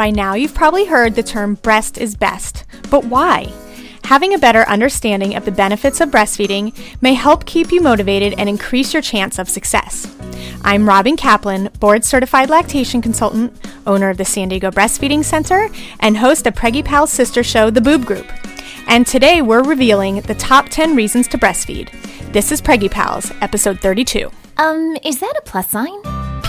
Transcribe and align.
By 0.00 0.10
now, 0.10 0.32
you've 0.32 0.54
probably 0.54 0.86
heard 0.86 1.14
the 1.14 1.22
term 1.22 1.56
breast 1.56 1.98
is 1.98 2.16
best. 2.16 2.64
But 2.88 3.04
why? 3.04 3.52
Having 4.04 4.32
a 4.32 4.38
better 4.38 4.66
understanding 4.66 5.36
of 5.36 5.44
the 5.44 5.52
benefits 5.52 6.00
of 6.00 6.08
breastfeeding 6.08 6.72
may 7.02 7.12
help 7.12 7.44
keep 7.44 7.70
you 7.70 7.82
motivated 7.82 8.32
and 8.38 8.48
increase 8.48 8.94
your 8.94 9.02
chance 9.02 9.38
of 9.38 9.46
success. 9.46 10.10
I'm 10.64 10.88
Robin 10.88 11.18
Kaplan, 11.18 11.68
board 11.80 12.06
certified 12.06 12.48
lactation 12.48 13.02
consultant, 13.02 13.52
owner 13.86 14.08
of 14.08 14.16
the 14.16 14.24
San 14.24 14.48
Diego 14.48 14.70
Breastfeeding 14.70 15.22
Center, 15.22 15.68
and 15.98 16.16
host 16.16 16.46
of 16.46 16.54
Preggy 16.54 16.82
Pal's 16.82 17.12
sister 17.12 17.42
show, 17.42 17.68
The 17.68 17.82
Boob 17.82 18.06
Group. 18.06 18.32
And 18.86 19.06
today 19.06 19.42
we're 19.42 19.64
revealing 19.64 20.22
the 20.22 20.34
top 20.34 20.70
10 20.70 20.96
reasons 20.96 21.28
to 21.28 21.36
breastfeed. 21.36 21.90
This 22.32 22.52
is 22.52 22.62
Preggy 22.62 22.90
Pals, 22.90 23.32
episode 23.42 23.80
32. 23.80 24.30
Um, 24.56 24.96
is 25.04 25.18
that 25.18 25.34
a 25.36 25.42
plus 25.42 25.68
sign? 25.68 26.19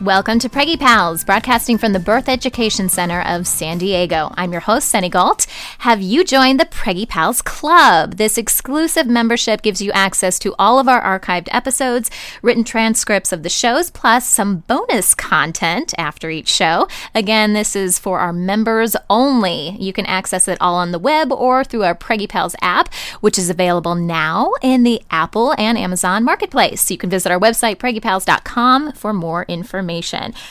Welcome 0.00 0.38
to 0.38 0.48
Preggy 0.48 0.80
Pals, 0.80 1.24
broadcasting 1.24 1.76
from 1.76 1.92
the 1.92 2.00
Birth 2.00 2.26
Education 2.26 2.88
Center 2.88 3.20
of 3.20 3.46
San 3.46 3.76
Diego. 3.76 4.32
I'm 4.34 4.50
your 4.50 4.62
host, 4.62 4.88
Sunny 4.88 5.10
Gault. 5.10 5.46
Have 5.80 6.00
you 6.00 6.24
joined 6.24 6.58
the 6.58 6.64
Preggy 6.64 7.06
Pals 7.06 7.42
Club? 7.42 8.16
This 8.16 8.38
exclusive 8.38 9.06
membership 9.06 9.60
gives 9.60 9.82
you 9.82 9.92
access 9.92 10.38
to 10.38 10.54
all 10.58 10.78
of 10.78 10.88
our 10.88 11.02
archived 11.02 11.48
episodes, 11.50 12.10
written 12.40 12.64
transcripts 12.64 13.30
of 13.30 13.42
the 13.42 13.50
shows, 13.50 13.90
plus 13.90 14.26
some 14.26 14.60
bonus 14.60 15.14
content 15.14 15.92
after 15.98 16.30
each 16.30 16.48
show. 16.48 16.88
Again, 17.14 17.52
this 17.52 17.76
is 17.76 17.98
for 17.98 18.20
our 18.20 18.32
members 18.32 18.96
only. 19.10 19.76
You 19.78 19.92
can 19.92 20.06
access 20.06 20.48
it 20.48 20.56
all 20.62 20.76
on 20.76 20.92
the 20.92 20.98
web 20.98 21.30
or 21.30 21.62
through 21.62 21.84
our 21.84 21.94
Preggy 21.94 22.26
Pals 22.26 22.56
app, 22.62 22.90
which 23.20 23.36
is 23.36 23.50
available 23.50 23.96
now 23.96 24.54
in 24.62 24.82
the 24.82 25.02
Apple 25.10 25.54
and 25.58 25.76
Amazon 25.76 26.24
marketplace. 26.24 26.90
You 26.90 26.96
can 26.96 27.10
visit 27.10 27.30
our 27.30 27.38
website, 27.38 27.76
preggypals.com, 27.76 28.92
for 28.92 29.12
more 29.12 29.44
information. 29.46 29.89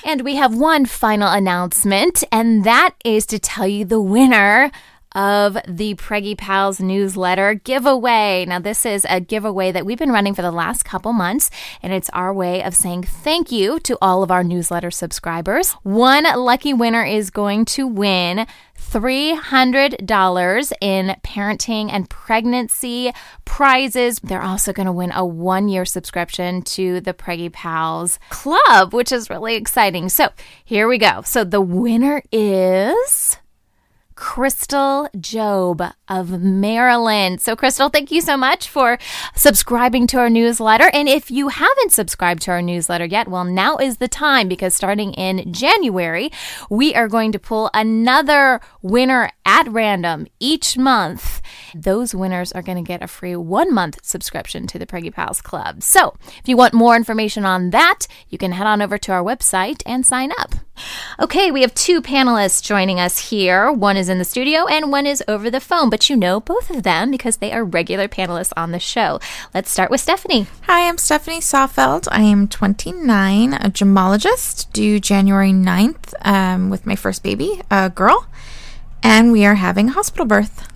And 0.06 0.22
we 0.22 0.36
have 0.36 0.56
one 0.56 0.86
final 0.86 1.32
announcement, 1.32 2.24
and 2.32 2.64
that 2.64 2.96
is 3.06 3.26
to 3.28 3.40
tell 3.40 3.68
you 3.68 3.86
the 3.86 4.02
winner 4.02 4.72
of 5.16 5.58
the 5.68 5.96
Preggy 5.96 6.38
Pals 6.38 6.80
newsletter 6.80 7.56
giveaway. 7.56 8.46
Now, 8.48 8.60
this 8.60 8.86
is 8.86 9.06
a 9.10 9.20
giveaway 9.20 9.72
that 9.72 9.86
we've 9.86 9.98
been 9.98 10.12
running 10.12 10.36
for 10.36 10.42
the 10.42 10.52
last 10.52 10.86
couple 10.86 11.14
months, 11.14 11.50
and 11.82 11.92
it's 11.92 12.10
our 12.12 12.34
way 12.34 12.64
of 12.64 12.76
saying 12.76 13.04
thank 13.04 13.52
you 13.52 13.80
to 13.82 13.98
all 14.02 14.22
of 14.22 14.32
our 14.32 14.44
newsletter 14.44 14.92
subscribers. 14.92 15.72
One 15.84 16.26
lucky 16.36 16.74
winner 16.74 17.04
is 17.04 17.32
going 17.32 17.66
to 17.66 17.88
win 17.88 18.46
$300 18.92 20.72
in 20.82 21.16
parenting 21.24 21.90
and 21.92 22.10
pregnancy 22.10 23.12
prizes. 23.46 24.20
They're 24.24 24.42
also 24.42 24.74
going 24.74 24.88
to 24.88 24.92
win 24.92 25.12
a 25.12 25.26
one 25.26 25.70
year 25.70 25.86
subscription 25.86 26.64
to 26.64 27.00
the 27.02 27.14
Preggy 27.14 27.52
Pals 27.52 28.20
Club, 28.30 28.94
which 28.94 29.12
is 29.12 29.30
really 29.30 29.56
exciting. 29.56 30.10
So 30.10 30.30
here 30.66 30.88
we 30.88 30.98
go. 30.98 31.22
So 31.24 31.44
the 31.44 31.62
winner 31.62 32.24
is. 32.32 33.38
Crystal 34.20 35.08
Job 35.18 35.82
of 36.10 36.42
Maryland. 36.42 37.40
So, 37.40 37.56
Crystal, 37.56 37.88
thank 37.88 38.12
you 38.12 38.20
so 38.20 38.36
much 38.36 38.68
for 38.68 39.00
subscribing 39.34 40.08
to 40.08 40.18
our 40.18 40.30
newsletter. 40.30 40.90
And 40.94 41.08
if 41.08 41.32
you 41.32 41.48
haven't 41.48 41.94
subscribed 41.94 42.42
to 42.42 42.52
our 42.52 42.62
newsletter 42.62 43.06
yet, 43.06 43.30
well, 43.30 43.46
now 43.46 43.78
is 43.78 43.96
the 43.96 44.10
time 44.10 44.50
because 44.50 44.76
starting 44.76 45.14
in 45.14 45.54
January, 45.54 46.32
we 46.70 46.94
are 46.96 47.08
going 47.08 47.32
to 47.32 47.40
pull 47.40 47.70
another 47.74 48.60
winner 48.82 49.32
at 49.46 49.70
random 49.70 50.28
each 50.38 50.78
month. 50.78 51.42
Those 51.74 52.14
winners 52.14 52.52
are 52.52 52.62
going 52.62 52.84
to 52.84 52.88
get 52.88 53.02
a 53.02 53.08
free 53.08 53.38
one 53.38 53.74
month 53.74 54.00
subscription 54.04 54.68
to 54.68 54.78
the 54.78 54.86
Preggy 54.86 55.14
Pals 55.14 55.42
Club. 55.42 55.82
So, 55.82 56.14
if 56.38 56.48
you 56.50 56.58
want 56.58 56.74
more 56.74 56.98
information 56.98 57.46
on 57.46 57.70
that, 57.70 58.00
you 58.28 58.38
can 58.38 58.52
head 58.52 58.68
on 58.68 58.82
over 58.82 58.98
to 58.98 59.14
our 59.14 59.24
website 59.24 59.82
and 59.86 60.06
sign 60.06 60.34
up. 60.38 60.56
Okay, 61.20 61.52
we 61.52 61.62
have 61.62 61.74
two 61.74 62.02
panelists 62.02 62.64
joining 62.64 63.00
us 63.00 63.30
here. 63.30 63.72
One 63.72 63.98
is 63.98 64.10
in 64.10 64.18
the 64.18 64.26
studio 64.26 64.68
and 64.68 64.92
one 64.92 65.06
is 65.06 65.24
over 65.28 65.50
the 65.50 65.60
phone, 65.60 65.90
but 65.90 66.10
you 66.10 66.16
know 66.16 66.40
both 66.40 66.70
of 66.70 66.84
them 66.84 67.12
because 67.12 67.38
they 67.38 67.52
are 67.52 67.64
regular 67.64 68.08
panelists 68.08 68.54
on 68.56 68.72
the 68.72 68.80
show. 68.80 69.20
Let's 69.54 69.72
start 69.72 69.92
with 69.92 70.02
Stephanie. 70.02 70.48
Hi, 70.64 70.88
I'm 70.88 70.98
Stephanie 70.98 71.40
Sawfeld. 71.42 72.08
I 72.12 72.22
am 72.22 72.48
29, 72.48 73.54
a 73.54 73.70
gemologist, 73.70 74.72
due 74.74 75.00
January 75.00 75.52
9th 75.52 76.14
um, 76.26 76.70
with 76.70 76.86
my 76.86 76.96
first 76.96 77.24
baby, 77.24 77.62
a 77.70 77.90
girl, 77.90 78.28
and 79.04 79.32
we 79.32 79.46
are 79.46 79.56
having 79.56 79.90
a 79.90 79.94
hospital 79.94 80.26
birth. 80.26 80.68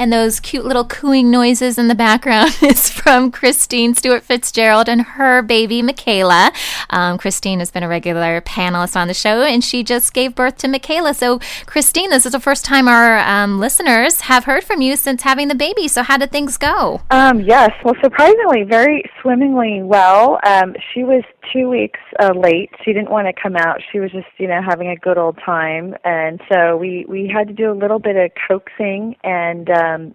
And 0.00 0.10
those 0.10 0.40
cute 0.40 0.64
little 0.64 0.86
cooing 0.86 1.30
noises 1.30 1.76
in 1.76 1.88
the 1.88 1.94
background 1.94 2.56
is 2.62 2.88
from 2.88 3.30
Christine 3.30 3.94
Stewart 3.94 4.22
Fitzgerald 4.22 4.88
and 4.88 5.02
her 5.02 5.42
baby, 5.42 5.82
Michaela. 5.82 6.52
Um, 6.88 7.18
Christine 7.18 7.58
has 7.58 7.70
been 7.70 7.82
a 7.82 7.88
regular 7.88 8.40
panelist 8.40 8.96
on 8.96 9.08
the 9.08 9.14
show, 9.14 9.42
and 9.42 9.62
she 9.62 9.84
just 9.84 10.14
gave 10.14 10.34
birth 10.34 10.56
to 10.56 10.68
Michaela. 10.68 11.12
So, 11.12 11.38
Christine, 11.66 12.08
this 12.08 12.24
is 12.24 12.32
the 12.32 12.40
first 12.40 12.64
time 12.64 12.88
our 12.88 13.18
um, 13.18 13.60
listeners 13.60 14.22
have 14.22 14.44
heard 14.44 14.64
from 14.64 14.80
you 14.80 14.96
since 14.96 15.20
having 15.20 15.48
the 15.48 15.54
baby. 15.54 15.86
So, 15.86 16.02
how 16.02 16.16
did 16.16 16.32
things 16.32 16.56
go? 16.56 17.02
Um, 17.10 17.42
yes, 17.42 17.70
well, 17.84 17.94
surprisingly, 18.02 18.62
very 18.62 19.04
swimmingly 19.20 19.82
well. 19.82 20.40
Um, 20.46 20.74
she 20.94 21.04
was 21.04 21.24
two 21.52 21.68
weeks 21.68 22.00
uh, 22.18 22.32
late. 22.34 22.70
She 22.84 22.92
didn't 22.92 23.10
want 23.10 23.26
to 23.26 23.42
come 23.42 23.56
out. 23.56 23.80
She 23.92 24.00
was 24.00 24.10
just, 24.10 24.28
you 24.38 24.48
know, 24.48 24.60
having 24.66 24.88
a 24.88 24.96
good 24.96 25.18
old 25.18 25.38
time, 25.44 25.94
and 26.04 26.40
so 26.50 26.76
we 26.76 27.04
we 27.08 27.30
had 27.32 27.48
to 27.48 27.54
do 27.54 27.70
a 27.70 27.76
little 27.76 27.98
bit 27.98 28.16
of 28.16 28.30
coaxing 28.48 29.16
and. 29.24 29.70
Um, 29.70 30.14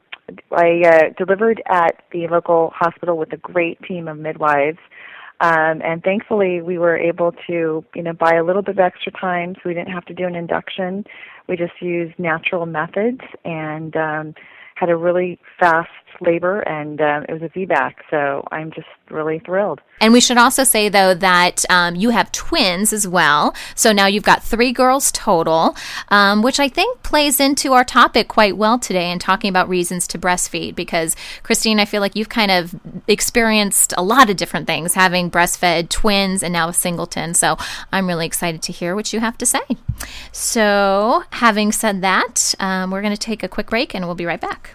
I 0.51 0.81
uh, 0.83 1.23
delivered 1.23 1.61
at 1.69 2.01
the 2.11 2.27
local 2.27 2.71
hospital 2.73 3.15
with 3.15 3.31
a 3.33 3.37
great 3.37 3.79
team 3.83 4.07
of 4.07 4.17
midwives. 4.17 4.79
Um, 5.39 5.81
and 5.83 6.01
thankfully, 6.01 6.61
we 6.61 6.77
were 6.77 6.97
able 6.97 7.33
to, 7.47 7.83
you 7.93 8.01
know, 8.01 8.13
buy 8.13 8.33
a 8.35 8.43
little 8.43 8.61
bit 8.61 8.75
of 8.75 8.79
extra 8.79 9.11
time, 9.11 9.53
so 9.55 9.61
we 9.65 9.73
didn't 9.73 9.93
have 9.93 10.05
to 10.05 10.13
do 10.13 10.25
an 10.25 10.35
induction. 10.35 11.05
We 11.47 11.57
just 11.57 11.79
used 11.81 12.17
natural 12.17 12.65
methods 12.65 13.21
and 13.43 13.95
um, 13.95 14.35
had 14.75 14.89
a 14.89 14.95
really 14.95 15.39
fast 15.59 15.89
labor, 16.21 16.61
and 16.61 17.01
uh, 17.01 17.21
it 17.27 17.33
was 17.33 17.41
a 17.41 17.49
VBAC. 17.49 17.95
So 18.09 18.45
I'm 18.51 18.71
just 18.71 18.87
really 19.09 19.39
thrilled. 19.39 19.81
And 20.01 20.13
we 20.13 20.21
should 20.21 20.37
also 20.37 20.63
say, 20.63 20.89
though, 20.89 21.13
that 21.13 21.63
um, 21.69 21.95
you 21.95 22.09
have 22.09 22.31
twins 22.31 22.91
as 22.91 23.07
well. 23.07 23.55
So 23.75 23.91
now 23.91 24.07
you've 24.07 24.23
got 24.23 24.43
three 24.43 24.71
girls 24.71 25.11
total, 25.11 25.75
um, 26.09 26.41
which 26.41 26.59
I 26.59 26.67
think 26.67 27.01
plays 27.03 27.39
into 27.39 27.73
our 27.73 27.83
topic 27.83 28.27
quite 28.27 28.57
well 28.57 28.77
today 28.77 29.11
in 29.11 29.19
talking 29.19 29.49
about 29.49 29.69
reasons 29.69 30.07
to 30.07 30.19
breastfeed. 30.19 30.75
Because, 30.75 31.15
Christine, 31.43 31.79
I 31.79 31.85
feel 31.85 32.01
like 32.01 32.15
you've 32.15 32.29
kind 32.29 32.51
of 32.51 32.75
experienced 33.07 33.93
a 33.97 34.03
lot 34.03 34.29
of 34.29 34.37
different 34.37 34.67
things, 34.67 34.93
having 34.93 35.31
breastfed 35.31 35.89
twins 35.89 36.43
and 36.43 36.53
now 36.53 36.69
a 36.69 36.73
singleton. 36.73 37.33
So 37.33 37.57
I'm 37.91 38.07
really 38.07 38.25
excited 38.25 38.61
to 38.63 38.71
hear 38.71 38.95
what 38.95 39.13
you 39.13 39.19
have 39.19 39.37
to 39.39 39.45
say. 39.45 39.61
So, 40.31 41.23
having 41.31 41.71
said 41.71 42.01
that, 42.01 42.53
um, 42.59 42.91
we're 42.91 43.01
going 43.01 43.13
to 43.13 43.19
take 43.19 43.43
a 43.43 43.47
quick 43.47 43.69
break 43.69 43.93
and 43.93 44.05
we'll 44.05 44.15
be 44.15 44.25
right 44.25 44.41
back. 44.41 44.74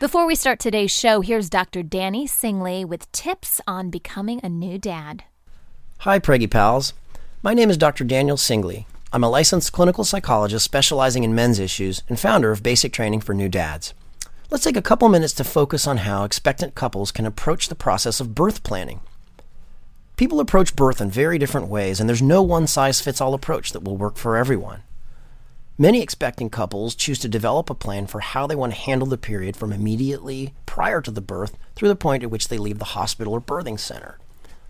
Before 0.00 0.28
we 0.28 0.36
start 0.36 0.60
today's 0.60 0.92
show, 0.92 1.22
here's 1.22 1.50
Dr. 1.50 1.82
Danny 1.82 2.28
Singley 2.28 2.84
with 2.84 3.10
tips 3.10 3.60
on 3.66 3.90
becoming 3.90 4.38
a 4.44 4.48
new 4.48 4.78
dad. 4.78 5.24
Hi, 5.98 6.20
Preggy 6.20 6.48
Pals. 6.48 6.92
My 7.42 7.52
name 7.52 7.68
is 7.68 7.76
Dr. 7.76 8.04
Daniel 8.04 8.36
Singley. 8.36 8.86
I'm 9.12 9.24
a 9.24 9.28
licensed 9.28 9.72
clinical 9.72 10.04
psychologist 10.04 10.64
specializing 10.64 11.24
in 11.24 11.34
men's 11.34 11.58
issues 11.58 12.04
and 12.08 12.16
founder 12.16 12.52
of 12.52 12.62
Basic 12.62 12.92
Training 12.92 13.22
for 13.22 13.34
New 13.34 13.48
Dads. 13.48 13.92
Let's 14.50 14.62
take 14.62 14.76
a 14.76 14.82
couple 14.82 15.08
minutes 15.08 15.32
to 15.32 15.42
focus 15.42 15.84
on 15.88 15.96
how 15.96 16.22
expectant 16.22 16.76
couples 16.76 17.10
can 17.10 17.26
approach 17.26 17.68
the 17.68 17.74
process 17.74 18.20
of 18.20 18.36
birth 18.36 18.62
planning. 18.62 19.00
People 20.16 20.38
approach 20.38 20.76
birth 20.76 21.00
in 21.00 21.10
very 21.10 21.38
different 21.38 21.66
ways, 21.66 21.98
and 21.98 22.08
there's 22.08 22.22
no 22.22 22.40
one 22.40 22.68
size 22.68 23.00
fits 23.00 23.20
all 23.20 23.34
approach 23.34 23.72
that 23.72 23.82
will 23.82 23.96
work 23.96 24.16
for 24.16 24.36
everyone. 24.36 24.84
Many 25.80 26.02
expecting 26.02 26.50
couples 26.50 26.96
choose 26.96 27.20
to 27.20 27.28
develop 27.28 27.70
a 27.70 27.74
plan 27.74 28.08
for 28.08 28.18
how 28.18 28.48
they 28.48 28.56
want 28.56 28.72
to 28.72 28.80
handle 28.80 29.06
the 29.06 29.16
period 29.16 29.56
from 29.56 29.72
immediately 29.72 30.52
prior 30.66 31.00
to 31.00 31.12
the 31.12 31.20
birth 31.20 31.56
through 31.76 31.86
the 31.86 31.94
point 31.94 32.24
at 32.24 32.32
which 32.32 32.48
they 32.48 32.58
leave 32.58 32.80
the 32.80 32.96
hospital 32.96 33.32
or 33.32 33.40
birthing 33.40 33.78
center. 33.78 34.18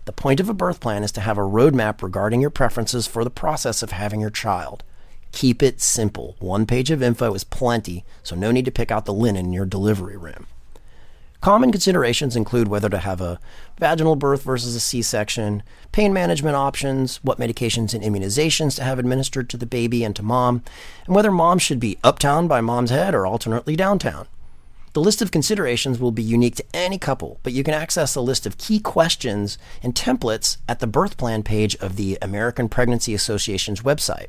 The 0.05 0.11
point 0.11 0.39
of 0.39 0.49
a 0.49 0.53
birth 0.53 0.79
plan 0.79 1.01
is 1.01 1.11
to 1.13 1.21
have 1.21 1.39
a 1.39 1.41
roadmap 1.41 2.03
regarding 2.03 2.41
your 2.41 2.51
preferences 2.51 3.07
for 3.07 3.23
the 3.23 3.31
process 3.31 3.81
of 3.81 3.89
having 3.91 4.21
your 4.21 4.29
child. 4.29 4.83
Keep 5.31 5.63
it 5.63 5.81
simple. 5.81 6.35
One 6.37 6.67
page 6.67 6.91
of 6.91 7.01
info 7.01 7.33
is 7.33 7.43
plenty, 7.43 8.05
so 8.21 8.35
no 8.35 8.51
need 8.51 8.65
to 8.65 8.71
pick 8.71 8.91
out 8.91 9.05
the 9.05 9.13
linen 9.13 9.47
in 9.47 9.53
your 9.53 9.65
delivery 9.65 10.15
room. 10.15 10.45
Common 11.41 11.71
considerations 11.71 12.35
include 12.35 12.67
whether 12.67 12.89
to 12.89 12.97
have 12.97 13.21
a 13.21 13.39
vaginal 13.77 14.17
birth 14.17 14.43
versus 14.43 14.75
a 14.75 14.79
C 14.79 15.01
section, 15.01 15.63
pain 15.93 16.11
management 16.11 16.57
options, 16.57 17.17
what 17.23 17.39
medications 17.39 17.93
and 17.93 18.03
immunizations 18.03 18.75
to 18.75 18.83
have 18.83 18.99
administered 18.99 19.49
to 19.49 19.57
the 19.57 19.65
baby 19.65 20.03
and 20.03 20.13
to 20.17 20.23
mom, 20.23 20.63
and 21.05 21.15
whether 21.15 21.31
mom 21.31 21.57
should 21.57 21.79
be 21.79 21.97
uptown 22.03 22.49
by 22.49 22.59
mom's 22.59 22.89
head 22.89 23.15
or 23.15 23.25
alternately 23.25 23.77
downtown. 23.77 24.27
The 24.91 24.99
list 24.99 25.21
of 25.21 25.31
considerations 25.31 25.97
will 25.97 26.11
be 26.11 26.23
unique 26.23 26.55
to 26.55 26.65
any 26.73 26.97
couple, 26.97 27.39
but 27.43 27.53
you 27.53 27.63
can 27.63 27.73
access 27.73 28.15
a 28.15 28.21
list 28.21 28.45
of 28.45 28.57
key 28.57 28.81
questions 28.81 29.57
and 29.81 29.95
templates 29.95 30.57
at 30.67 30.79
the 30.79 30.87
birth 30.87 31.15
plan 31.15 31.43
page 31.43 31.75
of 31.77 31.95
the 31.95 32.17
American 32.21 32.67
Pregnancy 32.67 33.13
Association's 33.13 33.81
website. 33.81 34.27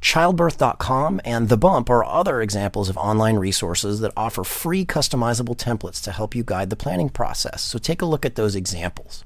Childbirth.com 0.00 1.20
and 1.24 1.48
The 1.48 1.56
Bump 1.56 1.90
are 1.90 2.04
other 2.04 2.40
examples 2.40 2.88
of 2.88 2.96
online 2.96 3.36
resources 3.36 4.00
that 4.00 4.12
offer 4.16 4.44
free 4.44 4.84
customizable 4.84 5.56
templates 5.56 6.02
to 6.04 6.12
help 6.12 6.34
you 6.34 6.44
guide 6.44 6.70
the 6.70 6.76
planning 6.76 7.08
process. 7.08 7.62
So 7.62 7.78
take 7.78 8.00
a 8.00 8.06
look 8.06 8.24
at 8.24 8.36
those 8.36 8.54
examples. 8.54 9.24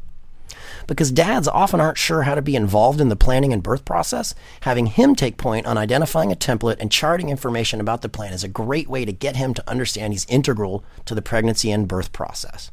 Because 0.87 1.13
dads 1.13 1.47
often 1.47 1.81
aren't 1.81 1.99
sure 1.99 2.23
how 2.23 2.35
to 2.35 2.43
be 2.43 2.57
involved 2.57 3.01
in 3.01 3.09
the 3.09 3.17
planning 3.17 3.53
and 3.53 3.63
birth 3.63 3.85
process, 3.85 4.35
having 4.63 4.87
him 4.87 5.15
take 5.15 5.37
point 5.37 5.67
on 5.67 5.79
identifying 5.79 6.33
a 6.33 6.37
template 6.37 6.79
and 6.81 6.91
charting 6.91 7.29
information 7.29 7.81
about 7.81 8.03
the 8.03 8.09
plan 8.09 8.33
is 8.33 8.43
a 8.43 8.49
great 8.49 8.89
way 8.89 9.05
to 9.05 9.13
get 9.13 9.37
him 9.37 9.55
to 9.55 9.71
understand 9.71 10.13
he's 10.13 10.27
integral 10.27 10.85
to 11.05 11.15
the 11.15 11.23
pregnancy 11.23 11.71
and 11.71 11.87
birth 11.87 12.13
process. 12.13 12.71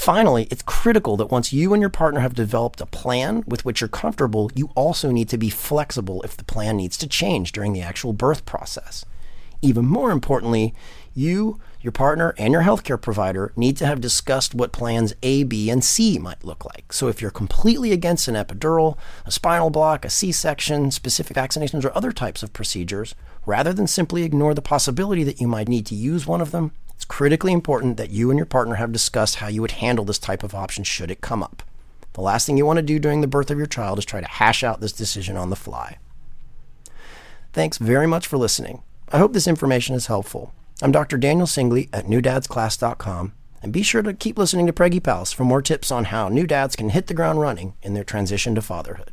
Finally, 0.00 0.48
it's 0.50 0.62
critical 0.62 1.18
that 1.18 1.30
once 1.30 1.52
you 1.52 1.74
and 1.74 1.82
your 1.82 1.90
partner 1.90 2.20
have 2.20 2.32
developed 2.32 2.80
a 2.80 2.86
plan 2.86 3.44
with 3.46 3.66
which 3.66 3.82
you're 3.82 3.88
comfortable, 3.88 4.50
you 4.54 4.70
also 4.74 5.10
need 5.10 5.28
to 5.28 5.36
be 5.36 5.50
flexible 5.50 6.22
if 6.22 6.38
the 6.38 6.42
plan 6.42 6.78
needs 6.78 6.96
to 6.96 7.06
change 7.06 7.52
during 7.52 7.74
the 7.74 7.82
actual 7.82 8.14
birth 8.14 8.46
process. 8.46 9.04
Even 9.60 9.84
more 9.84 10.10
importantly, 10.10 10.72
you, 11.14 11.60
your 11.82 11.92
partner, 11.92 12.34
and 12.38 12.50
your 12.50 12.62
healthcare 12.62 12.98
provider 12.98 13.52
need 13.56 13.76
to 13.76 13.84
have 13.84 14.00
discussed 14.00 14.54
what 14.54 14.72
plans 14.72 15.12
A, 15.22 15.42
B, 15.42 15.68
and 15.68 15.84
C 15.84 16.18
might 16.18 16.44
look 16.44 16.64
like. 16.64 16.94
So 16.94 17.08
if 17.08 17.20
you're 17.20 17.30
completely 17.30 17.92
against 17.92 18.26
an 18.26 18.36
epidural, 18.36 18.96
a 19.26 19.30
spinal 19.30 19.68
block, 19.68 20.06
a 20.06 20.10
C 20.10 20.32
section, 20.32 20.90
specific 20.90 21.36
vaccinations, 21.36 21.84
or 21.84 21.94
other 21.94 22.10
types 22.10 22.42
of 22.42 22.54
procedures, 22.54 23.14
rather 23.44 23.74
than 23.74 23.86
simply 23.86 24.22
ignore 24.22 24.54
the 24.54 24.62
possibility 24.62 25.24
that 25.24 25.42
you 25.42 25.46
might 25.46 25.68
need 25.68 25.84
to 25.84 25.94
use 25.94 26.26
one 26.26 26.40
of 26.40 26.52
them, 26.52 26.72
it's 27.00 27.06
critically 27.06 27.54
important 27.54 27.96
that 27.96 28.10
you 28.10 28.30
and 28.30 28.38
your 28.38 28.44
partner 28.44 28.74
have 28.74 28.92
discussed 28.92 29.36
how 29.36 29.48
you 29.48 29.62
would 29.62 29.70
handle 29.70 30.04
this 30.04 30.18
type 30.18 30.42
of 30.42 30.54
option 30.54 30.84
should 30.84 31.10
it 31.10 31.22
come 31.22 31.42
up. 31.42 31.62
The 32.12 32.20
last 32.20 32.44
thing 32.44 32.58
you 32.58 32.66
want 32.66 32.76
to 32.76 32.82
do 32.82 32.98
during 32.98 33.22
the 33.22 33.26
birth 33.26 33.50
of 33.50 33.56
your 33.56 33.66
child 33.66 33.98
is 33.98 34.04
try 34.04 34.20
to 34.20 34.28
hash 34.28 34.62
out 34.62 34.82
this 34.82 34.92
decision 34.92 35.34
on 35.34 35.48
the 35.48 35.56
fly. 35.56 35.96
Thanks 37.54 37.78
very 37.78 38.06
much 38.06 38.26
for 38.26 38.36
listening. 38.36 38.82
I 39.10 39.16
hope 39.16 39.32
this 39.32 39.48
information 39.48 39.94
is 39.94 40.08
helpful. 40.08 40.52
I'm 40.82 40.92
Dr. 40.92 41.16
Daniel 41.16 41.46
Singley 41.46 41.88
at 41.90 42.04
newdadsclass.com, 42.04 43.32
and 43.62 43.72
be 43.72 43.82
sure 43.82 44.02
to 44.02 44.12
keep 44.12 44.36
listening 44.36 44.66
to 44.66 44.72
Preggy 44.74 45.02
Pals 45.02 45.32
for 45.32 45.44
more 45.44 45.62
tips 45.62 45.90
on 45.90 46.04
how 46.04 46.28
new 46.28 46.46
dads 46.46 46.76
can 46.76 46.90
hit 46.90 47.06
the 47.06 47.14
ground 47.14 47.40
running 47.40 47.72
in 47.80 47.94
their 47.94 48.04
transition 48.04 48.54
to 48.56 48.60
fatherhood. 48.60 49.12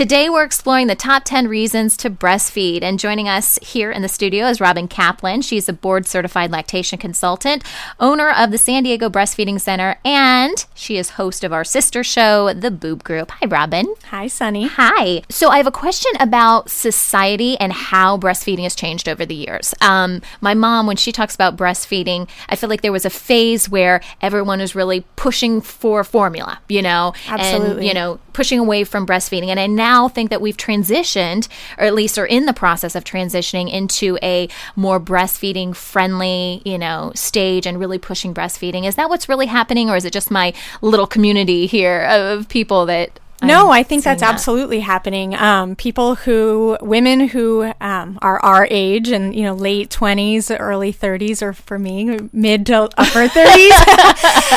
Today, 0.00 0.30
we're 0.30 0.44
exploring 0.44 0.86
the 0.86 0.94
top 0.94 1.24
10 1.26 1.46
reasons 1.46 1.94
to 1.98 2.08
breastfeed. 2.08 2.80
And 2.80 2.98
joining 2.98 3.28
us 3.28 3.58
here 3.60 3.92
in 3.92 4.00
the 4.00 4.08
studio 4.08 4.46
is 4.46 4.58
Robin 4.58 4.88
Kaplan. 4.88 5.42
She's 5.42 5.68
a 5.68 5.74
board 5.74 6.06
certified 6.06 6.50
lactation 6.50 6.98
consultant, 6.98 7.62
owner 8.00 8.30
of 8.30 8.50
the 8.50 8.56
San 8.56 8.82
Diego 8.84 9.10
Breastfeeding 9.10 9.60
Center, 9.60 9.98
and 10.02 10.64
she 10.72 10.96
is 10.96 11.10
host 11.10 11.44
of 11.44 11.52
our 11.52 11.64
sister 11.64 12.02
show, 12.02 12.50
The 12.54 12.70
Boob 12.70 13.04
Group. 13.04 13.30
Hi, 13.30 13.46
Robin. 13.46 13.94
Hi, 14.04 14.26
Sunny. 14.26 14.68
Hi. 14.68 15.22
So, 15.28 15.50
I 15.50 15.58
have 15.58 15.66
a 15.66 15.70
question 15.70 16.12
about 16.18 16.70
society 16.70 17.58
and 17.58 17.70
how 17.70 18.16
breastfeeding 18.16 18.62
has 18.62 18.74
changed 18.74 19.06
over 19.06 19.26
the 19.26 19.34
years. 19.34 19.74
Um, 19.82 20.22
my 20.40 20.54
mom, 20.54 20.86
when 20.86 20.96
she 20.96 21.12
talks 21.12 21.34
about 21.34 21.58
breastfeeding, 21.58 22.26
I 22.48 22.56
feel 22.56 22.70
like 22.70 22.80
there 22.80 22.90
was 22.90 23.04
a 23.04 23.10
phase 23.10 23.68
where 23.68 24.00
everyone 24.22 24.60
was 24.60 24.74
really 24.74 25.04
pushing 25.16 25.60
for 25.60 26.02
formula, 26.04 26.58
you 26.70 26.80
know, 26.80 27.12
Absolutely. 27.28 27.70
and, 27.76 27.84
you 27.84 27.92
know, 27.92 28.18
pushing 28.32 28.58
away 28.58 28.84
from 28.84 29.06
breastfeeding. 29.06 29.48
And 29.48 29.60
I 29.60 29.66
now 29.66 29.89
think 30.08 30.30
that 30.30 30.40
we've 30.40 30.56
transitioned, 30.56 31.48
or 31.78 31.84
at 31.84 31.94
least 31.94 32.18
are 32.18 32.26
in 32.26 32.46
the 32.46 32.52
process 32.52 32.94
of 32.94 33.04
transitioning 33.04 33.70
into 33.70 34.18
a 34.22 34.48
more 34.76 35.00
breastfeeding 35.00 35.74
friendly, 35.74 36.62
you 36.64 36.78
know, 36.78 37.12
stage 37.14 37.66
and 37.66 37.78
really 37.78 37.98
pushing 37.98 38.34
breastfeeding. 38.34 38.86
Is 38.86 38.94
that 38.96 39.08
what's 39.08 39.28
really 39.28 39.46
happening, 39.46 39.90
or 39.90 39.96
is 39.96 40.04
it 40.04 40.12
just 40.12 40.30
my 40.30 40.52
little 40.80 41.06
community 41.06 41.66
here 41.66 42.02
of 42.02 42.48
people 42.48 42.86
that 42.86 43.18
no, 43.42 43.66
I'm 43.66 43.70
I 43.70 43.82
think 43.82 44.04
that's 44.04 44.20
that? 44.20 44.34
absolutely 44.34 44.80
happening. 44.80 45.34
Um, 45.34 45.74
people 45.74 46.14
who, 46.14 46.76
women 46.80 47.28
who 47.28 47.72
um, 47.80 48.18
are 48.20 48.38
our 48.40 48.66
age 48.70 49.10
and 49.10 49.34
you 49.34 49.44
know 49.44 49.54
late 49.54 49.90
twenties, 49.90 50.50
early 50.50 50.92
thirties, 50.92 51.42
or 51.42 51.52
for 51.52 51.78
me, 51.78 52.18
mid 52.32 52.66
to 52.66 52.90
upper 52.98 53.28
thirties, 53.28 53.72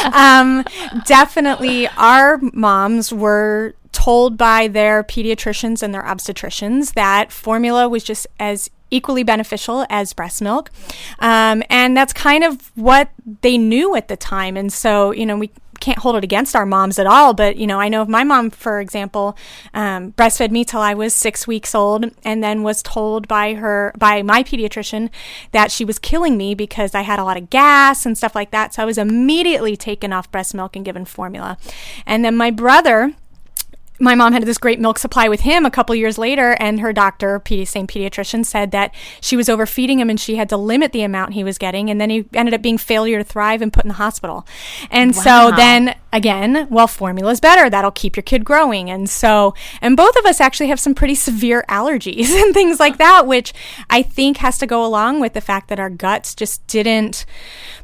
um, 0.13 0.65
definitely 1.05 1.87
our 1.89 2.39
moms 2.53 3.13
were 3.13 3.75
told 3.93 4.37
by 4.37 4.67
their 4.67 5.03
pediatricians 5.03 5.81
and 5.81 5.93
their 5.93 6.03
obstetricians 6.03 6.93
that 6.95 7.31
formula 7.31 7.87
was 7.87 8.03
just 8.03 8.27
as 8.39 8.69
equally 8.91 9.23
beneficial 9.23 9.85
as 9.89 10.13
breast 10.13 10.41
milk. 10.41 10.69
Um, 11.19 11.63
and 11.69 11.95
that's 11.97 12.13
kind 12.13 12.43
of 12.43 12.71
what 12.75 13.09
they 13.41 13.57
knew 13.57 13.95
at 13.95 14.07
the 14.07 14.17
time. 14.17 14.55
And 14.57 14.71
so, 14.71 15.11
you 15.11 15.25
know, 15.25 15.37
we 15.37 15.49
can't 15.79 15.97
hold 15.99 16.15
it 16.15 16.23
against 16.23 16.55
our 16.55 16.65
moms 16.65 16.97
at 16.97 17.05
all. 17.05 17.33
But, 17.33 17.57
you 17.57 17.67
know, 17.67 17.79
I 17.79 17.89
know 17.89 18.01
of 18.01 18.07
my 18.07 18.23
mom, 18.23 18.51
for 18.51 18.79
example, 18.79 19.35
um, 19.73 20.13
breastfed 20.13 20.51
me 20.51 20.63
till 20.63 20.79
I 20.79 20.93
was 20.93 21.13
six 21.13 21.45
weeks 21.45 21.75
old 21.75 22.05
and 22.23 22.41
then 22.41 22.63
was 22.63 22.81
told 22.81 23.27
by 23.27 23.55
her, 23.55 23.93
by 23.97 24.21
my 24.21 24.43
pediatrician 24.43 25.09
that 25.51 25.71
she 25.71 25.83
was 25.83 25.99
killing 25.99 26.37
me 26.37 26.55
because 26.55 26.95
I 26.95 27.01
had 27.01 27.19
a 27.19 27.23
lot 27.25 27.35
of 27.35 27.49
gas 27.49 28.05
and 28.05 28.17
stuff 28.17 28.33
like 28.33 28.51
that. 28.51 28.73
So 28.73 28.81
I 28.81 28.85
was 28.85 28.97
immediately 28.97 29.75
taken 29.75 30.13
off 30.13 30.31
breast 30.31 30.53
milk 30.53 30.75
and 30.75 30.85
given 30.85 31.03
formula. 31.03 31.57
And 32.05 32.23
then 32.23 32.37
my 32.37 32.51
brother, 32.51 33.13
my 33.99 34.15
mom 34.15 34.33
had 34.33 34.43
this 34.43 34.57
great 34.57 34.79
milk 34.79 34.97
supply 34.97 35.29
with 35.29 35.41
him 35.41 35.65
a 35.65 35.71
couple 35.71 35.93
years 35.95 36.17
later, 36.17 36.57
and 36.59 36.79
her 36.79 36.91
doctor, 36.91 37.41
same 37.65 37.87
pediatrician, 37.87 38.45
said 38.45 38.71
that 38.71 38.93
she 39.21 39.37
was 39.37 39.49
overfeeding 39.49 39.99
him 39.99 40.09
and 40.09 40.19
she 40.19 40.35
had 40.35 40.49
to 40.49 40.57
limit 40.57 40.91
the 40.91 41.03
amount 41.03 41.33
he 41.33 41.43
was 41.43 41.57
getting. 41.57 41.89
And 41.89 42.01
then 42.01 42.09
he 42.09 42.25
ended 42.33 42.53
up 42.53 42.61
being 42.61 42.77
failure 42.77 43.19
to 43.19 43.23
thrive 43.23 43.61
and 43.61 43.71
put 43.71 43.85
in 43.85 43.89
the 43.89 43.95
hospital. 43.95 44.47
And 44.89 45.15
wow. 45.15 45.21
so 45.21 45.55
then 45.55 45.95
again, 46.11 46.67
well, 46.69 46.87
formula 46.87 47.31
is 47.31 47.39
better. 47.39 47.69
That'll 47.69 47.91
keep 47.91 48.15
your 48.15 48.23
kid 48.23 48.45
growing. 48.45 48.89
And 48.89 49.09
so, 49.09 49.53
and 49.81 49.97
both 49.97 50.15
of 50.15 50.25
us 50.25 50.41
actually 50.41 50.67
have 50.67 50.79
some 50.79 50.95
pretty 50.95 51.15
severe 51.15 51.63
allergies 51.69 52.29
and 52.43 52.53
things 52.53 52.79
like 52.79 52.97
that, 52.97 53.27
which 53.27 53.53
I 53.89 54.01
think 54.01 54.37
has 54.37 54.57
to 54.59 54.67
go 54.67 54.85
along 54.85 55.19
with 55.19 55.33
the 55.33 55.41
fact 55.41 55.67
that 55.69 55.79
our 55.79 55.89
guts 55.89 56.35
just 56.35 56.65
didn't 56.67 57.25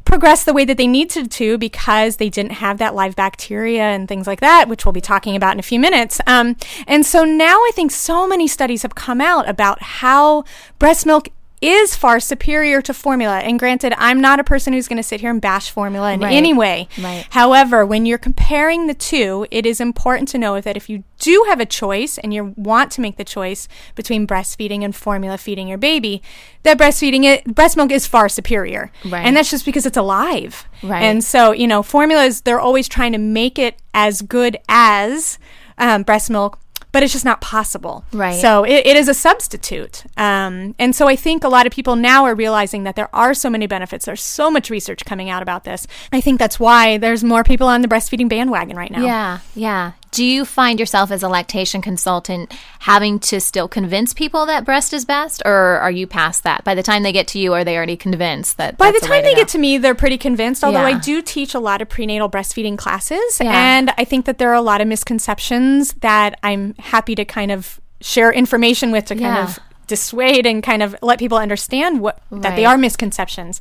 progress 0.04 0.44
the 0.44 0.52
way 0.52 0.64
that 0.64 0.76
they 0.76 0.86
needed 0.86 1.30
to 1.30 1.58
because 1.58 2.16
they 2.16 2.28
didn't 2.28 2.52
have 2.52 2.78
that 2.78 2.94
live 2.94 3.14
bacteria 3.14 3.82
and 3.82 4.08
things 4.08 4.26
like 4.26 4.40
that, 4.40 4.68
which 4.68 4.84
we'll 4.84 4.92
be 4.92 5.00
talking 5.00 5.36
about 5.36 5.52
in 5.52 5.58
a 5.58 5.62
few 5.62 5.78
minutes. 5.78 5.99
Um, 6.26 6.56
and 6.86 7.04
so 7.04 7.24
now 7.24 7.58
I 7.58 7.70
think 7.74 7.90
so 7.90 8.26
many 8.26 8.46
studies 8.46 8.82
have 8.82 8.94
come 8.94 9.20
out 9.20 9.48
about 9.48 9.82
how 9.82 10.44
breast 10.78 11.06
milk 11.06 11.28
is 11.60 11.94
far 11.94 12.20
superior 12.20 12.80
to 12.80 12.94
formula. 12.94 13.38
And 13.38 13.58
granted, 13.58 13.92
I'm 13.98 14.20
not 14.20 14.40
a 14.40 14.44
person 14.44 14.72
who's 14.72 14.88
going 14.88 14.96
to 14.96 15.02
sit 15.02 15.20
here 15.20 15.30
and 15.30 15.40
bash 15.40 15.70
formula 15.70 16.12
in 16.12 16.20
right. 16.20 16.32
any 16.32 16.54
way. 16.54 16.88
Right. 17.00 17.26
However, 17.30 17.84
when 17.84 18.06
you're 18.06 18.18
comparing 18.18 18.86
the 18.86 18.94
two, 18.94 19.46
it 19.50 19.66
is 19.66 19.80
important 19.80 20.28
to 20.30 20.38
know 20.38 20.60
that 20.60 20.76
if 20.76 20.88
you 20.88 21.04
do 21.18 21.44
have 21.48 21.60
a 21.60 21.66
choice 21.66 22.16
and 22.16 22.32
you 22.32 22.54
want 22.56 22.90
to 22.92 23.02
make 23.02 23.18
the 23.18 23.24
choice 23.24 23.68
between 23.94 24.26
breastfeeding 24.26 24.82
and 24.82 24.96
formula 24.96 25.36
feeding 25.36 25.68
your 25.68 25.76
baby, 25.76 26.22
that 26.62 26.78
breastfeeding 26.78 27.24
it 27.24 27.54
breast 27.54 27.76
milk 27.76 27.90
is 27.90 28.06
far 28.06 28.30
superior. 28.30 28.90
Right. 29.04 29.26
And 29.26 29.36
that's 29.36 29.50
just 29.50 29.66
because 29.66 29.84
it's 29.84 29.98
alive. 29.98 30.66
Right. 30.82 31.02
And 31.02 31.22
so, 31.22 31.52
you 31.52 31.66
know, 31.66 31.82
formulas 31.82 32.40
they're 32.40 32.60
always 32.60 32.88
trying 32.88 33.12
to 33.12 33.18
make 33.18 33.58
it 33.58 33.76
as 33.92 34.22
good 34.22 34.56
as 34.68 35.38
um, 35.80 36.04
breast 36.04 36.30
milk 36.30 36.58
but 36.92 37.02
it's 37.02 37.12
just 37.12 37.24
not 37.24 37.40
possible. 37.40 38.04
Right. 38.12 38.40
So 38.40 38.64
it, 38.64 38.86
it 38.86 38.96
is 38.96 39.08
a 39.08 39.14
substitute. 39.14 40.04
Um, 40.16 40.74
and 40.78 40.94
so 40.94 41.06
I 41.06 41.16
think 41.16 41.44
a 41.44 41.48
lot 41.48 41.66
of 41.66 41.72
people 41.72 41.96
now 41.96 42.24
are 42.24 42.34
realizing 42.34 42.84
that 42.84 42.96
there 42.96 43.14
are 43.14 43.34
so 43.34 43.48
many 43.48 43.66
benefits. 43.66 44.06
There's 44.06 44.22
so 44.22 44.50
much 44.50 44.70
research 44.70 45.04
coming 45.04 45.30
out 45.30 45.42
about 45.42 45.64
this. 45.64 45.86
I 46.12 46.20
think 46.20 46.38
that's 46.38 46.58
why 46.58 46.98
there's 46.98 47.22
more 47.22 47.44
people 47.44 47.68
on 47.68 47.82
the 47.82 47.88
breastfeeding 47.88 48.28
bandwagon 48.28 48.76
right 48.76 48.90
now. 48.90 49.04
Yeah, 49.04 49.38
yeah. 49.54 49.92
Do 50.10 50.24
you 50.24 50.44
find 50.44 50.80
yourself 50.80 51.10
as 51.10 51.22
a 51.22 51.28
lactation 51.28 51.82
consultant 51.82 52.52
having 52.80 53.18
to 53.20 53.40
still 53.40 53.68
convince 53.68 54.12
people 54.12 54.46
that 54.46 54.64
breast 54.64 54.92
is 54.92 55.04
best, 55.04 55.42
or 55.44 55.52
are 55.52 55.90
you 55.90 56.06
past 56.06 56.42
that? 56.42 56.64
By 56.64 56.74
the 56.74 56.82
time 56.82 57.02
they 57.02 57.12
get 57.12 57.28
to 57.28 57.38
you, 57.38 57.52
are 57.54 57.64
they 57.64 57.76
already 57.76 57.96
convinced 57.96 58.56
that? 58.56 58.76
By 58.76 58.90
the 58.90 59.00
time 59.00 59.22
they 59.22 59.34
go? 59.34 59.40
get 59.40 59.48
to 59.48 59.58
me, 59.58 59.78
they're 59.78 59.94
pretty 59.94 60.18
convinced. 60.18 60.64
Although 60.64 60.86
yeah. 60.86 60.96
I 60.96 60.98
do 60.98 61.22
teach 61.22 61.54
a 61.54 61.60
lot 61.60 61.80
of 61.80 61.88
prenatal 61.88 62.28
breastfeeding 62.28 62.76
classes, 62.76 63.38
yeah. 63.40 63.52
and 63.52 63.92
I 63.96 64.04
think 64.04 64.26
that 64.26 64.38
there 64.38 64.50
are 64.50 64.54
a 64.54 64.62
lot 64.62 64.80
of 64.80 64.88
misconceptions 64.88 65.92
that 66.00 66.38
I'm 66.42 66.74
happy 66.74 67.14
to 67.14 67.24
kind 67.24 67.52
of 67.52 67.80
share 68.00 68.32
information 68.32 68.90
with 68.90 69.04
to 69.06 69.14
kind 69.14 69.36
yeah. 69.36 69.44
of 69.44 69.58
dissuade 69.90 70.46
and 70.46 70.62
kind 70.62 70.82
of 70.82 70.96
let 71.02 71.18
people 71.18 71.36
understand 71.36 72.00
what 72.00 72.22
right. 72.30 72.42
that 72.42 72.56
they 72.56 72.64
are 72.64 72.78
misconceptions. 72.78 73.60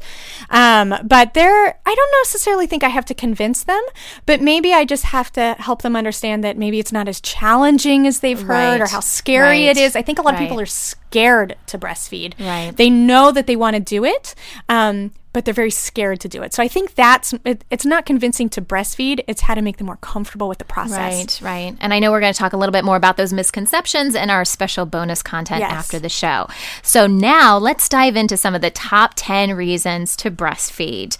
Um, 0.51 0.93
but 1.03 1.33
there, 1.33 1.79
I 1.85 1.95
don't 1.95 2.11
necessarily 2.21 2.67
think 2.67 2.83
I 2.83 2.89
have 2.89 3.05
to 3.05 3.15
convince 3.15 3.63
them, 3.63 3.81
but 4.27 4.39
maybe 4.39 4.71
I 4.71 4.85
just 4.85 5.05
have 5.05 5.33
to 5.33 5.55
help 5.57 5.81
them 5.81 5.95
understand 5.95 6.43
that 6.43 6.55
maybe 6.55 6.79
it's 6.79 6.91
not 6.91 7.07
as 7.07 7.19
challenging 7.19 8.05
as 8.05 8.19
they've 8.19 8.39
heard 8.39 8.47
right. 8.79 8.81
or 8.81 8.85
how 8.85 8.99
scary 8.99 9.65
right. 9.65 9.75
it 9.75 9.77
is. 9.77 9.95
I 9.95 10.03
think 10.03 10.19
a 10.19 10.21
lot 10.21 10.35
of 10.35 10.39
people 10.39 10.59
are 10.59 10.67
scared 10.67 11.57
to 11.65 11.79
breastfeed. 11.79 12.39
Right. 12.39 12.71
They 12.75 12.91
know 12.91 13.31
that 13.31 13.47
they 13.47 13.55
want 13.55 13.75
to 13.75 13.81
do 13.81 14.05
it. 14.05 14.35
Um, 14.69 15.11
but 15.31 15.45
they're 15.45 15.53
very 15.53 15.71
scared 15.71 16.19
to 16.21 16.29
do 16.29 16.41
it. 16.41 16.53
So 16.53 16.63
I 16.63 16.67
think 16.67 16.95
that's 16.95 17.33
it, 17.45 17.63
it's 17.69 17.85
not 17.85 18.05
convincing 18.05 18.49
to 18.49 18.61
breastfeed, 18.61 19.23
it's 19.27 19.41
how 19.41 19.53
to 19.53 19.61
make 19.61 19.77
them 19.77 19.87
more 19.87 19.97
comfortable 19.97 20.49
with 20.49 20.57
the 20.57 20.65
process. 20.65 21.41
Right, 21.41 21.67
right. 21.69 21.77
And 21.79 21.93
I 21.93 21.99
know 21.99 22.11
we're 22.11 22.19
going 22.19 22.33
to 22.33 22.39
talk 22.39 22.53
a 22.53 22.57
little 22.57 22.73
bit 22.73 22.83
more 22.83 22.95
about 22.95 23.17
those 23.17 23.33
misconceptions 23.33 24.15
in 24.15 24.29
our 24.29 24.45
special 24.45 24.85
bonus 24.85 25.21
content 25.21 25.61
yes. 25.61 25.71
after 25.71 25.99
the 25.99 26.09
show. 26.09 26.47
So 26.81 27.07
now 27.07 27.57
let's 27.57 27.87
dive 27.87 28.15
into 28.15 28.37
some 28.37 28.55
of 28.55 28.61
the 28.61 28.71
top 28.71 29.13
10 29.15 29.55
reasons 29.55 30.15
to 30.17 30.31
breastfeed. 30.31 31.17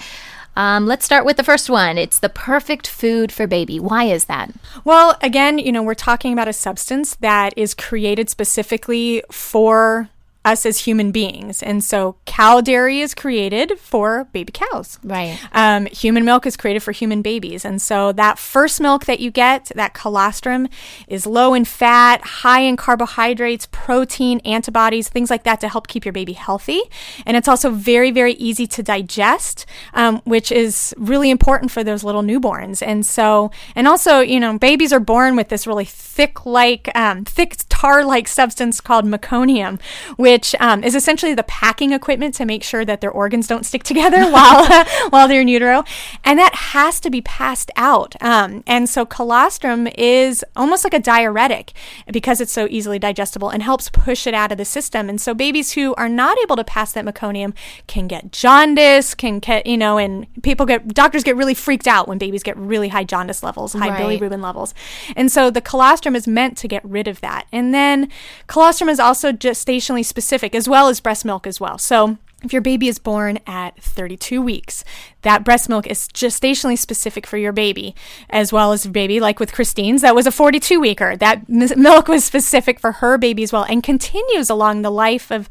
Um, 0.56 0.88
let's 0.88 1.06
start 1.06 1.24
with 1.24 1.38
the 1.38 1.44
first 1.44 1.70
one. 1.70 1.98
It's 1.98 2.20
the 2.20 2.30
perfect 2.30 2.88
food 2.88 3.32
for 3.32 3.48
baby. 3.48 3.80
Why 3.80 4.06
is 4.06 4.26
that? 4.26 4.52
Well, 4.84 5.18
again, 5.22 5.58
you 5.58 5.72
know, 5.72 5.84
we're 5.84 5.94
talking 5.94 6.34
about 6.34 6.48
a 6.48 6.54
substance 6.54 7.16
that 7.18 7.54
is 7.56 7.74
created 7.74 8.30
specifically 8.30 9.24
for 9.32 10.10
us 10.46 10.66
as 10.66 10.80
human 10.80 11.12
beings. 11.12 11.62
And 11.62 11.84
so 11.84 12.16
cow 12.26 12.62
dairy 12.62 13.02
is 13.02 13.14
created 13.14 13.78
for 13.78 14.26
baby 14.32 14.54
cows. 14.54 14.98
Right. 15.04 15.38
Um, 15.52 15.86
human 15.88 16.24
milk 16.24 16.46
is 16.46 16.56
created 16.56 16.82
for 16.82 16.94
human 16.94 17.22
babies. 17.22 17.66
And 17.66 17.82
so 17.82 18.14
that 18.14 18.40
first 18.40 18.80
milk 18.80 19.06
that 19.06 19.20
you 19.20 19.32
get, 19.32 19.72
that 19.76 19.94
colostrum, 19.94 20.70
is 21.08 21.26
low 21.26 21.54
in 21.54 21.66
fat, 21.66 22.22
high 22.22 22.62
in 22.62 22.78
carbohydrates, 22.78 23.68
protein, 23.72 24.40
antibodies, 24.46 25.10
things 25.10 25.30
like 25.30 25.44
that 25.44 25.60
to 25.60 25.68
help 25.68 25.88
keep 25.88 26.06
your 26.06 26.14
baby 26.14 26.34
healthy. 26.34 26.82
And 27.26 27.36
it's 27.36 27.50
also 27.50 27.70
very, 27.70 28.10
very 28.10 28.34
easy 28.34 28.66
to 28.68 28.82
digest, 28.82 29.66
um, 29.94 30.22
which 30.24 30.52
is 30.54 30.94
really 30.98 31.30
important 31.30 31.70
for 31.70 31.84
those 31.84 32.04
little 32.04 32.24
newborns. 32.24 32.82
And 32.86 33.06
so, 33.06 33.52
and 33.76 33.88
also, 33.88 34.20
you 34.22 34.40
know, 34.40 34.58
babies 34.58 34.94
are 34.94 35.02
born 35.02 35.36
with 35.36 35.50
this 35.50 35.68
really 35.68 35.86
thick, 35.86 36.46
like, 36.46 36.90
um, 36.96 37.26
thick 37.26 37.58
tar 37.68 38.06
like 38.06 38.28
substance 38.28 38.80
called 38.80 39.06
meconium, 39.06 39.82
which 40.18 40.39
which 40.40 40.56
um, 40.62 40.86
is 40.86 40.96
essentially 40.96 41.34
the 41.34 41.44
packing 41.44 41.92
equipment 41.92 42.34
to 42.34 42.46
make 42.46 42.64
sure 42.64 42.86
that 42.86 43.02
their 43.02 43.12
organs 43.12 43.46
don't 43.46 43.66
stick 43.66 43.84
together 43.84 44.24
while 44.32 44.86
while 45.10 45.28
they're 45.28 45.42
in 45.42 45.50
utero, 45.50 45.84
and 46.24 46.40
that 46.40 46.56
has 46.56 47.02
to 47.02 47.10
be 47.10 47.20
passed 47.20 47.70
out. 47.76 48.16
Um, 48.22 48.64
and 48.66 48.88
so 48.88 49.06
colostrum 49.06 49.90
is 49.96 50.46
almost 50.56 50.86
like 50.86 50.94
a 50.94 51.00
diuretic 51.00 51.74
because 52.10 52.40
it's 52.40 52.54
so 52.54 52.68
easily 52.70 53.00
digestible 53.00 53.50
and 53.50 53.62
helps 53.62 53.90
push 53.90 54.26
it 54.26 54.34
out 54.34 54.54
of 54.54 54.58
the 54.58 54.64
system. 54.64 55.10
And 55.10 55.20
so 55.20 55.34
babies 55.34 55.74
who 55.74 55.94
are 55.96 56.08
not 56.08 56.38
able 56.42 56.56
to 56.56 56.64
pass 56.64 56.94
that 56.94 57.04
meconium 57.04 57.54
can 57.88 58.08
get 58.08 58.32
jaundice, 58.32 59.14
can 59.14 59.40
get 59.40 59.66
you 59.66 59.78
know, 59.78 59.98
and 59.98 60.26
people 60.42 60.66
get 60.66 60.88
doctors 60.94 61.26
get 61.26 61.36
really 61.36 61.54
freaked 61.54 61.88
out 61.88 62.08
when 62.08 62.18
babies 62.18 62.44
get 62.44 62.56
really 62.56 62.88
high 62.88 63.04
jaundice 63.04 63.44
levels, 63.44 63.74
high 63.74 63.90
right. 63.90 64.22
bilirubin 64.22 64.42
levels. 64.42 64.74
And 65.18 65.30
so 65.30 65.52
the 65.52 65.60
colostrum 65.60 66.16
is 66.16 66.30
meant 66.30 66.58
to 66.60 66.70
get 66.70 66.86
rid 66.86 67.10
of 67.10 67.20
that. 67.20 67.46
And 67.52 67.74
then 67.74 68.08
colostrum 68.48 68.88
is 68.88 69.02
also 69.02 69.34
gestationally 69.34 70.06
specific 70.06 70.19
specific, 70.20 70.54
as 70.54 70.68
well 70.68 70.90
as 70.90 71.00
breast 71.00 71.24
milk 71.24 71.48
as 71.48 71.62
well. 71.62 71.78
So 71.78 72.18
if 72.44 72.52
your 72.52 72.62
baby 72.62 72.90
is 72.90 73.00
born 73.00 73.40
at 73.48 73.82
32 73.82 74.42
weeks, 74.42 74.84
that 75.22 75.44
breast 75.44 75.70
milk 75.70 75.88
is 75.88 76.08
gestationally 76.10 76.78
specific 76.78 77.28
for 77.28 77.38
your 77.38 77.52
baby, 77.52 77.96
as 78.30 78.54
well 78.54 78.72
as 78.72 78.86
baby, 78.88 79.20
like 79.20 79.40
with 79.40 79.54
Christine's, 79.54 80.02
that 80.02 80.16
was 80.16 80.28
a 80.28 80.32
42 80.32 80.80
weeker. 80.80 81.16
That 81.16 81.44
m- 81.50 81.82
milk 81.82 82.08
was 82.08 82.24
specific 82.24 82.80
for 82.80 82.94
her 82.94 83.18
baby 83.18 83.44
as 83.44 83.52
well 83.52 83.64
and 83.64 83.84
continues 83.84 84.50
along 84.50 84.82
the 84.82 84.92
life 84.92 85.32
of 85.32 85.50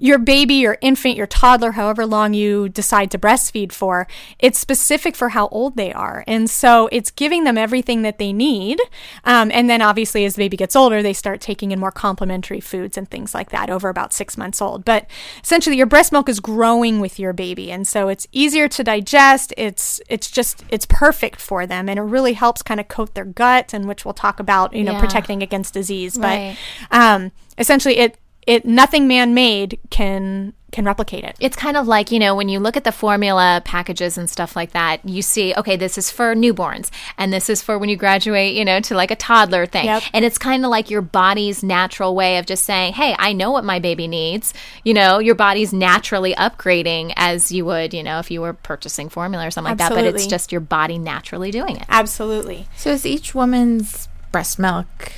your 0.00 0.18
baby, 0.18 0.54
your 0.54 0.78
infant, 0.80 1.16
your 1.16 1.26
toddler, 1.26 1.72
however 1.72 2.06
long 2.06 2.32
you 2.32 2.68
decide 2.68 3.10
to 3.10 3.18
breastfeed 3.18 3.72
for. 3.72 4.06
It's 4.38 4.58
specific 4.58 5.16
for 5.16 5.30
how 5.30 5.48
old 5.48 5.76
they 5.76 5.92
are. 5.92 6.22
And 6.28 6.48
so 6.48 6.88
it's 6.92 7.10
giving 7.10 7.42
them 7.42 7.58
everything 7.58 8.02
that 8.02 8.18
they 8.18 8.32
need. 8.32 8.80
Um, 9.24 9.50
and 9.52 9.68
then 9.68 9.82
obviously, 9.82 10.24
as 10.24 10.36
the 10.36 10.42
baby 10.42 10.56
gets 10.56 10.76
older, 10.76 11.02
they 11.02 11.12
start 11.12 11.40
taking 11.40 11.72
in 11.72 11.80
more 11.80 11.90
complementary 11.90 12.60
foods 12.60 12.96
and 12.96 13.10
things 13.10 13.34
like 13.34 13.50
that 13.50 13.70
over 13.70 13.88
about 13.88 14.12
six 14.12 14.38
months 14.38 14.62
old. 14.62 14.84
But 14.84 15.06
essentially, 15.42 15.76
your 15.76 15.86
breast 15.86 16.12
milk 16.12 16.28
is 16.28 16.38
growing 16.38 17.00
with 17.00 17.18
your 17.18 17.32
baby. 17.32 17.72
And 17.72 17.86
so 17.86 18.08
it's 18.08 18.28
easier 18.30 18.68
to 18.68 18.84
digest. 18.84 19.07
It's, 19.56 20.00
it's 20.08 20.30
just, 20.30 20.64
it's 20.70 20.86
perfect 20.86 21.40
for 21.40 21.66
them. 21.66 21.88
And 21.88 21.98
it 21.98 22.02
really 22.02 22.34
helps 22.34 22.62
kind 22.62 22.80
of 22.80 22.88
coat 22.88 23.14
their 23.14 23.24
gut, 23.24 23.72
and 23.72 23.86
which 23.86 24.04
we'll 24.04 24.14
talk 24.14 24.40
about, 24.40 24.74
you 24.74 24.84
know, 24.84 24.92
yeah. 24.92 25.00
protecting 25.00 25.42
against 25.42 25.74
disease. 25.74 26.16
Right. 26.18 26.56
But 26.90 26.96
um, 26.96 27.32
essentially, 27.56 27.98
it, 27.98 28.18
it 28.46 28.64
nothing 28.64 29.06
man 29.06 29.34
made 29.34 29.78
can 29.90 30.54
can 30.70 30.84
replicate 30.84 31.24
it. 31.24 31.36
It's 31.40 31.56
kind 31.56 31.76
of 31.76 31.86
like, 31.86 32.10
you 32.10 32.18
know, 32.18 32.34
when 32.34 32.48
you 32.48 32.60
look 32.60 32.76
at 32.76 32.84
the 32.84 32.92
formula 32.92 33.62
packages 33.64 34.18
and 34.18 34.28
stuff 34.28 34.54
like 34.54 34.72
that, 34.72 35.06
you 35.06 35.22
see, 35.22 35.54
okay, 35.54 35.76
this 35.76 35.96
is 35.96 36.10
for 36.10 36.34
newborns 36.34 36.90
and 37.16 37.32
this 37.32 37.48
is 37.48 37.62
for 37.62 37.78
when 37.78 37.88
you 37.88 37.96
graduate, 37.96 38.54
you 38.54 38.64
know, 38.64 38.80
to 38.80 38.94
like 38.94 39.10
a 39.10 39.16
toddler 39.16 39.64
thing. 39.64 39.86
Yep. 39.86 40.02
And 40.12 40.24
it's 40.24 40.36
kind 40.36 40.64
of 40.64 40.70
like 40.70 40.90
your 40.90 41.00
body's 41.00 41.62
natural 41.62 42.14
way 42.14 42.38
of 42.38 42.46
just 42.46 42.64
saying, 42.64 42.94
hey, 42.94 43.16
I 43.18 43.32
know 43.32 43.50
what 43.50 43.64
my 43.64 43.78
baby 43.78 44.06
needs. 44.06 44.52
You 44.84 44.94
know, 44.94 45.18
your 45.18 45.34
body's 45.34 45.72
naturally 45.72 46.34
upgrading 46.34 47.14
as 47.16 47.50
you 47.50 47.64
would, 47.64 47.94
you 47.94 48.02
know, 48.02 48.18
if 48.18 48.30
you 48.30 48.42
were 48.42 48.52
purchasing 48.52 49.08
formula 49.08 49.46
or 49.46 49.50
something 49.50 49.72
Absolutely. 49.72 49.96
like 49.96 50.04
that, 50.04 50.12
but 50.12 50.20
it's 50.20 50.26
just 50.26 50.52
your 50.52 50.60
body 50.60 50.98
naturally 50.98 51.50
doing 51.50 51.76
it. 51.76 51.86
Absolutely. 51.88 52.66
So 52.76 52.90
is 52.90 53.06
each 53.06 53.34
woman's 53.34 54.08
breast 54.30 54.58
milk 54.58 55.12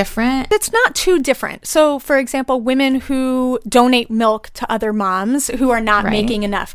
different? 0.00 0.48
It's 0.52 0.70
not 0.70 0.94
too 0.94 1.18
different. 1.20 1.66
So, 1.66 1.98
for 1.98 2.18
example, 2.18 2.60
women 2.60 3.00
who 3.08 3.58
donate 3.66 4.10
milk 4.10 4.50
to 4.54 4.70
other 4.70 4.92
moms 4.92 5.46
who 5.58 5.70
are 5.70 5.80
not 5.80 6.04
Right. 6.04 6.10
making 6.10 6.42
enough, 6.42 6.74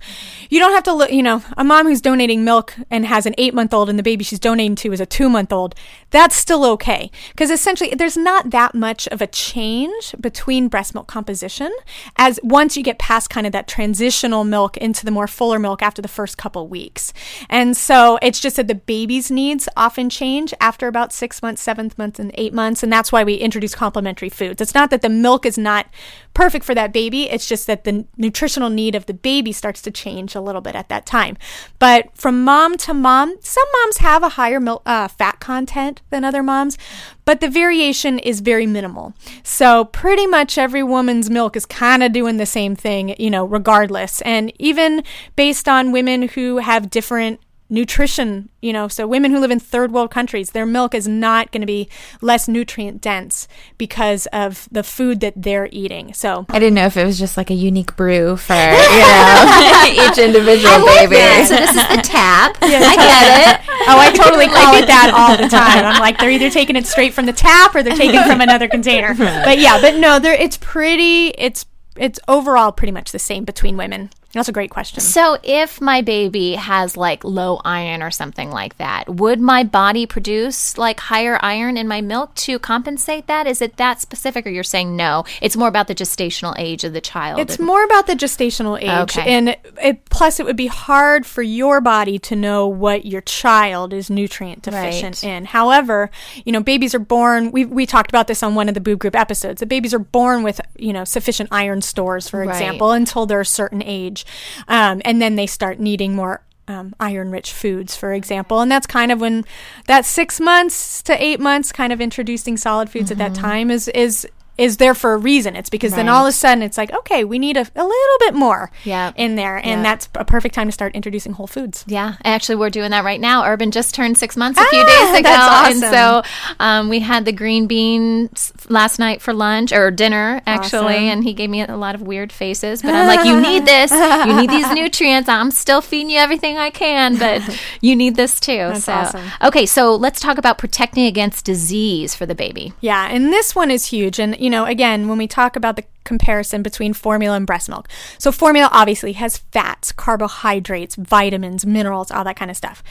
you 0.50 0.60
don't 0.60 0.74
have 0.74 0.84
to 0.86 0.94
look, 0.94 1.12
you 1.12 1.22
know, 1.22 1.44
a 1.56 1.64
mom 1.64 1.86
who's 1.86 2.02
donating 2.02 2.44
milk 2.44 2.74
and 2.90 3.06
has 3.06 3.28
an 3.28 3.36
eight 3.38 3.54
month 3.54 3.76
old 3.76 3.90
and 3.92 4.00
the 4.00 4.04
baby 4.04 4.24
she's 4.24 4.40
donating 4.40 4.74
to 4.78 4.92
is 4.92 5.00
a 5.00 5.06
two 5.06 5.30
month 5.30 5.54
old, 5.54 5.76
that's 6.10 6.36
still 6.36 6.66
okay. 6.66 7.12
Because 7.30 7.52
essentially, 7.52 7.94
there's 7.96 8.18
not 8.18 8.50
that 8.50 8.74
much 8.74 9.08
of 9.10 9.22
a 9.22 9.28
change 9.28 10.16
between 10.20 10.68
breast 10.68 10.96
milk 10.96 11.08
composition 11.08 11.72
as 12.18 12.40
once 12.42 12.76
you 12.76 12.82
get 12.82 12.98
past 12.98 13.30
kind 13.30 13.46
of 13.46 13.54
that 13.54 13.68
transitional 13.68 14.44
milk 14.44 14.78
into 14.78 15.06
the 15.06 15.12
more 15.12 15.28
fuller 15.28 15.60
milk 15.60 15.84
after 15.84 16.02
the 16.02 16.08
first 16.08 16.40
couple 16.40 16.68
weeks. 16.68 17.14
And 17.50 17.78
so 17.78 18.18
it's 18.24 18.40
just 18.40 18.56
that 18.56 18.68
the 18.68 18.76
baby's 18.76 19.30
needs 19.30 19.70
often 19.78 20.10
change 20.10 20.54
after 20.60 20.88
about 20.88 21.14
six 21.14 21.42
months, 21.44 21.62
seventh 21.62 21.98
month, 22.00 22.18
and 22.20 22.32
eight 22.34 22.54
months. 22.54 22.82
And 22.82 22.92
that's 22.92 23.11
why 23.12 23.24
we 23.24 23.36
introduce 23.36 23.76
complementary 23.76 24.30
foods. 24.30 24.62
It's 24.62 24.74
not 24.74 24.90
that 24.90 25.02
the 25.02 25.10
milk 25.10 25.46
is 25.46 25.58
not 25.58 25.88
perfect 26.34 26.66
for 26.66 26.74
that 26.76 26.94
baby, 26.94 27.30
it's 27.30 27.48
just 27.48 27.68
that 27.68 27.84
the 27.84 28.06
nutritional 28.18 28.70
need 28.70 28.96
of 28.96 29.06
the 29.06 29.14
baby 29.14 29.52
starts 29.52 29.82
to 29.82 29.92
change 29.92 30.34
a 30.34 30.42
little 30.42 30.62
bit 30.62 30.76
at 30.76 30.90
that 30.90 31.06
time. 31.06 31.38
But 31.80 32.10
from 32.16 32.44
mom 32.44 32.78
to 32.78 32.94
mom, 32.94 33.36
some 33.42 33.68
moms 33.82 33.98
have 33.98 34.24
a 34.24 34.30
higher 34.30 34.60
milk, 34.60 34.82
uh, 34.86 35.08
fat 35.08 35.40
content 35.40 36.02
than 36.10 36.24
other 36.24 36.42
moms, 36.42 36.78
but 37.26 37.42
the 37.42 37.50
variation 37.50 38.20
is 38.20 38.40
very 38.40 38.66
minimal. 38.66 39.14
So 39.44 39.86
pretty 39.86 40.28
much 40.28 40.58
every 40.58 40.84
woman's 40.84 41.30
milk 41.30 41.56
is 41.56 41.66
kind 41.66 42.04
of 42.04 42.14
doing 42.14 42.38
the 42.38 42.46
same 42.46 42.76
thing, 42.76 43.16
you 43.20 43.30
know, 43.30 43.46
regardless. 43.46 44.22
And 44.22 44.54
even 44.60 45.04
based 45.36 45.68
on 45.68 45.92
women 45.92 46.30
who 46.30 46.58
have 46.58 46.90
different 46.90 47.40
nutrition, 47.72 48.50
you 48.62 48.74
know, 48.74 48.90
so 48.90 49.08
women 49.08 49.32
who 49.32 49.40
live 49.40 49.50
in 49.50 49.60
third 49.60 49.94
world 49.94 50.12
countries, 50.12 50.52
their 50.52 50.66
milk 50.66 50.94
is 50.94 51.08
not 51.08 51.52
going 51.52 51.62
to 51.62 51.68
be 51.68 51.90
less 52.20 52.48
nutrient 52.48 53.02
dense 53.02 53.48
because 53.78 54.28
of 54.28 54.68
the 54.70 54.84
food 54.84 55.22
that 55.22 55.34
they're 55.38 55.70
eating. 55.72 56.14
So 56.14 56.46
I 56.50 56.60
didn't 56.60 56.76
know 56.76 56.86
if 56.86 56.98
it 56.98 57.06
was 57.06 57.18
just 57.18 57.38
like 57.38 57.50
a 57.50 57.54
unique 57.56 57.96
brew 57.96 58.36
for, 58.36 58.54
you 58.54 59.00
know, 59.00 59.86
each 60.12 60.18
individual 60.18 60.86
baby. 60.86 61.16
So 61.46 61.56
this 61.56 61.76
is 61.76 61.88
the 61.88 62.02
tap. 62.04 62.58
I 62.62 62.96
get 62.96 63.56
it. 63.56 63.70
Oh, 63.88 63.98
I 63.98 64.12
totally 64.12 64.48
call 64.48 64.76
it 64.76 64.86
that 64.88 65.12
all 65.16 65.38
the 65.38 65.48
time. 65.48 65.86
I'm 65.86 66.02
like, 66.02 66.20
they're 66.20 66.30
either 66.30 66.50
taking 66.50 66.76
it 66.76 66.86
straight 66.86 67.14
from 67.14 67.26
the 67.26 67.34
tap 67.34 67.74
or 67.74 67.82
they're 67.82 67.96
taking 67.96 68.20
it 68.20 68.28
from 68.28 68.42
another 68.42 68.68
container. 68.68 69.16
But 69.16 69.60
yeah, 69.60 69.80
but 69.80 69.96
no, 69.96 70.20
there 70.20 70.34
it's 70.34 70.58
pretty 70.58 71.28
it's 71.38 71.66
it's 71.96 72.20
overall 72.28 72.72
pretty 72.72 72.92
much 72.92 73.12
the 73.12 73.20
same 73.20 73.46
between 73.46 73.78
women. 73.78 74.10
That's 74.34 74.48
a 74.48 74.54
great 74.54 74.70
question. 74.70 75.02
So, 75.02 75.38
if 75.44 75.82
my 75.82 76.02
baby 76.02 76.56
has 76.56 76.96
like 76.96 77.24
low 77.24 77.60
iron 77.66 78.02
or 78.02 78.12
something 78.12 78.50
like 78.50 78.78
that, 78.78 79.10
would 79.10 79.42
my 79.42 79.64
body 79.64 80.06
produce 80.06 80.78
like 80.78 81.00
higher 81.02 81.38
iron 81.42 81.76
in 81.78 81.88
my 81.88 82.00
milk 82.02 82.34
to 82.36 82.58
compensate 82.60 83.28
that? 83.28 83.46
Is 83.46 83.62
it 83.62 83.76
that 83.78 84.00
specific, 84.00 84.46
or 84.46 84.50
you're 84.50 84.64
saying 84.64 84.96
no? 84.96 85.26
It's 85.42 85.58
more 85.58 85.68
about 85.68 85.88
the 85.88 85.96
gestational 85.96 86.56
age 86.58 86.84
of 86.84 86.94
the 86.94 87.02
child. 87.02 87.40
It's 87.40 87.60
more 87.60 87.84
about 87.84 88.08
the 88.08 88.14
gestational 88.16 88.82
age, 88.82 89.18
Okay. 89.18 89.30
and 89.36 89.58
it, 89.82 90.06
plus 90.10 90.40
it 90.40 90.46
would 90.46 90.56
be 90.56 90.68
hard 90.68 91.26
for 91.26 91.42
your 91.42 91.82
body 91.82 92.18
to 92.20 92.36
know 92.36 92.68
what 92.68 93.06
your 93.06 93.22
child 93.22 93.92
is 93.94 94.10
nutrient 94.10 94.62
deficient 94.64 95.24
Right. 95.24 95.30
in. 95.30 95.46
However, 95.46 96.10
you 96.46 96.52
know, 96.52 96.62
babies 96.62 96.96
are 96.96 97.00
born. 97.00 97.52
We 97.52 97.66
we 97.66 97.86
talked 97.86 98.10
about 98.12 98.28
this 98.28 98.42
on 98.44 98.56
one 98.56 98.68
of 98.70 98.76
the 98.76 98.82
boob 98.82 99.00
group 99.00 99.16
episodes. 99.16 99.60
The 99.60 99.66
babies 99.66 99.94
are 99.94 100.00
born 100.00 100.44
with 100.44 100.62
you 100.78 100.94
know 100.94 101.04
sufficient 101.04 101.50
iron 101.52 101.82
stores, 101.82 102.30
for 102.30 102.40
Right. 102.40 102.50
example, 102.50 102.92
until 102.92 103.26
they're 103.26 103.42
a 103.42 103.46
certain 103.46 103.84
age, 103.84 104.21
um, 104.68 105.02
and 105.06 105.22
then 105.22 105.36
they 105.36 105.48
start 105.48 105.80
needing 105.80 106.16
more. 106.16 106.42
Um, 106.68 106.96
iron 107.02 107.32
rich 107.32 107.52
foods, 107.52 107.98
for 107.98 108.14
example. 108.14 108.62
And 108.62 108.72
that's 108.72 108.88
kind 108.88 109.12
of 109.12 109.20
when 109.20 109.44
that 109.88 110.06
six 110.06 110.40
months 110.40 111.02
to 111.02 111.22
eight 111.22 111.42
months, 111.42 111.74
kind 111.74 111.92
of 111.92 112.00
introducing 112.00 112.56
solid 112.56 112.90
foods 112.90 113.12
at 113.12 113.18
that 113.18 113.34
time 113.34 113.70
is, 113.70 113.90
is, 113.90 114.26
is 114.62 114.78
there 114.78 114.94
for 114.94 115.14
a 115.14 115.18
reason. 115.18 115.56
It's 115.56 115.70
because 115.72 115.94
then 115.94 116.08
all 116.08 116.26
of 116.26 116.30
a 116.30 116.32
sudden 116.32 116.62
it's 116.62 116.78
like, 116.78 116.94
okay, 116.94 117.24
we 117.24 117.40
need 117.40 117.58
a, 117.58 117.62
a 117.76 117.84
little 117.84 118.18
bit 118.20 118.36
more 118.36 118.70
Yeah. 118.84 119.12
in 119.16 119.36
there. 119.36 119.58
And 119.58 119.82
Yeah. 119.82 119.84
that's 119.84 120.08
a 120.16 120.24
perfect 120.24 120.54
time 120.54 120.68
to 120.68 120.72
start 120.72 120.94
introducing 120.94 121.34
whole 121.34 121.48
foods. 121.48 121.84
Yeah, 121.88 122.16
actually, 122.24 122.58
we're 122.58 122.70
doing 122.70 122.92
that 122.92 123.04
right 123.04 123.20
now. 123.20 123.44
Urban 123.44 123.72
just 123.72 123.96
turned 123.96 124.20
six 124.20 124.38
months 124.38 124.60
a 124.60 124.66
few 124.66 124.80
Ah, 124.80 124.86
days 124.86 125.20
ago, 125.22 125.30
that's 125.30 125.72
and 125.82 125.94
so 125.94 126.22
um, 126.60 126.90
we 126.90 127.00
had 127.00 127.26
the 127.26 127.32
green 127.32 127.66
beans 127.68 128.54
last 128.70 129.00
night 129.00 129.20
for 129.22 129.34
lunch 129.34 129.72
or 129.72 129.90
dinner, 129.90 130.42
actually. 130.46 130.94
Awesome. 130.96 131.04
And 131.12 131.24
he 131.24 131.34
gave 131.34 131.50
me 131.50 131.64
a 131.64 131.76
lot 131.76 131.96
of 131.96 132.02
weird 132.04 132.32
faces, 132.32 132.84
but 132.84 132.94
I'm 132.94 133.08
like, 133.08 133.26
"You 133.26 133.40
need 133.50 133.66
this. 133.66 133.90
You 133.92 134.36
need 134.36 134.50
these 134.52 134.72
nutrients. 134.74 135.28
I'm 135.28 135.50
still 135.52 135.82
feeding 135.82 136.12
you 136.12 136.20
everything 136.20 136.58
I 136.58 136.70
can, 136.70 137.18
but 137.18 137.42
you 137.82 137.96
need 137.96 138.16
this 138.16 138.40
too." 138.40 138.58
That's 138.58 138.86
so, 138.86 138.94
awesome. 138.94 139.26
okay, 139.42 139.66
so 139.66 139.96
let's 139.96 140.20
talk 140.20 140.38
about 140.38 140.60
protecting 140.60 141.06
against 141.08 141.46
disease 141.46 142.14
for 142.14 142.28
the 142.28 142.36
baby. 142.36 142.74
Yeah, 142.82 143.08
and 143.10 143.34
this 143.34 143.56
one 143.56 143.72
is 143.72 143.86
huge. 143.88 144.20
And, 144.20 144.38
you 144.40 144.50
know, 144.52 144.66
again, 144.66 145.08
when 145.08 145.18
we 145.18 145.28
talk 145.28 145.56
about 145.56 145.76
the 145.76 145.86
comparison 146.04 146.62
between 146.62 146.94
formula 146.94 147.36
and 147.36 147.48
breast 147.48 147.70
milk, 147.70 147.88
so 148.20 148.32
formula 148.32 148.70
obviously 148.72 149.14
has 149.14 149.38
fats, 149.38 149.92
carbohydrates, 149.92 150.96
vitamins, 150.96 151.66
minerals, 151.66 152.12
all 152.12 152.24
that 152.24 152.36
kind 152.36 152.52
of 152.52 152.58
stuff. 152.58 152.84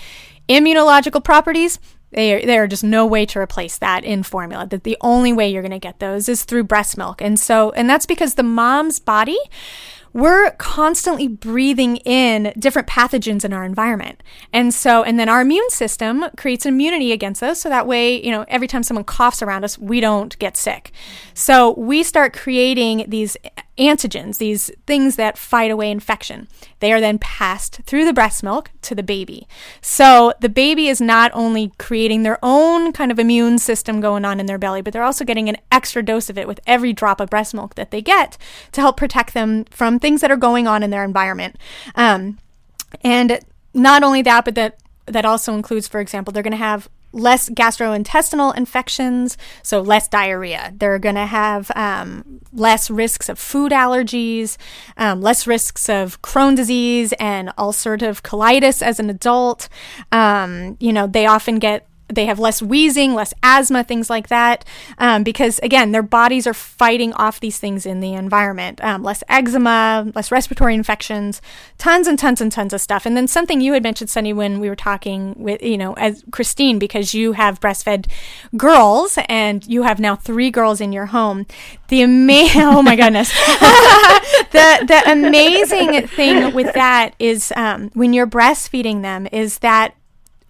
Immunological 0.49 1.23
properties, 1.23 1.79
they 2.11 2.35
are, 2.35 2.45
there 2.45 2.65
are 2.65 2.67
just 2.67 2.83
no 2.83 3.07
way 3.07 3.25
to 3.27 3.39
replace 3.39 3.79
that 3.79 4.05
in 4.05 4.25
formula. 4.25 4.67
That 4.67 4.83
the 4.83 4.97
only 5.01 5.33
way 5.33 5.49
you're 5.49 5.63
going 5.63 5.71
to 5.71 5.79
get 5.79 6.01
those 6.01 6.29
is 6.29 6.43
through 6.45 6.65
breast 6.65 6.97
milk. 6.99 7.23
And 7.23 7.39
so, 7.39 7.71
and 7.73 7.89
that's 7.89 8.07
because 8.07 8.35
the 8.35 8.43
mom's 8.43 8.99
body, 8.99 9.39
we're 10.13 10.51
constantly 10.53 11.29
breathing 11.29 11.97
in 11.99 12.53
different 12.59 12.89
pathogens 12.89 13.45
in 13.45 13.53
our 13.53 13.65
environment. 13.65 14.23
And 14.53 14.75
so, 14.75 15.03
and 15.03 15.19
then 15.19 15.29
our 15.29 15.43
immune 15.43 15.71
system 15.71 16.25
creates 16.37 16.67
immunity 16.67 17.13
against 17.13 17.41
those. 17.41 17.61
So 17.61 17.69
that 17.69 17.87
way, 17.87 18.25
you 18.25 18.31
know, 18.31 18.45
every 18.49 18.67
time 18.67 18.83
someone 18.83 19.05
coughs 19.05 19.43
around 19.43 19.65
us, 19.65 19.79
we 19.79 20.01
don't 20.01 20.37
get 20.39 20.57
sick. 20.57 20.93
So 21.35 21.75
we 21.79 22.03
start 22.03 22.33
creating 22.33 23.07
these 23.09 23.37
antigens, 23.81 24.39
these 24.39 24.71
things 24.87 25.17
that 25.17 25.39
fight 25.39 25.71
away 25.71 25.91
infection. 25.91 26.47
They 26.81 26.93
are 26.93 27.01
then 27.01 27.19
passed 27.19 27.81
through 27.87 28.05
the 28.05 28.13
breast 28.13 28.43
milk 28.43 28.71
to 28.83 28.95
the 28.95 29.03
baby. 29.03 29.49
So 29.81 30.35
the 30.41 30.49
baby 30.49 30.89
is 30.89 31.01
not 31.01 31.31
only 31.35 31.73
creating 31.79 32.23
their 32.23 32.39
own 32.43 32.93
kind 32.93 33.11
of 33.11 33.19
immune 33.19 33.59
system 33.59 34.01
going 34.01 34.25
on 34.25 34.39
in 34.39 34.47
their 34.47 34.59
belly, 34.59 34.83
but 34.83 34.93
they're 34.93 35.03
also 35.03 35.25
getting 35.25 35.49
an 35.49 35.57
extra 35.73 36.03
dose 36.03 36.29
of 36.29 36.39
it 36.39 36.47
with 36.47 36.61
every 36.67 36.93
drop 36.93 37.21
of 37.21 37.31
breast 37.31 37.55
milk 37.55 37.75
that 37.75 37.91
they 37.91 38.03
get 38.03 38.37
to 38.73 38.81
help 38.81 38.97
protect 38.97 39.35
them 39.35 39.65
from 39.71 39.99
things 39.99 40.21
that 40.21 40.31
are 40.31 40.37
going 40.37 40.67
on 40.67 40.83
in 40.83 40.91
their 40.91 41.05
environment. 41.05 41.57
Um, 41.95 42.39
and 43.03 43.41
not 43.73 44.03
only 44.03 44.23
that, 44.23 44.45
but 44.45 44.55
that 44.55 44.79
that 45.07 45.25
also 45.25 45.55
includes, 45.55 45.89
for 45.89 46.01
example, 46.01 46.33
they're 46.33 46.43
going 46.43 46.53
to 46.53 46.57
have 46.57 46.89
less 47.13 47.49
gastrointestinal 47.51 48.57
infections, 48.57 49.37
so 49.63 49.81
less 49.81 50.09
diarrhea. 50.09 50.73
They're 50.77 50.99
going 50.99 51.17
to 51.17 51.27
have 51.27 51.71
um, 51.75 52.41
less 52.53 52.91
risks 52.91 53.29
of 53.29 53.39
food 53.39 53.73
allergies, 53.73 54.57
um, 54.97 55.21
less 55.21 55.47
risks 55.47 55.89
of 55.89 56.23
Crohn 56.23 56.57
disease 56.57 57.13
and 57.15 57.49
ulcerative 57.59 58.23
colitis 58.23 58.83
as 58.83 59.01
an 59.01 59.11
adult. 59.11 59.69
Um, 60.13 60.77
you 60.81 60.93
know, 60.93 61.07
they 61.07 61.27
often 61.27 61.59
get 61.59 61.87
they 62.15 62.27
have 62.27 62.39
less 62.39 62.63
wheezing, 62.63 63.15
less 63.15 63.33
asthma, 63.43 63.85
things 63.85 64.11
like 64.11 64.29
that, 64.29 64.65
um, 64.99 65.23
because 65.23 65.59
again, 65.63 65.93
their 65.93 66.03
bodies 66.03 66.47
are 66.47 66.55
fighting 66.55 67.13
off 67.15 67.41
these 67.41 67.59
things 67.59 67.87
in 67.87 68.01
the 68.01 68.15
environment. 68.15 68.83
Um, 68.83 69.03
less 69.03 69.23
eczema, 69.29 70.11
less 70.15 70.31
respiratory 70.31 70.75
infections, 70.75 71.41
tons 71.79 72.07
and 72.07 72.19
tons 72.19 72.41
and 72.41 72.51
tons 72.51 72.73
of 72.73 72.81
stuff. 72.81 73.07
And 73.07 73.17
then 73.17 73.29
something 73.29 73.61
you 73.61 73.73
had 73.73 73.83
mentioned, 73.83 74.11
Sunny, 74.11 74.33
when 74.33 74.61
we 74.61 74.69
were 74.69 74.77
talking 74.77 75.35
with, 75.37 75.63
you 75.63 75.79
know, 75.79 75.95
as 75.95 76.25
Christine, 76.31 76.79
because 76.79 77.15
you 77.15 77.33
have 77.33 77.61
breastfed 77.61 78.07
girls 78.57 79.19
and 79.29 79.67
you 79.67 79.83
have 79.83 79.99
now 80.01 80.17
three 80.17 80.51
girls 80.51 80.81
in 80.81 80.93
your 80.93 81.07
home. 81.07 81.47
The 81.89 82.03
ama- 82.03 82.49
oh 82.57 82.83
my 82.83 82.97
goodness, 82.97 83.31
the 84.53 84.85
the 84.87 85.03
amazing 85.07 86.07
thing 86.09 86.55
with 86.55 86.73
that 86.75 87.15
is 87.19 87.53
um, 87.57 87.91
when 87.95 88.13
you're 88.13 88.27
breastfeeding 88.27 89.03
them 89.03 89.27
is 89.33 89.59
that 89.59 89.95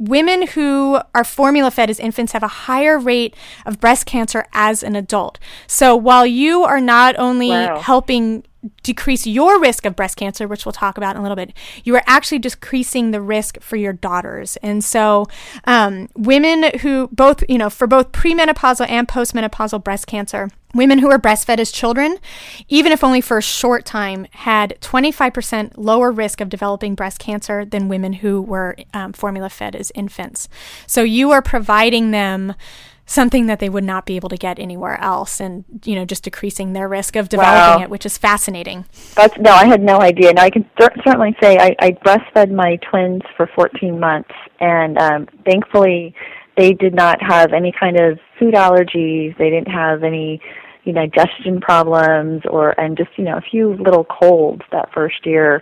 women 0.00 0.46
who 0.48 0.98
are 1.14 1.22
formula 1.22 1.70
fed 1.70 1.90
as 1.90 2.00
infants 2.00 2.32
have 2.32 2.42
a 2.42 2.48
higher 2.48 2.98
rate 2.98 3.36
of 3.66 3.78
breast 3.78 4.06
cancer 4.06 4.46
as 4.52 4.82
an 4.82 4.96
adult. 4.96 5.38
So 5.66 5.94
while 5.94 6.26
you 6.26 6.64
are 6.64 6.80
not 6.80 7.16
only 7.18 7.50
Wow. 7.50 7.78
helping 7.78 8.42
decrease 8.82 9.26
your 9.26 9.58
risk 9.60 9.86
of 9.86 9.96
breast 9.96 10.16
cancer, 10.16 10.46
which 10.46 10.66
we'll 10.66 10.72
talk 10.72 10.98
about 10.98 11.16
in 11.16 11.20
a 11.20 11.22
little 11.22 11.36
bit, 11.36 11.52
you 11.84 11.94
are 11.96 12.02
actually 12.06 12.38
decreasing 12.38 13.10
the 13.10 13.20
risk 13.20 13.60
for 13.62 13.76
your 13.76 13.92
daughters. 13.92 14.56
And 14.62 14.82
so, 14.84 15.26
um, 15.64 16.08
women 16.14 16.70
who 16.80 17.08
both, 17.12 17.42
you 17.48 17.56
know, 17.56 17.70
for 17.70 17.86
both 17.86 18.12
premenopausal 18.12 18.88
and 18.88 19.08
postmenopausal 19.08 19.82
breast 19.82 20.06
cancer, 20.06 20.50
women 20.74 20.98
who 20.98 21.09
were 21.09 21.18
breastfed 21.18 21.59
as 21.59 21.72
children, 21.72 22.18
even 22.68 22.92
if 22.92 23.02
only 23.02 23.20
for 23.20 23.38
a 23.38 23.42
short 23.42 23.85
time, 23.85 24.26
had 24.33 24.76
25% 24.80 25.72
lower 25.76 26.11
risk 26.12 26.40
of 26.40 26.48
developing 26.48 26.94
breast 26.94 27.18
cancer 27.18 27.64
than 27.64 27.88
women 27.88 28.14
who 28.14 28.40
were 28.40 28.76
um, 28.94 29.12
formula 29.12 29.48
fed 29.50 29.74
as 29.74 29.90
infants. 29.94 30.48
So 30.87 31.02
you 31.02 31.30
are 31.33 31.42
providing 31.42 32.11
them 32.12 32.54
something 33.06 33.46
that 33.46 33.59
they 33.59 33.68
would 33.68 33.83
not 33.83 34.06
be 34.06 34.14
able 34.14 34.28
to 34.28 34.37
get 34.37 34.56
anywhere 34.61 34.96
else 35.00 35.40
and 35.40 35.64
you 35.85 35.96
know 35.96 36.04
just 36.04 36.22
decreasing 36.22 36.74
their 36.74 36.87
risk 36.88 37.16
of 37.16 37.28
developing 37.28 37.80
Wow. 37.80 37.83
it 37.83 37.90
which 37.90 38.06
is 38.06 38.16
fascinating 38.16 38.85
That's 39.16 39.37
no, 39.37 39.50
I 39.50 39.66
had 39.66 39.83
no 39.83 40.00
idea. 40.00 40.33
Now 40.33 40.42
I 40.44 40.50
can 40.50 40.64
cer- 40.80 40.94
certainly 41.04 41.35
say 41.42 41.59
I, 41.59 41.74
I 41.80 41.90
breastfed 41.90 42.52
my 42.52 42.76
twins 42.88 43.22
for 43.37 43.50
14 43.56 43.98
months, 43.98 44.30
and 44.61 44.96
um, 44.98 45.26
thankfully 45.44 46.14
they 46.56 46.72
did 46.72 46.94
not 46.94 47.20
have 47.20 47.52
any 47.52 47.72
kind 47.72 47.98
of 47.98 48.20
food 48.38 48.54
allergies. 48.54 49.37
They 49.38 49.50
didn't 49.50 49.70
have 49.72 50.04
any 50.04 50.40
you 50.84 50.92
know, 50.92 51.06
digestion 51.06 51.60
problems 51.60 52.42
or 52.48 52.78
and 52.80 52.96
just 52.96 53.10
you 53.16 53.24
know 53.24 53.36
a 53.36 53.42
few 53.42 53.74
little 53.74 54.04
colds 54.04 54.62
that 54.72 54.88
first 54.92 55.26
year. 55.26 55.60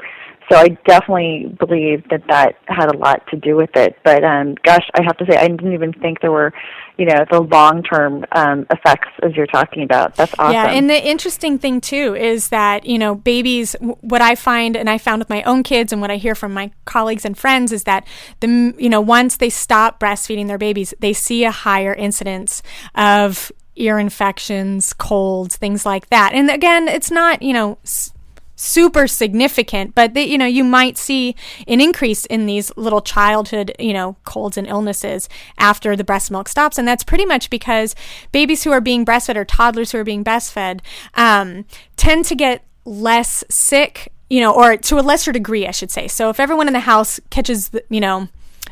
So 0.51 0.57
I 0.57 0.69
definitely 0.87 1.55
believe 1.59 2.09
that 2.09 2.23
that 2.29 2.55
had 2.69 2.95
a 2.95 2.97
lot 2.97 3.27
to 3.29 3.37
do 3.37 3.55
with 3.55 3.69
it. 3.75 3.97
But 4.03 4.25
um, 4.25 4.55
gosh, 4.65 4.85
I 4.95 5.03
have 5.03 5.17
to 5.19 5.27
say 5.29 5.37
I 5.37 5.47
didn't 5.47 5.75
even 5.75 5.93
think 5.93 6.21
there 6.23 6.33
were, 6.33 6.55
you 6.97 7.05
know, 7.05 7.27
the 7.31 7.41
long 7.41 7.83
term 7.83 8.25
um, 8.33 8.67
effects 8.71 9.11
as 9.23 9.37
you're 9.37 9.47
talking 9.47 9.83
about. 9.83 10.15
That's 10.15 10.33
awesome. 10.39 10.55
Yeah, 10.55 10.71
and 10.71 10.89
the 10.89 11.07
interesting 11.07 11.59
thing 11.59 11.83
too 11.83 12.15
is 12.15 12.49
that 12.49 12.87
you 12.87 12.99
know 12.99 13.15
babies. 13.15 13.77
What 13.81 14.23
I 14.23 14.35
find, 14.37 14.75
and 14.75 14.89
I 14.89 14.97
found 14.97 15.21
with 15.21 15.29
my 15.29 15.43
own 15.43 15.63
kids, 15.63 15.93
and 15.93 16.01
what 16.01 16.11
I 16.11 16.17
hear 16.17 16.35
from 16.35 16.55
my 16.55 16.71
colleagues 16.87 17.27
and 17.27 17.37
friends 17.37 17.71
is 17.71 17.85
that 17.85 18.07
the 18.41 18.75
you 18.79 18.89
know 18.89 19.03
once 19.03 19.37
they 19.37 19.51
stop 19.51 20.01
breastfeeding 20.01 20.47
their 20.47 20.59
babies, 20.59 20.95
they 20.99 21.13
see 21.13 21.45
a 21.45 21.51
higher 21.51 21.93
incidence 21.93 22.63
of 22.95 23.53
ear 23.81 23.99
infections, 23.99 24.93
colds, 24.93 25.57
things 25.57 25.87
like 25.87 26.09
that. 26.11 26.33
And 26.35 26.51
again, 26.51 26.89
it's 26.89 27.11
not, 27.11 27.43
you 27.43 27.53
know, 27.53 27.79
s- 27.85 28.13
super 28.57 29.07
significant, 29.07 29.95
but 29.95 30.15
that, 30.15 30.29
you 30.29 30.37
know, 30.37 30.47
you 30.47 30.65
might 30.65 30.99
see 30.99 31.37
an 31.69 31.81
increase 31.81 32.27
in 32.27 32.47
these 32.47 32.77
little 32.77 33.01
childhood, 33.01 33.73
you 33.79 33.93
know, 33.93 34.17
colds 34.25 34.57
and 34.57 34.67
illnesses 34.67 35.29
after 35.59 35.95
the 35.95 36.05
breast 36.05 36.31
milk 36.31 36.49
stops. 36.49 36.77
And 36.77 36.87
that's 36.87 37.05
pretty 37.05 37.25
much 37.25 37.51
because 37.51 37.95
babies 38.33 38.65
who 38.65 38.73
are 38.73 38.81
being 38.81 39.05
breastfed 39.05 39.37
or 39.37 39.45
toddlers 39.45 39.93
who 39.93 39.99
are 39.99 40.05
being 40.05 40.25
breastfed 40.25 40.81
um, 41.15 41.65
tend 41.97 42.25
to 42.27 42.35
get 42.35 42.65
less 42.85 43.45
sick 43.49 44.13
you 44.31 44.41
know, 44.41 44.53
or 44.53 44.77
to 44.77 44.99
a 44.99 45.01
lesser 45.01 45.33
degree, 45.33 45.67
I 45.67 45.71
should 45.71 45.91
say. 45.91 46.07
So 46.07 46.29
if 46.29 46.39
everyone 46.39 46.67
in 46.67 46.75
the 46.75 46.81
house 46.81 47.19
catches, 47.31 47.71
the, 47.71 47.83
you 47.89 48.01
know, 48.01 48.29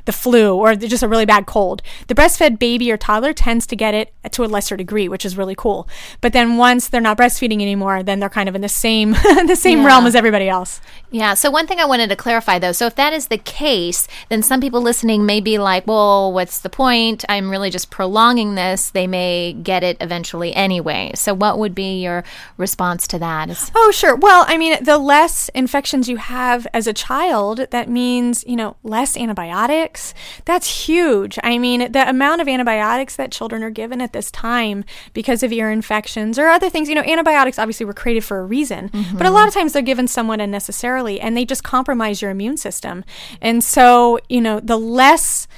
the 0.07 0.13
flu 0.13 0.57
or 0.57 0.75
just 0.75 1.03
a 1.03 1.09
really 1.09 1.27
bad 1.27 1.47
cold. 1.47 1.83
The 2.07 2.15
breastfed 2.15 2.59
baby 2.59 2.91
or 2.91 2.97
toddler 2.97 3.33
tends 3.33 3.67
to 3.67 3.77
get 3.77 3.93
it 3.93 4.15
to 4.33 4.45
a 4.45 4.47
lesser 4.47 4.77
degree, 4.77 5.09
which 5.09 5.25
is 5.25 5.37
really 5.37 5.55
cool. 5.55 5.89
But 6.21 6.33
then 6.33 6.57
once 6.57 6.89
they're 6.89 7.01
not 7.01 7.19
breastfeeding 7.19 7.61
anymore, 7.61 8.03
then 8.03 8.21
they're 8.21 8.31
kind 8.31 8.49
of 8.49 8.55
in 8.55 8.63
the 8.63 8.69
same 8.69 9.11
the 9.47 9.57
same 9.57 9.81
yeah. 9.81 9.87
realm 9.87 10.07
as 10.07 10.15
everybody 10.15 10.49
else. 10.49 10.81
Yeah. 11.11 11.35
So 11.35 11.51
one 11.51 11.67
thing 11.67 11.81
I 11.81 11.85
wanted 11.85 12.09
to 12.11 12.17
clarify 12.17 12.59
though, 12.59 12.73
so 12.73 12.87
if 12.87 12.95
that 12.95 13.13
is 13.13 13.29
the 13.29 13.39
case, 13.39 14.09
then 14.29 14.43
some 14.43 14.61
people 14.61 14.81
listening 14.81 15.27
may 15.27 15.41
be 15.41 15.59
like, 15.59 15.87
"Well, 15.87 16.33
what's 16.33 16.61
the 16.61 16.71
point? 16.71 17.25
I'm 17.29 17.51
really 17.51 17.71
just 17.71 17.91
prolonging 17.91 18.55
this. 18.55 18.91
They 18.91 19.07
may 19.07 19.53
get 19.53 19.83
it 19.83 19.97
eventually 20.01 20.55
anyway." 20.55 21.13
So 21.15 21.35
what 21.35 21.59
would 21.59 21.75
be 21.75 22.01
your 22.03 22.25
response 22.57 23.07
to 23.09 23.19
that? 23.19 23.37
Oh, 23.75 23.91
sure. 23.91 24.17
Well, 24.17 24.45
I 24.49 24.57
mean, 24.57 24.83
the 24.83 24.99
less 24.99 25.49
infections 25.51 26.09
you 26.09 26.17
have 26.17 26.67
as 26.73 26.87
a 26.87 26.93
child, 26.93 27.67
that 27.71 27.89
means, 27.89 28.45
you 28.47 28.57
know, 28.57 28.77
less 28.83 29.17
antibiotics 29.17 29.96
antibiotics. 29.97 30.15
That's 30.45 30.87
huge. 30.87 31.39
I 31.43 31.59
mean, 31.59 31.93
the 31.93 32.09
amount 32.09 32.41
of 32.41 32.49
antibiotics 32.49 33.17
that 33.17 33.33
children 33.33 33.63
are 33.63 33.71
given 33.71 34.01
at 34.01 34.13
this 34.13 34.31
time 34.31 34.85
because 35.13 35.43
of 35.43 35.53
ear 35.53 35.71
infections 35.71 36.39
or 36.39 36.49
other 36.49 36.71
things, 36.71 36.89
you 36.89 36.95
know, 36.95 37.03
antibiotics 37.03 37.59
obviously 37.59 37.87
were 37.87 37.95
created 37.95 38.25
for 38.25 38.39
a 38.39 38.45
reason, 38.45 38.89
mm-hmm. 38.91 39.17
but 39.17 39.27
a 39.27 39.31
lot 39.31 39.49
of 39.49 39.55
times 39.55 39.73
they're 39.73 39.83
given 39.83 40.09
somewhat 40.09 40.41
unnecessarily 40.41 41.21
and 41.21 41.37
they 41.37 41.45
just 41.45 41.65
compromise 41.65 42.23
your 42.23 42.31
immune 42.31 42.57
system. 42.57 43.05
And 43.41 43.63
so, 43.63 44.19
you 44.29 44.41
know, 44.41 44.61
the 44.61 44.79
less 44.79 45.49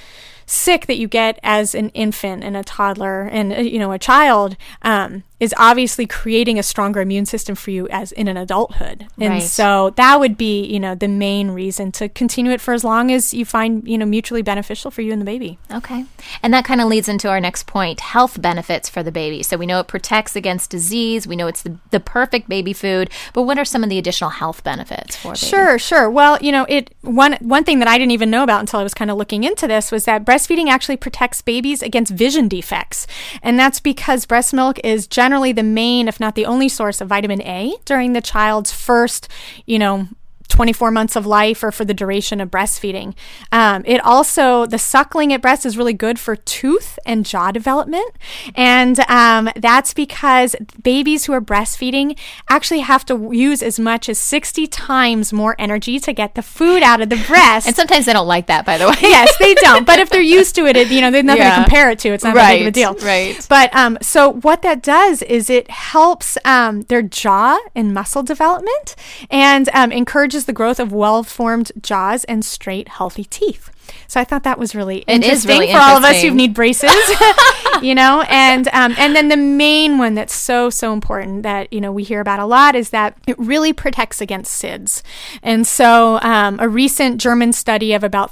sick 0.47 0.87
that 0.87 0.97
you 0.97 1.07
get 1.07 1.39
as 1.43 1.75
an 1.75 1.91
infant 1.91 2.43
and 2.43 2.57
a 2.57 2.65
toddler 2.65 3.25
and 3.25 3.53
uh, 3.53 3.57
you 3.57 3.79
know 3.79 3.93
a 3.93 3.99
child 3.99 4.57
um, 4.81 5.23
is 5.41 5.55
obviously 5.57 6.07
creating 6.07 6.59
a 6.59 6.63
stronger 6.63 7.01
immune 7.01 7.27
system 7.27 7.55
for 7.55 7.71
you 7.71 7.89
as 7.89 8.13
in 8.13 8.27
an 8.29 8.37
adulthood. 8.37 9.07
And 9.19 9.35
right. 9.35 9.43
so 9.43 9.91
that 9.97 10.19
would 10.19 10.37
be, 10.37 10.65
you 10.65 10.81
know, 10.81 10.95
the 10.95 11.09
main 11.09 11.53
reason 11.53 11.93
to 11.93 12.09
continue 12.09 12.51
it 12.51 12.61
for 12.61 12.75
as 12.75 12.83
long 12.83 13.13
as 13.13 13.33
you 13.33 13.45
find, 13.45 13.87
you 13.87 13.97
know, 13.97 14.07
mutually 14.07 14.43
beneficial 14.43 14.91
for 14.91 15.03
you 15.03 15.13
and 15.13 15.21
the 15.21 15.27
baby. 15.27 15.59
Okay. 15.73 16.05
And 16.43 16.53
that 16.53 16.65
kind 16.65 16.81
of 16.81 16.89
leads 16.89 17.09
into 17.09 17.29
our 17.29 17.41
next 17.41 17.67
point, 17.67 18.01
health 18.01 18.41
benefits 18.43 18.89
for 18.89 19.03
the 19.03 19.13
baby. 19.13 19.43
So 19.43 19.57
we 19.57 19.67
know 19.67 19.79
it 19.81 19.87
protects 19.87 20.35
against 20.35 20.71
disease, 20.71 21.27
we 21.27 21.37
know 21.37 21.47
it's 21.47 21.63
the, 21.63 21.79
the 21.91 22.01
perfect 22.01 22.49
baby 22.49 22.73
food, 22.73 23.11
but 23.33 23.43
what 23.43 23.59
are 23.59 23.65
some 23.65 23.85
of 23.85 23.91
the 23.91 23.99
additional 23.99 24.31
health 24.31 24.65
benefits 24.65 25.17
for 25.17 25.33
the 25.33 25.39
Sure, 25.39 25.79
sure. 25.79 26.11
Well, 26.11 26.39
you 26.41 26.53
know, 26.53 26.67
it 26.69 26.95
one 27.03 27.35
one 27.41 27.65
thing 27.65 27.79
that 27.79 27.89
I 27.89 27.97
didn't 27.97 28.13
even 28.13 28.31
know 28.31 28.43
about 28.43 28.61
until 28.61 28.81
I 28.81 28.83
was 28.83 28.95
kind 28.95 29.11
of 29.11 29.17
looking 29.17 29.45
into 29.45 29.67
this 29.67 29.93
was 29.93 30.05
that 30.05 30.25
breastfeeding 30.25 30.69
actually 30.69 30.97
protects 30.97 31.43
babies 31.43 31.83
against 31.83 32.13
vision 32.13 32.49
defects. 32.49 33.07
And 33.43 33.59
that's 33.59 33.81
because 33.81 34.27
breast 34.27 34.53
milk 34.53 34.79
is 34.83 35.07
generally 35.07 35.28
generally 35.29 35.53
the 35.53 35.63
main, 35.63 36.09
if 36.09 36.19
not 36.19 36.37
the 36.37 36.47
only 36.47 36.71
source 36.71 37.03
of 37.03 37.09
vitamin 37.09 37.43
A 37.43 37.77
during 37.85 38.15
the 38.15 38.23
child's 38.23 38.73
first, 38.73 39.29
you 39.67 39.79
know, 39.79 40.09
24 40.49 40.91
months 40.91 41.17
of 41.17 41.27
life 41.27 41.63
or 41.63 41.71
for 41.71 41.85
the 41.85 41.95
duration 41.95 42.41
of 42.41 42.51
breastfeeding. 42.51 43.15
Um, 43.53 43.83
it 43.87 44.05
also, 44.05 44.67
the 44.67 44.79
suckling 44.79 45.33
at 45.33 45.43
breast 45.43 45.65
is 45.65 45.77
really 45.77 45.93
good 45.93 46.19
for 46.19 46.37
tooth 46.37 46.99
and 47.07 47.25
jaw 47.25 47.51
development. 47.51 48.11
And 48.55 48.99
um, 49.09 49.51
that's 49.57 49.95
because 49.95 50.57
babies 50.83 51.27
who 51.27 51.33
are 51.33 51.41
breastfeeding 51.41 52.19
actually 52.49 52.81
have 52.81 53.05
to 53.07 53.31
use 53.33 53.63
as 53.63 53.79
much 53.79 54.09
as 54.09 54.19
60 54.19 54.67
times 54.67 55.33
more 55.33 55.55
energy 55.59 56.01
to 56.01 56.13
get 56.13 56.35
the 56.35 56.43
food 56.43 56.83
out 56.83 57.01
of 57.01 57.09
the 57.09 57.17
breast. 57.27 57.67
and 57.67 57.77
sometimes 57.77 58.07
they 58.07 58.13
don't 58.13 58.27
like 58.27 58.47
that, 58.47 58.65
by 58.65 58.79
the 58.79 58.89
way. 58.89 58.97
yes, 59.01 59.37
they 59.39 59.55
don't. 59.55 59.87
But 59.87 59.99
if 59.99 60.11
they're 60.11 60.21
used 60.21 60.55
to 60.57 60.67
it, 60.67 60.77
it 60.77 60.89
you 60.89 61.01
know, 61.01 61.11
there's 61.11 61.25
nothing 61.25 61.43
yeah. 61.43 61.57
to 61.57 61.63
compare 61.63 61.91
it 61.91 61.99
to. 62.01 62.09
It's 62.11 62.25
not 62.25 62.35
right. 62.35 62.59
that 62.59 62.59
big 62.59 62.63
of 62.63 62.69
a 62.69 62.71
deal. 62.73 63.07
Right. 63.07 63.47
But 63.49 63.75
um, 63.75 63.99
so 64.03 64.33
what 64.33 64.63
that 64.63 64.83
does 64.83 65.23
is 65.23 65.51
it 65.51 65.71
helps 65.71 66.37
um, 66.45 66.83
their 66.83 67.03
jaw 67.03 67.59
and 67.75 67.95
muscle 67.95 68.23
development 68.23 68.97
and 69.31 69.69
um, 69.73 69.93
encourages 69.93 70.38
encourages 70.39 70.47
the 70.47 70.53
growth 70.53 70.81
of 70.81 70.93
well 70.93 71.23
formed 71.23 71.73
jaws 71.81 72.25
and 72.25 72.45
straight, 72.45 72.89
healthy 72.89 73.25
teeth. 73.25 73.71
So 74.07 74.21
I 74.21 74.25
thought 74.25 74.43
that 74.45 74.59
was 74.59 74.75
really 74.75 74.99
it 74.99 75.09
interesting 75.09 75.49
really 75.49 75.67
for 75.67 75.79
interesting. 75.79 75.91
all 75.91 75.97
of 75.97 76.05
us 76.05 76.23
who 76.23 76.31
need 76.31 76.55
braces, 76.55 76.93
you 77.83 77.95
know. 77.95 78.23
And 78.29 78.69
um, 78.69 78.95
and 78.99 79.17
then 79.17 79.29
the 79.29 79.37
main 79.37 79.99
one 79.99 80.15
that's 80.15 80.35
so 80.35 80.71
so 80.71 80.93
important 80.93 81.43
that 81.43 81.73
you 81.73 81.81
know 81.81 81.93
we 81.93 82.05
hear 82.05 82.21
about 82.21 82.41
a 82.41 82.47
lot 82.47 82.75
is 82.75 82.91
that 82.91 83.17
it 83.27 83.39
really 83.39 83.73
protects 83.73 84.21
against 84.21 84.63
SIDS. 84.63 85.03
And 85.43 85.67
so 85.67 86.19
um, 86.23 86.59
a 86.61 86.69
recent 86.69 87.21
German 87.21 87.53
study 87.53 87.95
of 87.95 88.05
about 88.05 88.31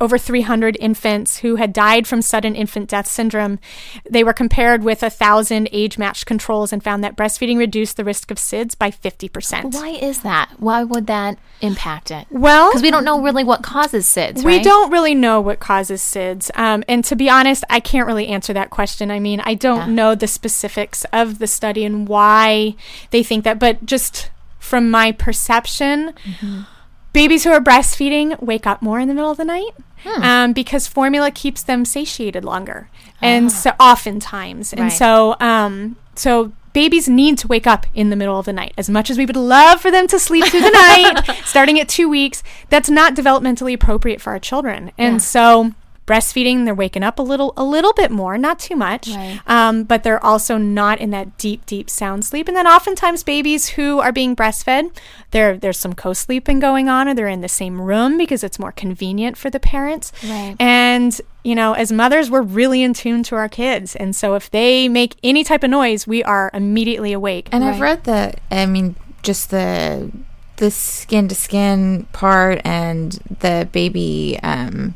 over 0.00 0.18
300 0.18 0.76
infants 0.80 1.38
who 1.38 1.56
had 1.56 1.72
died 1.72 2.06
from 2.06 2.22
sudden 2.22 2.54
infant 2.54 2.88
death 2.88 3.06
syndrome. 3.06 3.58
They 4.08 4.24
were 4.24 4.32
compared 4.32 4.82
with 4.82 5.02
a 5.02 5.10
thousand 5.10 5.68
age 5.72 5.98
matched 5.98 6.26
controls 6.26 6.72
and 6.72 6.82
found 6.82 7.02
that 7.04 7.16
breastfeeding 7.16 7.58
reduced 7.58 7.96
the 7.96 8.04
risk 8.04 8.30
of 8.30 8.38
SIDS 8.38 8.76
by 8.76 8.90
50%. 8.90 9.74
Why 9.74 9.90
is 9.90 10.22
that? 10.22 10.50
Why 10.58 10.84
would 10.84 11.06
that 11.06 11.38
impact 11.60 12.10
it? 12.10 12.26
Well, 12.30 12.70
because 12.70 12.82
we 12.82 12.90
don't 12.90 13.04
know 13.04 13.22
really 13.22 13.44
what 13.44 13.62
causes 13.62 14.06
SIDS. 14.06 14.44
We 14.44 14.56
right? 14.56 14.64
don't 14.64 14.90
really 14.90 15.14
know 15.14 15.40
what 15.40 15.60
causes 15.60 16.00
SIDS. 16.02 16.50
Um, 16.54 16.84
and 16.88 17.04
to 17.04 17.16
be 17.16 17.28
honest, 17.28 17.64
I 17.70 17.80
can't 17.80 18.06
really 18.06 18.28
answer 18.28 18.52
that 18.52 18.70
question. 18.70 19.10
I 19.10 19.18
mean, 19.18 19.40
I 19.40 19.54
don't 19.54 19.88
yeah. 19.88 19.94
know 19.94 20.14
the 20.14 20.26
specifics 20.26 21.04
of 21.12 21.38
the 21.38 21.46
study 21.46 21.84
and 21.84 22.08
why 22.08 22.74
they 23.10 23.22
think 23.22 23.44
that, 23.44 23.58
but 23.58 23.84
just 23.84 24.30
from 24.58 24.90
my 24.90 25.12
perception, 25.12 26.12
mm-hmm 26.24 26.62
Babies 27.12 27.44
who 27.44 27.50
are 27.50 27.60
breastfeeding 27.60 28.40
wake 28.40 28.66
up 28.66 28.82
more 28.82 29.00
in 29.00 29.08
the 29.08 29.14
middle 29.14 29.30
of 29.30 29.36
the 29.36 29.44
night 29.44 29.72
hmm. 30.04 30.22
um, 30.22 30.52
because 30.52 30.86
formula 30.86 31.30
keeps 31.30 31.62
them 31.62 31.84
satiated 31.84 32.44
longer, 32.44 32.88
and 33.20 33.46
ah. 33.46 33.48
so 33.48 33.70
oftentimes, 33.80 34.72
and 34.72 34.82
right. 34.82 34.92
so 34.92 35.36
um, 35.40 35.96
so 36.14 36.52
babies 36.72 37.08
need 37.08 37.36
to 37.38 37.48
wake 37.48 37.66
up 37.66 37.86
in 37.94 38.10
the 38.10 38.16
middle 38.16 38.38
of 38.38 38.46
the 38.46 38.52
night. 38.52 38.72
As 38.78 38.88
much 38.88 39.10
as 39.10 39.18
we 39.18 39.26
would 39.26 39.36
love 39.36 39.80
for 39.80 39.90
them 39.90 40.06
to 40.06 40.18
sleep 40.20 40.44
through 40.46 40.60
the 40.60 40.70
night, 41.26 41.36
starting 41.44 41.80
at 41.80 41.88
two 41.88 42.08
weeks, 42.08 42.42
that's 42.68 42.88
not 42.88 43.14
developmentally 43.14 43.74
appropriate 43.74 44.20
for 44.20 44.30
our 44.30 44.38
children, 44.38 44.92
and 44.96 45.14
yeah. 45.14 45.18
so 45.18 45.74
breastfeeding 46.10 46.64
they're 46.64 46.74
waking 46.74 47.04
up 47.04 47.20
a 47.20 47.22
little 47.22 47.52
a 47.56 47.62
little 47.62 47.92
bit 47.92 48.10
more 48.10 48.36
not 48.36 48.58
too 48.58 48.74
much 48.74 49.08
right. 49.10 49.40
um, 49.46 49.84
but 49.84 50.02
they're 50.02 50.22
also 50.24 50.58
not 50.58 50.98
in 50.98 51.10
that 51.10 51.38
deep 51.38 51.64
deep 51.66 51.88
sound 51.88 52.24
sleep 52.24 52.48
and 52.48 52.56
then 52.56 52.66
oftentimes 52.66 53.22
babies 53.22 53.68
who 53.68 54.00
are 54.00 54.10
being 54.10 54.34
breastfed 54.34 54.90
there 55.30 55.56
there's 55.56 55.78
some 55.78 55.92
co-sleeping 55.92 56.58
going 56.58 56.88
on 56.88 57.06
or 57.06 57.14
they're 57.14 57.28
in 57.28 57.42
the 57.42 57.48
same 57.48 57.80
room 57.80 58.18
because 58.18 58.42
it's 58.42 58.58
more 58.58 58.72
convenient 58.72 59.36
for 59.36 59.50
the 59.50 59.60
parents 59.60 60.10
right. 60.24 60.56
and 60.58 61.20
you 61.44 61.54
know 61.54 61.74
as 61.74 61.92
mothers 61.92 62.28
we're 62.28 62.42
really 62.42 62.82
in 62.82 62.92
tune 62.92 63.22
to 63.22 63.36
our 63.36 63.48
kids 63.48 63.94
and 63.94 64.16
so 64.16 64.34
if 64.34 64.50
they 64.50 64.88
make 64.88 65.14
any 65.22 65.44
type 65.44 65.62
of 65.62 65.70
noise 65.70 66.08
we 66.08 66.24
are 66.24 66.50
immediately 66.52 67.12
awake 67.12 67.48
and 67.52 67.62
right. 67.62 67.74
i've 67.74 67.80
read 67.80 68.02
that. 68.02 68.40
i 68.50 68.66
mean 68.66 68.96
just 69.22 69.50
the 69.50 70.10
the 70.56 70.70
skin 70.70 71.28
to 71.28 71.34
skin 71.34 72.06
part 72.12 72.60
and 72.64 73.12
the 73.40 73.68
baby 73.72 74.38
um, 74.42 74.94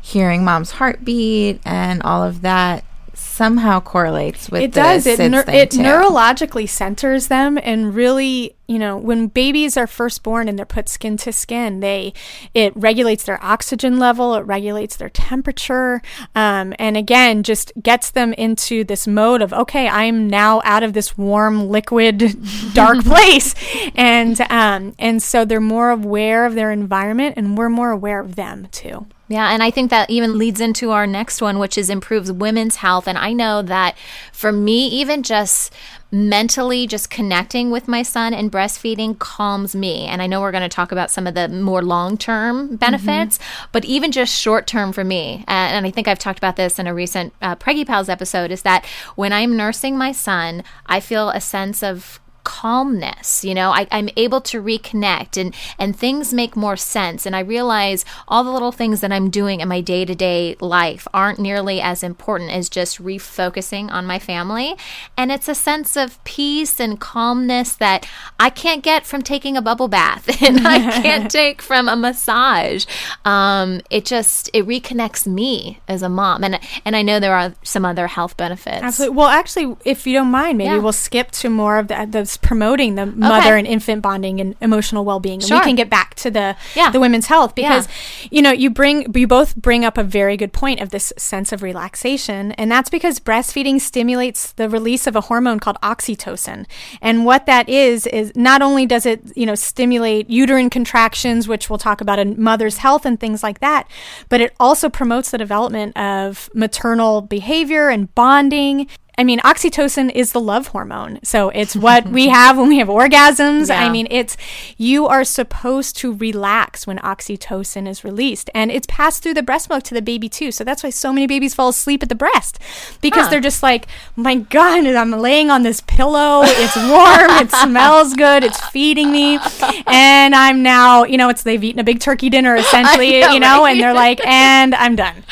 hearing 0.00 0.44
mom's 0.44 0.72
heartbeat 0.72 1.60
and 1.64 2.02
all 2.02 2.22
of 2.22 2.42
that 2.42 2.84
somehow 3.12 3.80
correlates 3.80 4.50
with 4.50 4.62
it 4.62 4.72
does. 4.72 5.06
it 5.06 5.18
it 5.20 5.70
neurologically 5.70 6.68
centers 6.68 7.28
them 7.28 7.58
and 7.62 7.94
really 7.94 8.54
you 8.66 8.78
know 8.78 8.96
when 8.96 9.26
babies 9.26 9.76
are 9.76 9.86
first 9.86 10.22
born 10.22 10.48
and 10.48 10.58
they're 10.58 10.66
put 10.66 10.88
skin 10.88 11.16
to 11.16 11.32
skin 11.32 11.80
they 11.80 12.12
it 12.54 12.72
regulates 12.76 13.24
their 13.24 13.42
oxygen 13.44 13.98
level 13.98 14.34
it 14.34 14.40
regulates 14.40 14.96
their 14.96 15.08
temperature 15.10 16.00
um, 16.34 16.72
and 16.78 16.96
again 16.96 17.42
just 17.42 17.72
gets 17.82 18.10
them 18.10 18.32
into 18.34 18.84
this 18.84 19.06
mode 19.06 19.42
of 19.42 19.52
okay 19.52 19.88
i'm 19.88 20.28
now 20.28 20.60
out 20.64 20.82
of 20.82 20.92
this 20.92 21.18
warm 21.18 21.68
liquid 21.68 22.36
dark 22.74 23.04
place. 23.04 23.54
And 23.94 24.40
um, 24.50 24.94
and 24.98 25.22
so 25.22 25.44
they're 25.44 25.60
more 25.60 25.90
aware 25.90 26.46
of 26.46 26.54
their 26.54 26.70
environment 26.70 27.34
and 27.36 27.56
we're 27.56 27.68
more 27.68 27.90
aware 27.90 28.20
of 28.20 28.36
them 28.36 28.68
too 28.70 29.06
Yeah, 29.30 29.52
and 29.52 29.62
I 29.62 29.70
think 29.70 29.90
that 29.90 30.10
even 30.10 30.38
leads 30.38 30.60
into 30.60 30.90
our 30.90 31.06
next 31.06 31.40
one, 31.40 31.60
which 31.60 31.78
is 31.78 31.88
improves 31.88 32.32
women's 32.32 32.76
health. 32.76 33.06
And 33.06 33.16
I 33.16 33.32
know 33.32 33.62
that 33.62 33.96
for 34.32 34.50
me, 34.50 34.88
even 34.88 35.22
just 35.22 35.72
mentally 36.10 36.88
just 36.88 37.10
connecting 37.10 37.70
with 37.70 37.86
my 37.86 38.02
son 38.02 38.34
and 38.34 38.50
breastfeeding 38.50 39.16
calms 39.20 39.76
me. 39.76 40.06
And 40.06 40.20
I 40.20 40.26
know 40.26 40.40
we're 40.40 40.50
going 40.50 40.68
to 40.68 40.68
talk 40.68 40.90
about 40.90 41.12
some 41.12 41.28
of 41.28 41.34
the 41.34 41.46
more 41.46 41.80
long 41.80 42.18
term 42.18 42.74
benefits, 42.74 43.38
mm-hmm. 43.38 43.68
but 43.70 43.84
even 43.84 44.10
just 44.10 44.34
short 44.34 44.66
term 44.66 44.92
for 44.92 45.04
me, 45.04 45.44
and 45.46 45.86
I 45.86 45.92
think 45.92 46.08
I've 46.08 46.18
talked 46.18 46.38
about 46.38 46.56
this 46.56 46.80
in 46.80 46.88
a 46.88 46.94
recent 46.94 47.32
uh, 47.40 47.54
Preggy 47.54 47.86
Pals 47.86 48.08
episode, 48.08 48.50
is 48.50 48.62
that 48.62 48.84
when 49.14 49.32
I'm 49.32 49.56
nursing 49.56 49.96
my 49.96 50.10
son, 50.10 50.64
I 50.86 50.98
feel 50.98 51.30
a 51.30 51.40
sense 51.40 51.84
of 51.84 52.18
calmness 52.50 53.44
you 53.44 53.54
know? 53.54 53.70
I, 53.70 53.86
am 53.92 54.08
able 54.16 54.40
to 54.40 54.60
reconnect 54.60 55.40
and 55.40 55.54
and 55.78 55.96
things 55.96 56.34
make 56.34 56.56
more 56.56 56.76
sense. 56.76 57.24
And 57.24 57.36
i 57.36 57.40
realize 57.40 58.04
all 58.26 58.42
the 58.42 58.50
little 58.50 58.72
things 58.72 59.00
that 59.02 59.12
i'm 59.12 59.30
doing 59.30 59.60
in 59.60 59.68
my 59.68 59.80
day-to-day 59.80 60.56
life 60.60 61.06
aren't 61.14 61.38
nearly 61.38 61.80
as 61.80 62.02
important 62.02 62.50
as 62.50 62.68
just 62.68 63.00
refocusing 63.00 63.88
on 63.92 64.04
my 64.04 64.18
family. 64.18 64.74
And 65.16 65.30
it's 65.30 65.48
a 65.48 65.54
sense 65.54 65.96
of 65.96 66.22
peace 66.24 66.80
and 66.80 66.98
calmness 66.98 67.76
that 67.76 68.04
i 68.40 68.50
can't 68.50 68.82
get 68.82 69.06
from 69.06 69.22
taking 69.22 69.56
a 69.56 69.62
bubble 69.62 69.88
bath 69.88 70.42
and 70.42 70.66
i 70.66 70.78
can't 71.00 71.30
take 71.40 71.62
from 71.62 71.88
a 71.88 71.94
massage. 71.94 72.84
Um, 73.24 73.80
it 73.90 74.04
just 74.04 74.50
it 74.52 74.66
reconnects 74.66 75.24
me 75.24 75.80
as 75.86 76.02
a 76.02 76.08
mom. 76.08 76.42
And 76.42 76.58
and 76.84 76.96
i 76.96 77.02
know 77.02 77.20
there 77.20 77.36
are 77.36 77.54
some 77.62 77.84
other 77.84 78.08
health 78.08 78.36
benefits. 78.36 78.82
Absolutely. 78.82 79.16
Well 79.16 79.28
actually 79.28 79.76
if 79.84 80.04
you 80.04 80.14
don't 80.14 80.32
mind 80.32 80.58
maybe 80.58 80.74
yeah. 80.74 80.78
we'll 80.78 80.92
skip 80.92 81.30
to 81.42 81.48
more 81.48 81.78
of 81.78 81.86
the, 81.86 82.08
the 82.10 82.26
promoting 82.42 82.94
the 82.94 83.06
mother 83.06 83.56
and 83.56 83.66
infant 83.66 84.02
bonding 84.02 84.40
and 84.40 84.56
emotional 84.60 85.04
well-being. 85.04 85.40
Sure. 85.40 85.56
And 85.56 85.64
we 85.64 85.68
can 85.68 85.76
get 85.76 85.90
back 85.90 86.14
to 86.16 86.30
the 86.30 86.56
yeah. 86.74 86.90
the 86.90 87.00
women's 87.00 87.26
health 87.26 87.54
because 87.54 87.86
yeah. 87.86 88.28
you 88.30 88.42
know, 88.42 88.50
you 88.50 88.70
bring 88.70 89.06
you 89.14 89.26
both 89.26 89.56
bring 89.56 89.84
up 89.84 89.98
a 89.98 90.02
very 90.02 90.36
good 90.36 90.52
point 90.52 90.80
of 90.80 90.90
this 90.90 91.12
sense 91.16 91.52
of 91.52 91.62
relaxation, 91.62 92.52
and 92.52 92.70
that's 92.70 92.90
because 92.90 93.20
breastfeeding 93.20 93.80
stimulates 93.80 94.52
the 94.52 94.68
release 94.68 95.06
of 95.06 95.16
a 95.16 95.22
hormone 95.22 95.60
called 95.60 95.78
oxytocin. 95.82 96.66
And 97.00 97.24
what 97.24 97.46
that 97.46 97.68
is 97.68 98.06
is 98.06 98.32
not 98.34 98.62
only 98.62 98.86
does 98.86 99.06
it, 99.06 99.36
you 99.36 99.46
know, 99.46 99.54
stimulate 99.54 100.28
uterine 100.30 100.70
contractions, 100.70 101.46
which 101.46 101.70
we'll 101.70 101.78
talk 101.78 102.00
about 102.00 102.18
in 102.18 102.40
mother's 102.40 102.78
health 102.78 103.04
and 103.06 103.18
things 103.18 103.42
like 103.42 103.60
that, 103.60 103.88
but 104.28 104.40
it 104.40 104.54
also 104.58 104.88
promotes 104.88 105.30
the 105.30 105.38
development 105.38 105.96
of 105.96 106.50
maternal 106.54 107.20
behavior 107.20 107.88
and 107.88 108.14
bonding 108.14 108.88
I 109.20 109.22
mean, 109.22 109.38
oxytocin 109.40 110.10
is 110.14 110.32
the 110.32 110.40
love 110.40 110.68
hormone. 110.68 111.18
So 111.22 111.50
it's 111.50 111.76
what 111.86 112.06
we 112.08 112.28
have 112.28 112.56
when 112.56 112.70
we 112.70 112.78
have 112.78 112.88
orgasms. 112.88 113.68
Yeah. 113.68 113.84
I 113.84 113.90
mean, 113.90 114.08
it's 114.10 114.34
you 114.78 115.06
are 115.08 115.24
supposed 115.24 115.98
to 115.98 116.14
relax 116.14 116.86
when 116.86 116.96
oxytocin 117.00 117.86
is 117.86 118.02
released. 118.02 118.48
And 118.54 118.70
it's 118.70 118.86
passed 118.86 119.22
through 119.22 119.34
the 119.34 119.42
breast 119.42 119.68
milk 119.68 119.82
to 119.84 119.94
the 119.94 120.00
baby 120.00 120.30
too. 120.30 120.50
So 120.50 120.64
that's 120.64 120.82
why 120.82 120.88
so 120.88 121.12
many 121.12 121.26
babies 121.26 121.52
fall 121.52 121.68
asleep 121.68 122.02
at 122.02 122.08
the 122.08 122.14
breast 122.14 122.58
because 123.02 123.24
huh. 123.24 123.28
they're 123.28 123.40
just 123.40 123.62
like, 123.62 123.88
my 124.16 124.36
God, 124.36 124.86
I'm 124.86 125.10
laying 125.10 125.50
on 125.50 125.64
this 125.64 125.82
pillow. 125.82 126.40
It's 126.42 126.76
warm. 126.76 127.30
it 127.44 127.50
smells 127.62 128.14
good. 128.14 128.42
It's 128.42 128.64
feeding 128.68 129.12
me. 129.12 129.38
And 129.86 130.34
I'm 130.34 130.62
now, 130.62 131.04
you 131.04 131.18
know, 131.18 131.28
it's 131.28 131.42
they've 131.42 131.62
eaten 131.62 131.78
a 131.78 131.84
big 131.84 132.00
turkey 132.00 132.30
dinner 132.30 132.56
essentially, 132.64 133.20
know, 133.20 133.32
you 133.32 133.40
know, 133.40 133.64
right? 133.64 133.72
and 133.72 133.80
they're 133.82 133.92
like, 133.92 134.24
and 134.26 134.74
I'm 134.74 134.96
done. 134.96 135.24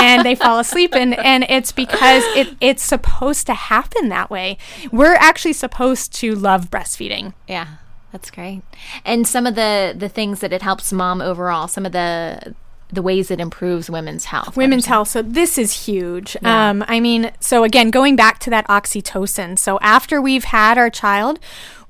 and 0.00 0.24
they 0.24 0.34
fall 0.34 0.60
asleep. 0.60 0.94
And, 0.94 1.12
and 1.18 1.44
it's 1.50 1.72
because 1.72 2.22
it, 2.36 2.56
it's 2.62 2.82
supposed 2.82 3.33
supposed 3.34 3.46
to 3.46 3.54
happen 3.54 4.08
that 4.08 4.30
way. 4.30 4.56
We're 4.92 5.14
actually 5.14 5.52
supposed 5.52 6.12
to 6.14 6.34
love 6.34 6.70
breastfeeding. 6.70 7.34
Yeah. 7.48 7.76
That's 8.12 8.30
great. 8.30 8.62
And 9.04 9.26
some 9.26 9.44
of 9.44 9.56
the 9.56 9.92
the 9.96 10.08
things 10.08 10.38
that 10.38 10.52
it 10.52 10.62
helps 10.62 10.92
mom 10.92 11.20
overall, 11.20 11.66
some 11.66 11.84
of 11.84 11.90
the 11.90 12.54
the 12.92 13.02
ways 13.02 13.28
it 13.30 13.40
improves 13.40 13.90
women's 13.90 14.26
health. 14.26 14.56
Women's 14.56 14.86
health. 14.86 15.08
So 15.08 15.20
this 15.20 15.58
is 15.58 15.86
huge. 15.86 16.36
Yeah. 16.40 16.70
Um, 16.70 16.84
I 16.86 17.00
mean, 17.00 17.32
so 17.40 17.64
again, 17.64 17.90
going 17.90 18.14
back 18.14 18.38
to 18.40 18.50
that 18.50 18.68
oxytocin. 18.68 19.58
So 19.58 19.80
after 19.80 20.22
we've 20.22 20.44
had 20.44 20.78
our 20.78 20.90
child, 20.90 21.40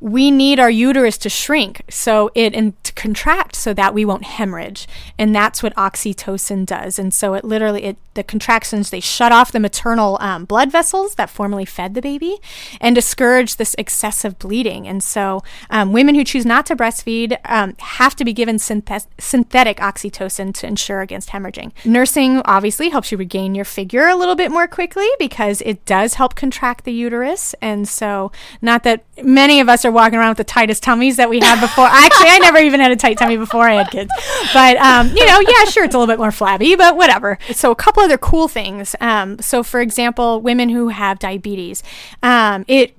we 0.05 0.31
need 0.31 0.61
our 0.61 0.69
uterus 0.69 1.17
to 1.17 1.31
shrink 1.31 1.81
so 1.89 2.31
it 2.35 2.53
and 2.53 2.75
to 2.85 2.93
contract 2.93 3.57
so 3.57 3.73
that 3.73 3.95
we 3.95 4.05
won't 4.05 4.25
hemorrhage. 4.25 4.87
And 5.19 5.35
that's 5.35 5.63
what 5.63 5.75
oxytocin 5.77 6.67
does. 6.67 6.99
And 6.99 7.15
so 7.15 7.33
it 7.33 7.43
literally 7.43 7.85
it 7.85 7.97
the 8.13 8.23
contractions 8.23 8.91
they 8.91 9.01
shut 9.01 9.33
off 9.33 9.51
the 9.51 9.59
maternal 9.59 10.19
um, 10.21 10.45
blood 10.45 10.71
vessels 10.71 11.17
that 11.17 11.31
formerly 11.31 11.65
fed 11.65 11.95
the 11.95 12.03
baby 12.03 12.39
and 12.81 12.95
discourage 12.95 13.57
this 13.57 13.75
excessive 13.79 14.39
bleeding. 14.39 14.87
And 14.87 15.03
so 15.03 15.43
um, 15.71 15.93
women 15.93 16.15
who 16.15 16.23
choose 16.23 16.47
not 16.47 16.67
to 16.67 16.77
breastfeed 16.77 17.39
um, 17.47 17.75
have 17.79 18.15
to 18.17 18.25
be 18.25 18.33
given 18.33 18.57
synthet- 18.57 19.07
synthetic 19.19 19.79
oxytocin 19.79 20.55
to 20.55 20.67
ensure 20.67 21.01
against 21.01 21.31
hemorrhaging. 21.31 21.73
Nursing 21.85 22.41
obviously 22.45 22.91
helps 22.91 23.11
you 23.11 23.19
regain 23.19 23.55
your 23.55 23.65
figure 23.65 24.07
a 24.07 24.17
little 24.17 24.37
bit 24.37 24.51
more 24.51 24.69
quickly 24.69 25.09
because 25.19 25.61
it 25.63 25.85
does 25.85 26.15
help 26.15 26.35
contract 26.35 26.85
the 26.85 26.93
uterus. 26.93 27.55
And 27.61 27.89
so 27.89 28.31
not 28.63 28.85
that 28.85 29.05
many 29.23 29.61
of 29.61 29.69
us 29.69 29.85
are 29.85 29.94
walking 29.95 30.19
around 30.19 30.31
with 30.31 30.39
the 30.39 30.45
tightest 30.45 30.83
tummies 30.83 31.17
that 31.17 31.31
we 31.31 31.41
had 31.41 31.61
before. 31.61 31.87
Actually, 31.87 32.29
I 32.29 32.39
never 32.41 32.59
even 32.59 32.81
had 32.81 32.93
a 32.93 32.97
tight 32.97 33.19
tummy 33.19 33.37
before 33.37 33.69
I 33.69 33.75
had 33.75 33.91
kids. 33.91 34.11
But, 34.53 34.77
um, 34.77 35.09
you 35.09 35.25
know, 35.27 35.41
yeah, 35.41 35.65
sure, 35.65 35.85
it's 35.85 35.95
a 35.95 35.99
little 35.99 36.13
bit 36.13 36.19
more 36.19 36.31
flabby, 36.31 36.77
but 36.77 36.97
whatever. 36.97 37.39
So, 37.53 37.71
a 37.71 37.77
couple 37.77 38.03
other 38.03 38.19
cool 38.19 38.49
things. 38.49 38.95
Um, 39.01 39.39
so, 39.39 39.63
for 39.63 39.81
example, 39.81 40.41
women 40.41 40.69
who 40.69 40.89
have 40.89 41.19
diabetes, 41.19 41.83
um, 42.23 42.65
it 42.69 42.95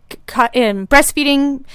in 0.53 0.87
breastfeeding 0.87 1.65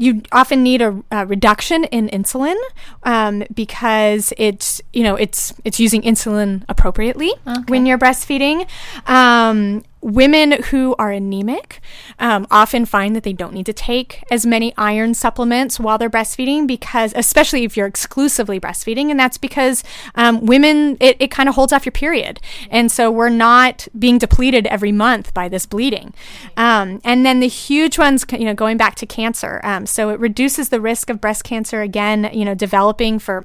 you 0.00 0.22
often 0.32 0.62
need 0.62 0.80
a, 0.80 1.02
a 1.10 1.26
reduction 1.26 1.84
in 1.84 2.08
insulin 2.08 2.56
um, 3.02 3.42
because 3.52 4.32
it's 4.38 4.80
you 4.94 5.02
know 5.02 5.14
it's 5.14 5.52
it's 5.64 5.78
using 5.78 6.00
insulin 6.02 6.64
appropriately 6.70 7.32
okay. 7.46 7.60
when 7.66 7.84
you're 7.84 7.98
breastfeeding. 7.98 8.66
Um, 9.06 9.84
Women 10.02 10.62
who 10.70 10.94
are 10.98 11.10
anemic 11.10 11.80
um, 12.18 12.46
often 12.50 12.86
find 12.86 13.14
that 13.14 13.22
they 13.22 13.32
don't 13.32 13.52
need 13.52 13.66
to 13.66 13.72
take 13.72 14.24
as 14.30 14.46
many 14.46 14.72
iron 14.76 15.14
supplements 15.14 15.78
while 15.78 15.98
they're 15.98 16.10
breastfeeding 16.10 16.66
because, 16.66 17.12
especially 17.14 17.64
if 17.64 17.76
you're 17.76 17.86
exclusively 17.86 18.58
breastfeeding, 18.58 19.10
and 19.10 19.20
that's 19.20 19.38
because 19.38 19.84
um, 20.14 20.46
women, 20.46 20.96
it, 21.00 21.16
it 21.20 21.30
kind 21.30 21.48
of 21.48 21.54
holds 21.54 21.72
off 21.72 21.84
your 21.84 21.92
period. 21.92 22.40
And 22.70 22.90
so 22.90 23.10
we're 23.10 23.28
not 23.28 23.88
being 23.98 24.18
depleted 24.18 24.66
every 24.68 24.92
month 24.92 25.34
by 25.34 25.48
this 25.48 25.66
bleeding. 25.66 26.14
Um, 26.56 27.00
and 27.04 27.26
then 27.26 27.40
the 27.40 27.48
huge 27.48 27.98
ones, 27.98 28.24
you 28.32 28.44
know, 28.44 28.54
going 28.54 28.76
back 28.76 28.94
to 28.96 29.06
cancer. 29.06 29.60
Um, 29.62 29.86
so 29.86 30.10
it 30.10 30.18
reduces 30.18 30.70
the 30.70 30.80
risk 30.80 31.10
of 31.10 31.20
breast 31.20 31.44
cancer 31.44 31.82
again, 31.82 32.30
you 32.32 32.44
know, 32.44 32.54
developing 32.54 33.18
for 33.18 33.44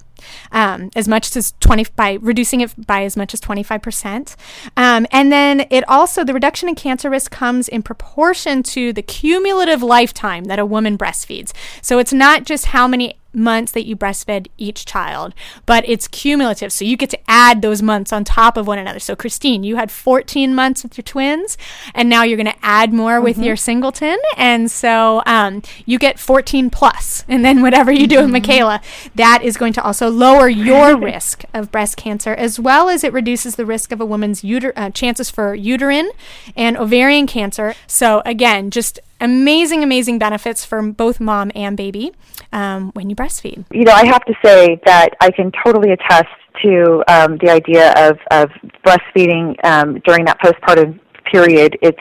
um, 0.51 0.89
as 0.95 1.07
much 1.07 1.35
as 1.35 1.53
20 1.59 1.85
by 1.95 2.13
reducing 2.21 2.61
it 2.61 2.73
by 2.85 3.03
as 3.03 3.17
much 3.17 3.33
as 3.33 3.41
25%. 3.41 4.35
Um, 4.77 5.05
and 5.11 5.31
then 5.31 5.65
it 5.69 5.87
also, 5.87 6.23
the 6.23 6.33
reduction 6.33 6.69
in 6.69 6.75
cancer 6.75 7.09
risk 7.09 7.31
comes 7.31 7.67
in 7.67 7.83
proportion 7.83 8.63
to 8.63 8.93
the 8.93 9.01
cumulative 9.01 9.81
lifetime 9.81 10.45
that 10.45 10.59
a 10.59 10.65
woman 10.65 10.97
breastfeeds. 10.97 11.53
So 11.81 11.99
it's 11.99 12.13
not 12.13 12.43
just 12.43 12.67
how 12.67 12.87
many 12.87 13.17
months 13.35 13.71
that 13.73 13.85
you 13.85 13.95
breastfed 13.95 14.47
each 14.57 14.85
child, 14.85 15.33
but 15.65 15.87
it's 15.87 16.07
cumulative. 16.07 16.71
So 16.71 16.85
you 16.85 16.97
get 16.97 17.09
to 17.11 17.19
add 17.27 17.61
those 17.61 17.81
months 17.81 18.13
on 18.13 18.23
top 18.23 18.57
of 18.57 18.67
one 18.67 18.79
another. 18.79 18.99
So, 18.99 19.15
Christine, 19.15 19.63
you 19.63 19.75
had 19.75 19.91
14 19.91 20.53
months 20.55 20.83
with 20.83 20.97
your 20.97 21.03
twins, 21.03 21.57
and 21.93 22.09
now 22.09 22.23
you're 22.23 22.37
going 22.37 22.45
to 22.45 22.65
add 22.65 22.93
more 22.93 23.21
with 23.21 23.37
mm-hmm. 23.37 23.45
your 23.45 23.55
singleton. 23.55 24.17
And 24.37 24.69
so 24.69 25.21
um, 25.25 25.61
you 25.85 25.99
get 25.99 26.19
14 26.19 26.69
plus. 26.69 27.23
And 27.27 27.43
then 27.43 27.61
whatever 27.61 27.91
you 27.91 28.07
do 28.07 28.17
mm-hmm. 28.17 28.31
with 28.31 28.43
Michaela, 28.43 28.81
that 29.15 29.41
is 29.43 29.57
going 29.57 29.73
to 29.73 29.83
also 29.83 30.09
lower 30.09 30.49
your 30.49 30.97
risk 31.11 31.43
of 31.53 31.71
breast 31.71 31.97
cancer, 31.97 32.33
as 32.33 32.59
well 32.59 32.89
as 32.89 33.03
it 33.03 33.13
reduces 33.13 33.55
the 33.55 33.65
risk 33.65 33.91
of 33.91 34.01
a 34.01 34.05
woman's 34.05 34.41
uter- 34.41 34.73
uh, 34.75 34.89
chances 34.89 35.29
for 35.29 35.55
uterine 35.55 36.11
and 36.55 36.77
ovarian 36.77 37.27
cancer. 37.27 37.73
So, 37.87 38.21
again, 38.25 38.71
just 38.71 38.99
amazing, 39.19 39.83
amazing 39.83 40.19
benefits 40.19 40.65
for 40.65 40.81
both 40.81 41.19
mom 41.19 41.51
and 41.55 41.77
baby 41.77 42.13
um, 42.51 42.91
when 42.93 43.09
you 43.09 43.15
breastfeed. 43.15 43.65
You 43.71 43.83
know, 43.83 43.93
I 43.93 44.05
have 44.05 44.23
to 44.25 44.33
say 44.43 44.79
that 44.85 45.09
I 45.21 45.31
can 45.31 45.51
totally 45.63 45.91
attest 45.91 46.29
to 46.63 47.03
um, 47.07 47.37
the 47.41 47.49
idea 47.49 47.91
of, 47.97 48.17
of 48.31 48.49
breastfeeding 48.85 49.63
um, 49.65 49.99
during 50.05 50.25
that 50.25 50.39
postpartum 50.39 50.99
period. 51.31 51.77
It 51.81 51.95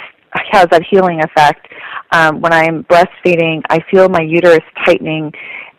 has 0.51 0.67
that 0.71 0.83
healing 0.89 1.21
effect. 1.23 1.67
Um, 2.13 2.41
when 2.41 2.53
I'm 2.53 2.85
breastfeeding, 2.85 3.63
I 3.71 3.81
feel 3.91 4.09
my 4.09 4.21
uterus 4.21 4.61
tightening 4.85 5.33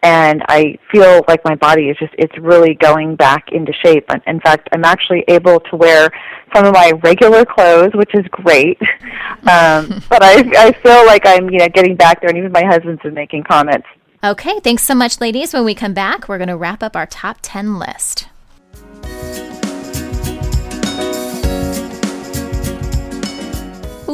and 0.05 0.43
I 0.47 0.77
feel 0.91 1.25
like 1.27 1.43
my 1.43 1.55
body 1.55 1.89
is 1.89 1.97
just 1.97 2.13
it's 2.19 2.37
really 2.37 2.75
going 2.75 3.15
back 3.15 3.51
into 3.51 3.73
shape. 3.83 4.05
And 4.09 4.21
in 4.27 4.39
fact, 4.39 4.69
I'm 4.71 4.85
actually 4.85 5.23
able 5.27 5.59
to 5.61 5.75
wear 5.75 6.11
some 6.53 6.63
of 6.63 6.73
my 6.73 6.91
regular 7.03 7.43
clothes, 7.43 7.89
which 7.95 8.13
is 8.13 8.25
great. 8.31 8.79
Um, 9.47 10.01
but 10.09 10.23
I 10.23 10.43
I 10.57 10.71
feel 10.71 11.05
like 11.05 11.27
I'm 11.27 11.51
you 11.51 11.59
know 11.59 11.69
getting 11.69 11.95
back 11.95 12.19
there, 12.19 12.29
and 12.29 12.37
even 12.37 12.51
my 12.51 12.63
husband's 12.65 13.03
been 13.03 13.13
making 13.13 13.43
comments. 13.43 13.85
Okay, 14.23 14.59
thanks 14.61 14.81
so 14.81 14.95
much, 14.95 15.21
ladies. 15.21 15.53
When 15.53 15.63
we 15.65 15.75
come 15.75 15.93
back, 15.93 16.27
we're 16.27 16.39
going 16.39 16.47
to 16.47 16.57
wrap 16.57 16.81
up 16.81 16.95
our 16.95 17.05
top 17.05 17.37
ten 17.43 17.77
list. 17.77 18.27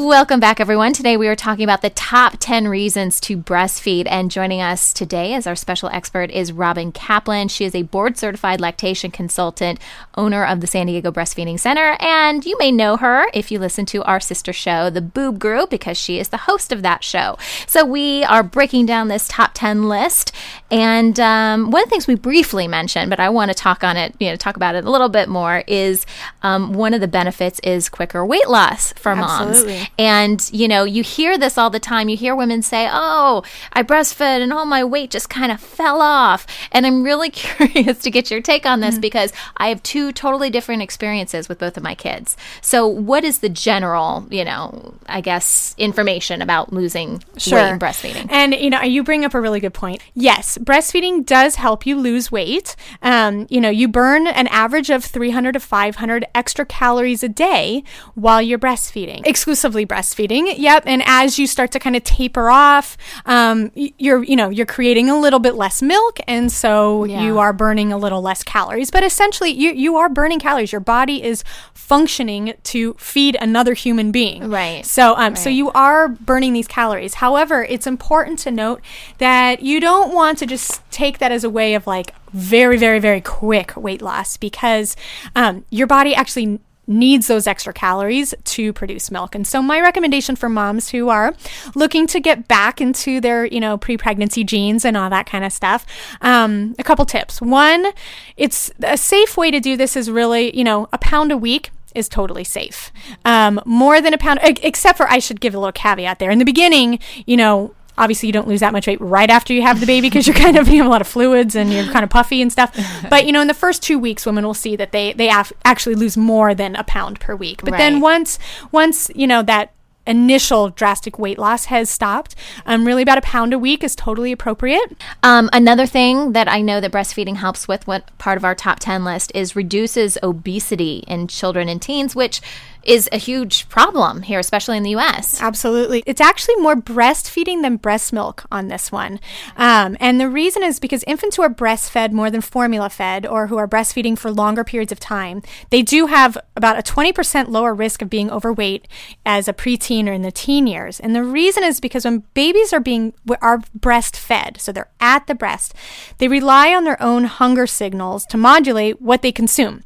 Welcome 0.02 0.40
back, 0.40 0.60
everyone. 0.60 0.94
Today 0.94 1.16
we 1.16 1.28
are 1.28 1.36
talking 1.36 1.64
about 1.64 1.84
the 1.84 1.92
top 1.92 2.38
10 2.40 2.68
reasons 2.68 3.20
to 3.22 3.38
breastfeed. 3.38 4.08
And 4.10 4.32
joining 4.32 4.60
us 4.60 4.94
today 4.94 5.36
as 5.36 5.46
our 5.46 5.56
special 5.56 5.90
expert 5.90 6.32
is 6.32 6.52
Robin 6.52 6.92
Kaplan. 6.92 7.50
She 7.50 7.66
is 7.66 7.76
a 7.76 7.84
board 7.84 8.18
certified 8.18 8.60
lactation 8.60 9.12
consultant, 9.12 9.80
owner 10.16 10.44
of 10.44 10.60
the 10.60 10.66
San 10.66 10.88
Diego 10.88 11.12
Breastfeeding 11.12 11.60
Center. 11.60 11.98
And 12.00 12.44
you 12.44 12.58
may 12.58 12.72
know 12.72 12.98
her 12.98 13.28
if 13.36 13.52
you 13.52 13.60
listen 13.60 13.86
to 13.88 14.04
our 14.06 14.20
sister 14.20 14.52
show, 14.52 14.90
The 14.90 15.04
Boob 15.04 15.38
Group, 15.38 15.70
because 15.70 16.00
she 16.00 16.18
is 16.18 16.30
the 16.30 16.38
host 16.38 16.72
of 16.72 16.82
that 16.82 17.04
show. 17.04 17.38
So 17.68 17.86
we 17.86 18.24
are 18.24 18.42
breaking 18.42 18.88
down 18.88 19.08
this 19.08 19.28
top 19.28 19.52
10 19.54 19.88
list. 19.88 20.32
And 20.72 21.20
um, 21.20 21.70
one 21.70 21.84
of 21.84 21.90
the 21.90 21.92
things 21.92 22.08
we 22.08 22.16
briefly 22.16 22.68
mentioned, 22.68 23.12
but 23.12 23.20
I 23.20 23.30
want 23.30 23.52
to 23.52 23.56
talk 23.56 23.84
on 23.84 23.98
it, 23.98 24.16
you 24.20 24.32
know, 24.32 24.36
talk 24.36 24.56
about 24.56 24.74
it 24.74 24.84
a 24.84 24.90
little 24.90 25.10
bit 25.10 25.30
more, 25.30 25.64
is 25.68 26.08
um, 26.42 26.74
one 26.74 26.96
of 26.96 27.02
the 27.02 27.08
benefits 27.08 27.60
is 27.60 27.88
quicker 27.88 28.26
weight 28.26 28.50
loss 28.50 28.94
for 28.94 29.16
moms. 29.16 29.60
Absolutely. 29.60 29.91
And, 29.98 30.50
you 30.54 30.68
know, 30.68 30.84
you 30.84 31.04
hear 31.04 31.38
this 31.38 31.58
all 31.58 31.70
the 31.70 31.80
time. 31.80 32.10
You 32.10 32.18
hear 32.18 32.36
women 32.36 32.62
say, 32.62 32.88
Oh, 32.92 33.44
I 33.74 33.84
breastfed 33.84 34.22
and 34.42 34.52
all 34.54 34.66
my 34.66 34.84
weight 34.84 35.12
just 35.12 35.30
kind 35.30 35.52
of 35.52 35.60
fell 35.60 36.02
off. 36.02 36.46
And 36.72 36.86
I'm 36.86 37.04
really 37.04 37.30
curious 37.32 38.00
to 38.00 38.12
get 38.12 38.30
your 38.32 38.42
take 38.42 38.66
on 38.66 38.80
this 38.80 38.92
Mm-hmm. 38.96 39.02
because 39.02 39.32
I 39.58 39.70
have 39.70 39.82
two 39.84 40.12
totally 40.12 40.50
different 40.50 40.82
experiences 40.82 41.48
with 41.48 41.60
both 41.60 41.78
of 41.78 41.84
my 41.84 41.96
kids. 41.96 42.36
So, 42.62 42.86
what 42.88 43.24
is 43.24 43.40
the 43.40 43.48
general, 43.50 44.26
you 44.30 44.44
know, 44.44 44.96
I 45.08 45.22
guess, 45.22 45.76
information 45.78 46.42
about 46.42 46.74
losing 46.74 47.24
weight 47.36 47.54
and 47.54 47.80
breastfeeding? 47.82 48.28
And 48.30 48.54
you 48.54 48.70
know, 48.70 48.82
you 48.82 49.04
bring 49.04 49.24
up 49.24 49.34
a 49.34 49.40
really 49.40 49.60
good 49.60 49.74
point. 49.74 50.02
Yes, 50.14 50.58
breastfeeding 50.58 51.26
does 51.26 51.56
help 51.56 51.86
you 51.86 51.98
lose 51.98 52.32
weight. 52.32 52.76
Um, 53.02 53.48
you 53.50 53.62
know, 53.62 53.70
you 53.70 53.88
burn 53.88 54.28
an 54.28 54.48
average 54.48 54.90
of 54.90 55.06
300 55.06 55.54
to 55.54 55.60
500 55.60 56.26
extra 56.36 56.66
calories 56.66 57.24
a 57.24 57.30
day 57.30 57.84
while 58.16 58.42
you're 58.42 58.60
breastfeeding, 58.60 59.26
exclusively 59.26 59.81
breastfeeding. 59.86 60.54
Yep. 60.58 60.84
And 60.86 61.02
as 61.06 61.38
you 61.40 61.48
start 61.48 61.72
to 61.72 61.80
kind 61.80 61.96
of 61.96 62.04
taper 62.04 62.50
off, 62.50 62.98
um, 63.26 63.72
you're 63.76 64.24
you 64.24 64.36
know 64.36 64.50
you're 64.50 64.66
creating 64.66 65.10
a 65.10 65.20
little 65.20 65.40
bit 65.40 65.56
less 65.56 65.82
milk, 65.82 66.20
and 66.28 66.52
so 66.52 67.06
Yeah. 67.06 67.22
you 67.24 67.40
are 67.40 67.54
burning 67.54 67.92
a 67.92 67.98
little 67.98 68.22
less 68.22 68.44
calories. 68.44 68.92
But 68.92 69.04
essentially, 69.04 69.52
you 69.52 69.72
you 69.72 69.98
are 69.98 70.10
burning 70.10 70.40
calories. 70.40 70.72
Your 70.72 70.82
body 70.82 71.24
is 71.24 71.44
functioning 71.74 72.54
to 72.64 72.94
feed 72.94 73.36
another 73.42 73.74
human 73.74 74.12
being. 74.12 74.50
Right. 74.50 74.86
So, 74.86 75.14
um, 75.18 75.36
so 75.36 75.50
you 75.50 75.72
are 75.72 76.08
burning 76.08 76.54
these 76.54 76.68
calories. 76.68 77.16
However, 77.16 77.64
it's 77.64 77.86
important 77.86 78.40
to 78.40 78.52
note 78.52 78.82
that 79.18 79.62
you 79.62 79.80
don't 79.82 80.14
want 80.14 80.38
to 80.38 80.46
just 80.46 80.82
take 80.92 81.18
that 81.20 81.32
as 81.32 81.44
a 81.44 81.50
way 81.50 81.74
of 81.74 81.88
like 81.88 82.14
very, 82.32 82.78
very, 82.78 83.00
very 83.00 83.20
quick 83.20 83.76
weight 83.76 84.02
loss 84.02 84.38
because 84.38 84.96
um, 85.36 85.66
your 85.70 85.86
body 85.88 86.16
actually 86.16 86.60
needs 86.88 87.28
those 87.28 87.48
extra 87.48 87.74
calories 87.74 88.34
to 88.44 88.74
produce 88.74 89.12
milk. 89.12 89.36
And 89.36 89.46
so 89.46 89.62
my 89.62 89.80
recommendation 89.80 90.36
for 90.36 90.50
moms 90.50 90.90
who 90.90 91.10
are 91.10 91.34
looking 91.76 92.08
to 92.08 92.20
get 92.20 92.48
back 92.48 92.82
into 92.82 93.22
their, 93.22 93.46
you 93.46 93.60
know, 93.60 93.78
pre-pregnancy 93.78 94.44
jeans 94.44 94.84
and 94.84 94.98
all 94.98 95.10
that 95.10 95.26
kind 95.26 95.46
of 95.46 95.54
stuff, 95.54 95.86
um, 96.22 96.76
a 96.80 96.84
couple 96.84 97.06
tips. 97.06 97.42
One, 97.42 97.88
it's 98.36 98.72
a 98.82 98.98
safe 98.98 99.38
way 99.38 99.52
to 99.52 99.60
do 99.60 99.78
this 99.78 99.96
is 99.96 100.10
really, 100.10 100.56
you 100.58 100.64
know, 100.64 100.90
a 100.92 100.98
pound 100.98 101.32
a 101.32 101.38
week 101.38 101.70
is 101.94 102.08
totally 102.08 102.44
safe. 102.44 102.92
Um, 103.26 103.62
more 103.66 104.02
than 104.02 104.14
a 104.14 104.18
pound, 104.18 104.40
except 104.44 104.98
for 104.98 105.10
I 105.10 105.20
should 105.20 105.42
give 105.42 105.54
a 105.54 105.60
little 105.60 105.72
caveat 105.74 106.20
there. 106.20 106.32
In 106.32 106.40
the 106.40 106.46
beginning, 106.46 107.00
you 107.26 107.38
know, 107.38 107.74
obviously 108.02 108.28
you 108.28 108.34
don't 108.34 108.48
lose 108.48 108.60
that 108.60 108.74
much 108.74 108.88
weight 108.88 109.00
right 109.00 109.30
after 109.30 109.54
you 109.54 109.62
have 109.62 109.80
the 109.80 109.86
baby 109.86 110.10
because 110.10 110.26
you're 110.26 110.36
kind 110.36 110.58
of 110.58 110.68
you 110.68 110.78
have 110.78 110.88
a 110.88 110.90
lot 110.90 111.02
of 111.02 111.08
fluids 111.08 111.56
and 111.56 111.72
you're 111.72 111.86
kind 111.86 112.04
of 112.04 112.10
puffy 112.10 112.42
and 112.42 112.52
stuff. 112.52 112.76
But 113.10 113.26
you 113.26 113.32
know, 113.32 113.42
in 113.42 113.48
the 113.48 113.54
first 113.54 113.84
two 113.84 114.00
weeks, 114.00 114.26
women 114.26 114.46
will 114.46 114.56
see 114.56 114.76
that 114.76 114.92
they 114.92 115.14
they 115.14 115.30
af- 115.30 115.54
actually 115.64 115.96
lose 115.96 116.18
more 116.18 116.54
than 116.56 116.76
a 116.76 116.84
pound 116.84 117.20
per 117.20 117.36
week. 117.36 117.62
But 117.64 117.78
then 117.78 118.02
once 118.02 118.40
once 118.72 119.12
you 119.16 119.28
know 119.28 119.44
that 119.44 119.72
initial 120.08 120.70
drastic 120.70 121.20
weight 121.20 121.38
loss 121.38 121.66
has 121.66 121.90
stopped, 121.90 122.36
um, 122.66 122.86
really 122.86 123.04
about 123.04 123.20
a 123.20 123.22
pound 123.22 123.54
a 123.54 123.60
week 123.60 123.84
is 123.84 123.96
totally 123.96 124.32
appropriate. 124.32 124.98
Um, 125.22 125.50
another 125.54 125.86
thing 125.86 126.32
that 126.34 126.48
I 126.48 126.62
know 126.62 126.82
that 126.82 126.92
breastfeeding 126.92 127.36
helps 127.36 127.68
with, 127.68 127.86
what 127.86 128.18
part 128.18 128.38
of 128.38 128.44
our 128.44 128.56
top 128.56 128.80
10 128.80 129.06
list 129.06 129.32
is 129.36 129.56
reduces 129.56 130.18
obesity 130.24 131.04
in 131.08 131.28
children 131.28 131.70
and 131.70 131.80
teens, 131.80 132.16
which 132.16 132.42
is 132.84 133.08
a 133.12 133.18
huge 133.18 133.70
problem 133.70 134.24
here, 134.24 134.40
especially 134.40 134.78
in 134.78 134.84
the 134.84 134.96
US. 134.96 135.42
Absolutely. 135.42 136.04
It's 136.06 136.22
actually 136.22 136.56
more 136.58 136.76
breastfeeding 136.76 137.62
than 137.62 137.78
breast 137.78 138.12
milk 138.12 138.44
on 138.52 138.68
this 138.68 138.92
one. 138.92 139.20
Um, 139.58 139.98
and 140.00 140.20
the 140.20 140.30
reason 140.30 140.64
is 140.64 140.80
because 140.80 141.04
infants 141.06 141.36
who 141.36 141.44
are 141.44 141.50
breastfed 141.50 142.12
more 142.12 142.30
than 142.30 142.42
formula 142.42 142.90
fed 142.90 143.26
or 143.26 143.48
who 143.48 143.58
are 143.58 143.68
breastfeeding 143.68 144.18
for 144.18 144.32
longer 144.32 144.64
periods 144.64 144.92
of 144.92 145.00
time, 145.00 145.42
they 145.70 145.82
do 145.82 146.08
have 146.08 146.38
about 146.56 146.80
a 146.80 146.82
20% 146.82 147.50
lower 147.50 147.74
risk 147.74 148.02
of 148.02 148.10
being 148.10 148.32
overweight 148.32 148.88
as 149.26 149.48
a 149.48 149.54
preteen 149.54 150.08
or 150.08 150.14
in 150.14 150.22
the 150.22 150.32
teen 150.32 150.68
years. 150.68 151.00
And 151.00 151.16
the 151.16 151.24
reason 151.24 151.64
is 151.64 151.80
because 151.80 152.06
when 152.06 152.24
babies 152.34 152.74
are 152.74 152.80
being 152.80 153.14
are 153.42 153.60
breastfed, 153.78 154.60
so 154.60 154.72
they're 154.72 154.90
at 155.00 155.28
the 155.28 155.36
breast, 155.36 155.74
they 156.18 156.28
rely 156.28 156.74
on 156.74 156.84
their 156.84 157.02
own 157.02 157.26
hunger 157.26 157.68
signals 157.68 158.26
to 158.28 158.38
modulate 158.38 159.02
what 159.02 159.22
they 159.22 159.32
consume. 159.32 159.84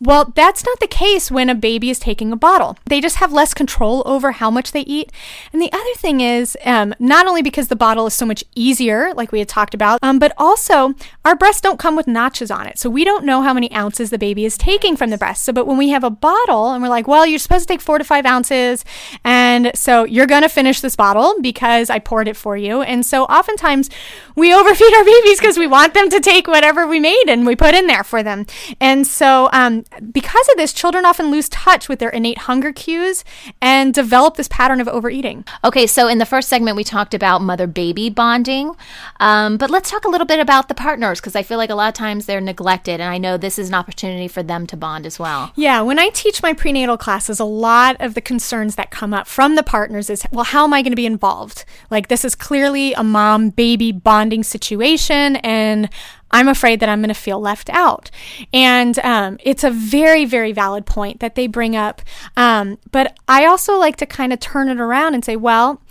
Well, 0.00 0.32
that's 0.34 0.64
not 0.64 0.80
the 0.80 0.86
case 0.86 1.30
when 1.30 1.48
a 1.48 1.54
baby 1.54 1.90
is 1.90 1.98
taking 1.98 2.32
a 2.32 2.36
bottle. 2.36 2.76
They 2.86 3.00
just 3.00 3.16
have 3.16 3.32
less 3.32 3.54
control 3.54 4.02
over 4.06 4.32
how 4.32 4.50
much 4.50 4.72
they 4.72 4.80
eat. 4.82 5.12
And 5.52 5.62
the 5.62 5.72
other 5.72 5.94
thing 5.96 6.20
is, 6.20 6.56
um, 6.64 6.94
not 6.98 7.26
only 7.26 7.42
because 7.42 7.68
the 7.68 7.76
bottle 7.76 8.06
is 8.06 8.14
so 8.14 8.26
much 8.26 8.44
easier, 8.54 9.12
like 9.14 9.32
we 9.32 9.38
had 9.38 9.48
talked 9.48 9.74
about, 9.74 10.00
um, 10.02 10.18
but 10.18 10.32
also 10.36 10.94
our 11.24 11.36
breasts 11.36 11.60
don't 11.60 11.78
come 11.78 11.96
with 11.96 12.06
notches 12.06 12.50
on 12.50 12.66
it. 12.66 12.78
So 12.78 12.90
we 12.90 13.04
don't 13.04 13.24
know 13.24 13.42
how 13.42 13.54
many 13.54 13.72
ounces 13.72 14.10
the 14.10 14.18
baby 14.18 14.44
is 14.44 14.58
taking 14.58 14.96
from 14.96 15.10
the 15.10 15.18
breast. 15.18 15.44
So, 15.44 15.52
but 15.52 15.66
when 15.66 15.78
we 15.78 15.90
have 15.90 16.04
a 16.04 16.10
bottle 16.10 16.72
and 16.72 16.82
we're 16.82 16.88
like, 16.88 17.08
well, 17.08 17.26
you're 17.26 17.38
supposed 17.38 17.68
to 17.68 17.72
take 17.72 17.80
four 17.80 17.98
to 17.98 18.04
five 18.04 18.26
ounces. 18.26 18.84
And 19.24 19.43
so 19.74 20.04
you're 20.04 20.26
going 20.26 20.42
to 20.42 20.48
finish 20.48 20.80
this 20.80 20.96
bottle 20.96 21.34
because 21.40 21.90
I 21.90 21.98
poured 21.98 22.28
it 22.28 22.36
for 22.36 22.56
you. 22.56 22.82
And 22.82 23.04
so 23.04 23.24
oftentimes 23.24 23.90
we 24.36 24.54
overfeed 24.54 24.94
our 24.94 25.04
babies 25.04 25.38
because 25.38 25.58
we 25.58 25.66
want 25.66 25.94
them 25.94 26.10
to 26.10 26.20
take 26.20 26.46
whatever 26.46 26.86
we 26.86 27.00
made 27.00 27.24
and 27.28 27.46
we 27.46 27.56
put 27.56 27.74
in 27.74 27.86
there 27.86 28.04
for 28.04 28.22
them. 28.22 28.46
And 28.80 29.06
so, 29.06 29.48
um, 29.52 29.84
because 30.12 30.48
of 30.50 30.56
this, 30.56 30.72
children 30.72 31.04
often 31.04 31.30
lose 31.30 31.48
touch 31.48 31.88
with 31.88 31.98
their 31.98 32.10
innate 32.10 32.38
hunger 32.38 32.72
cues 32.72 33.24
and 33.60 33.92
develop 33.92 34.36
this 34.36 34.48
pattern 34.48 34.80
of 34.80 34.88
overeating. 34.88 35.44
Okay, 35.62 35.86
so 35.86 36.08
in 36.08 36.18
the 36.18 36.26
first 36.26 36.48
segment, 36.48 36.76
we 36.76 36.84
talked 36.84 37.14
about 37.14 37.42
mother 37.42 37.66
baby 37.66 38.10
bonding. 38.10 38.74
Um, 39.20 39.56
but 39.56 39.70
let's 39.70 39.90
talk 39.90 40.04
a 40.04 40.08
little 40.08 40.26
bit 40.26 40.40
about 40.40 40.68
the 40.68 40.74
partners 40.74 41.20
because 41.20 41.36
I 41.36 41.42
feel 41.42 41.58
like 41.58 41.70
a 41.70 41.74
lot 41.74 41.88
of 41.88 41.94
times 41.94 42.26
they're 42.26 42.40
neglected. 42.40 43.00
And 43.00 43.10
I 43.10 43.18
know 43.18 43.36
this 43.36 43.58
is 43.58 43.68
an 43.68 43.74
opportunity 43.74 44.28
for 44.28 44.42
them 44.42 44.66
to 44.68 44.76
bond 44.76 45.06
as 45.06 45.18
well. 45.18 45.52
Yeah, 45.54 45.82
when 45.82 45.98
I 45.98 46.08
teach 46.08 46.42
my 46.42 46.52
prenatal 46.52 46.96
classes, 46.96 47.38
a 47.38 47.44
lot 47.44 47.96
of 48.00 48.14
the 48.14 48.20
concerns 48.20 48.76
that 48.76 48.90
come 48.90 49.12
up 49.12 49.26
from 49.26 49.43
the 49.52 49.62
partners 49.62 50.08
is, 50.08 50.24
well, 50.32 50.44
how 50.44 50.64
am 50.64 50.72
I 50.72 50.80
going 50.80 50.92
to 50.92 50.96
be 50.96 51.06
involved? 51.06 51.64
Like, 51.90 52.08
this 52.08 52.24
is 52.24 52.34
clearly 52.34 52.94
a 52.94 53.04
mom 53.04 53.50
baby 53.50 53.92
bonding 53.92 54.42
situation, 54.42 55.36
and 55.36 55.90
I'm 56.30 56.48
afraid 56.48 56.80
that 56.80 56.88
I'm 56.88 57.00
going 57.00 57.08
to 57.08 57.14
feel 57.14 57.38
left 57.38 57.68
out. 57.70 58.10
And 58.52 58.98
um, 59.00 59.38
it's 59.44 59.62
a 59.62 59.70
very, 59.70 60.24
very 60.24 60.52
valid 60.52 60.86
point 60.86 61.20
that 61.20 61.34
they 61.34 61.46
bring 61.46 61.76
up. 61.76 62.00
Um, 62.36 62.78
but 62.90 63.16
I 63.28 63.44
also 63.44 63.76
like 63.78 63.96
to 63.96 64.06
kind 64.06 64.32
of 64.32 64.40
turn 64.40 64.68
it 64.68 64.80
around 64.80 65.14
and 65.14 65.24
say, 65.24 65.36
well, 65.36 65.82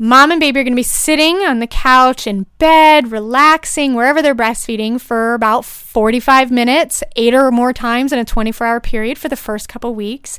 Mom 0.00 0.30
and 0.30 0.38
baby 0.38 0.60
are 0.60 0.62
going 0.62 0.74
to 0.74 0.76
be 0.76 0.82
sitting 0.84 1.38
on 1.38 1.58
the 1.58 1.66
couch 1.66 2.28
in 2.28 2.46
bed, 2.58 3.10
relaxing, 3.10 3.94
wherever 3.94 4.22
they're 4.22 4.32
breastfeeding 4.32 5.00
for 5.00 5.34
about 5.34 5.64
45 5.64 6.52
minutes, 6.52 7.02
eight 7.16 7.34
or 7.34 7.50
more 7.50 7.72
times 7.72 8.12
in 8.12 8.20
a 8.20 8.24
24 8.24 8.64
hour 8.64 8.78
period 8.78 9.18
for 9.18 9.28
the 9.28 9.34
first 9.34 9.68
couple 9.68 9.92
weeks. 9.96 10.38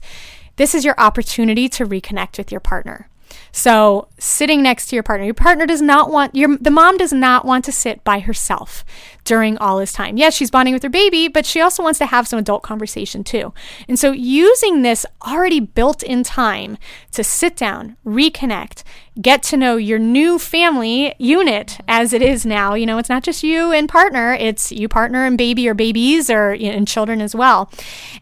This 0.59 0.75
is 0.75 0.83
your 0.83 0.95
opportunity 0.97 1.69
to 1.69 1.85
reconnect 1.85 2.37
with 2.37 2.51
your 2.51 2.59
partner. 2.59 3.07
So, 3.51 4.07
sitting 4.17 4.61
next 4.61 4.87
to 4.87 4.95
your 4.95 5.03
partner, 5.03 5.25
your 5.25 5.33
partner 5.33 5.65
does 5.65 5.81
not 5.81 6.11
want 6.11 6.35
your 6.35 6.57
the 6.57 6.71
mom 6.71 6.97
does 6.97 7.13
not 7.13 7.45
want 7.45 7.65
to 7.65 7.71
sit 7.71 8.03
by 8.03 8.19
herself 8.19 8.83
during 9.29 9.57
all 9.59 9.77
this 9.77 9.93
time. 9.93 10.17
Yes, 10.17 10.33
she's 10.33 10.49
bonding 10.49 10.73
with 10.73 10.81
her 10.81 10.89
baby, 10.89 11.27
but 11.27 11.45
she 11.45 11.61
also 11.61 11.83
wants 11.83 11.99
to 11.99 12.07
have 12.07 12.27
some 12.27 12.39
adult 12.39 12.63
conversation 12.63 13.23
too. 13.23 13.53
And 13.87 13.99
so, 13.99 14.11
using 14.11 14.81
this 14.81 15.05
already 15.25 15.59
built 15.59 16.01
in 16.01 16.23
time 16.23 16.77
to 17.11 17.23
sit 17.23 17.55
down, 17.55 17.95
reconnect, 18.05 18.83
get 19.21 19.43
to 19.43 19.57
know 19.57 19.75
your 19.77 19.99
new 19.99 20.39
family 20.39 21.13
unit 21.19 21.77
as 21.87 22.13
it 22.13 22.21
is 22.21 22.45
now. 22.45 22.73
You 22.73 22.85
know, 22.85 22.97
it's 22.97 23.09
not 23.09 23.23
just 23.23 23.43
you 23.43 23.71
and 23.71 23.87
partner; 23.87 24.33
it's 24.33 24.71
you 24.71 24.87
partner 24.87 25.25
and 25.25 25.37
baby 25.37 25.67
or 25.67 25.73
babies 25.73 26.29
or 26.29 26.53
you 26.53 26.71
know, 26.71 26.77
and 26.77 26.87
children 26.87 27.21
as 27.21 27.35
well. 27.35 27.71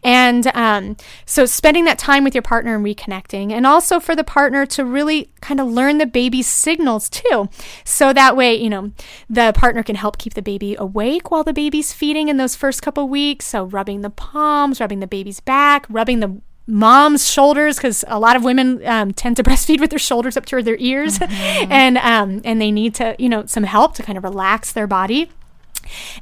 And 0.04 0.48
um, 0.48 0.96
so, 1.24 1.46
spending 1.46 1.84
that 1.84 1.98
time 1.98 2.22
with 2.22 2.34
your 2.34 2.42
partner 2.42 2.74
and 2.76 2.84
reconnecting, 2.84 3.50
and 3.52 3.66
also 3.66 3.98
for 3.98 4.14
the 4.14 4.24
partner 4.24 4.66
to 4.66 4.84
really 4.84 4.97
kind 5.40 5.60
of 5.60 5.66
learn 5.66 5.98
the 5.98 6.06
baby's 6.06 6.46
signals 6.46 7.08
too, 7.08 7.48
so 7.84 8.12
that 8.12 8.36
way 8.36 8.54
you 8.54 8.70
know 8.70 8.92
the 9.28 9.52
partner 9.54 9.82
can 9.82 9.96
help 9.96 10.18
keep 10.18 10.34
the 10.34 10.42
baby 10.42 10.76
awake 10.78 11.30
while 11.30 11.44
the 11.44 11.52
baby's 11.52 11.92
feeding 11.92 12.28
in 12.28 12.36
those 12.36 12.54
first 12.56 12.82
couple 12.82 13.08
weeks. 13.08 13.46
So, 13.46 13.64
rubbing 13.64 14.02
the 14.02 14.10
palms, 14.10 14.80
rubbing 14.80 15.00
the 15.00 15.06
baby's 15.06 15.40
back, 15.40 15.86
rubbing 15.88 16.20
the 16.20 16.40
mom's 16.68 17.28
shoulders 17.28 17.76
because 17.76 18.04
a 18.08 18.18
lot 18.18 18.36
of 18.36 18.44
women 18.44 18.86
um, 18.86 19.12
tend 19.12 19.36
to 19.36 19.42
breastfeed 19.48 19.80
with 19.80 19.90
their 19.90 19.98
shoulders 19.98 20.36
up 20.36 20.44
to 20.46 20.62
their 20.62 20.76
ears. 20.78 21.18
And 21.70 21.98
um, 21.98 22.40
and 22.44 22.60
they 22.60 22.70
need 22.70 22.94
to 22.96 23.16
you 23.18 23.28
know 23.28 23.46
some 23.46 23.64
help 23.64 23.94
to 23.94 24.02
kind 24.02 24.16
of 24.16 24.24
relax 24.24 24.72
their 24.72 24.86
body 24.86 25.30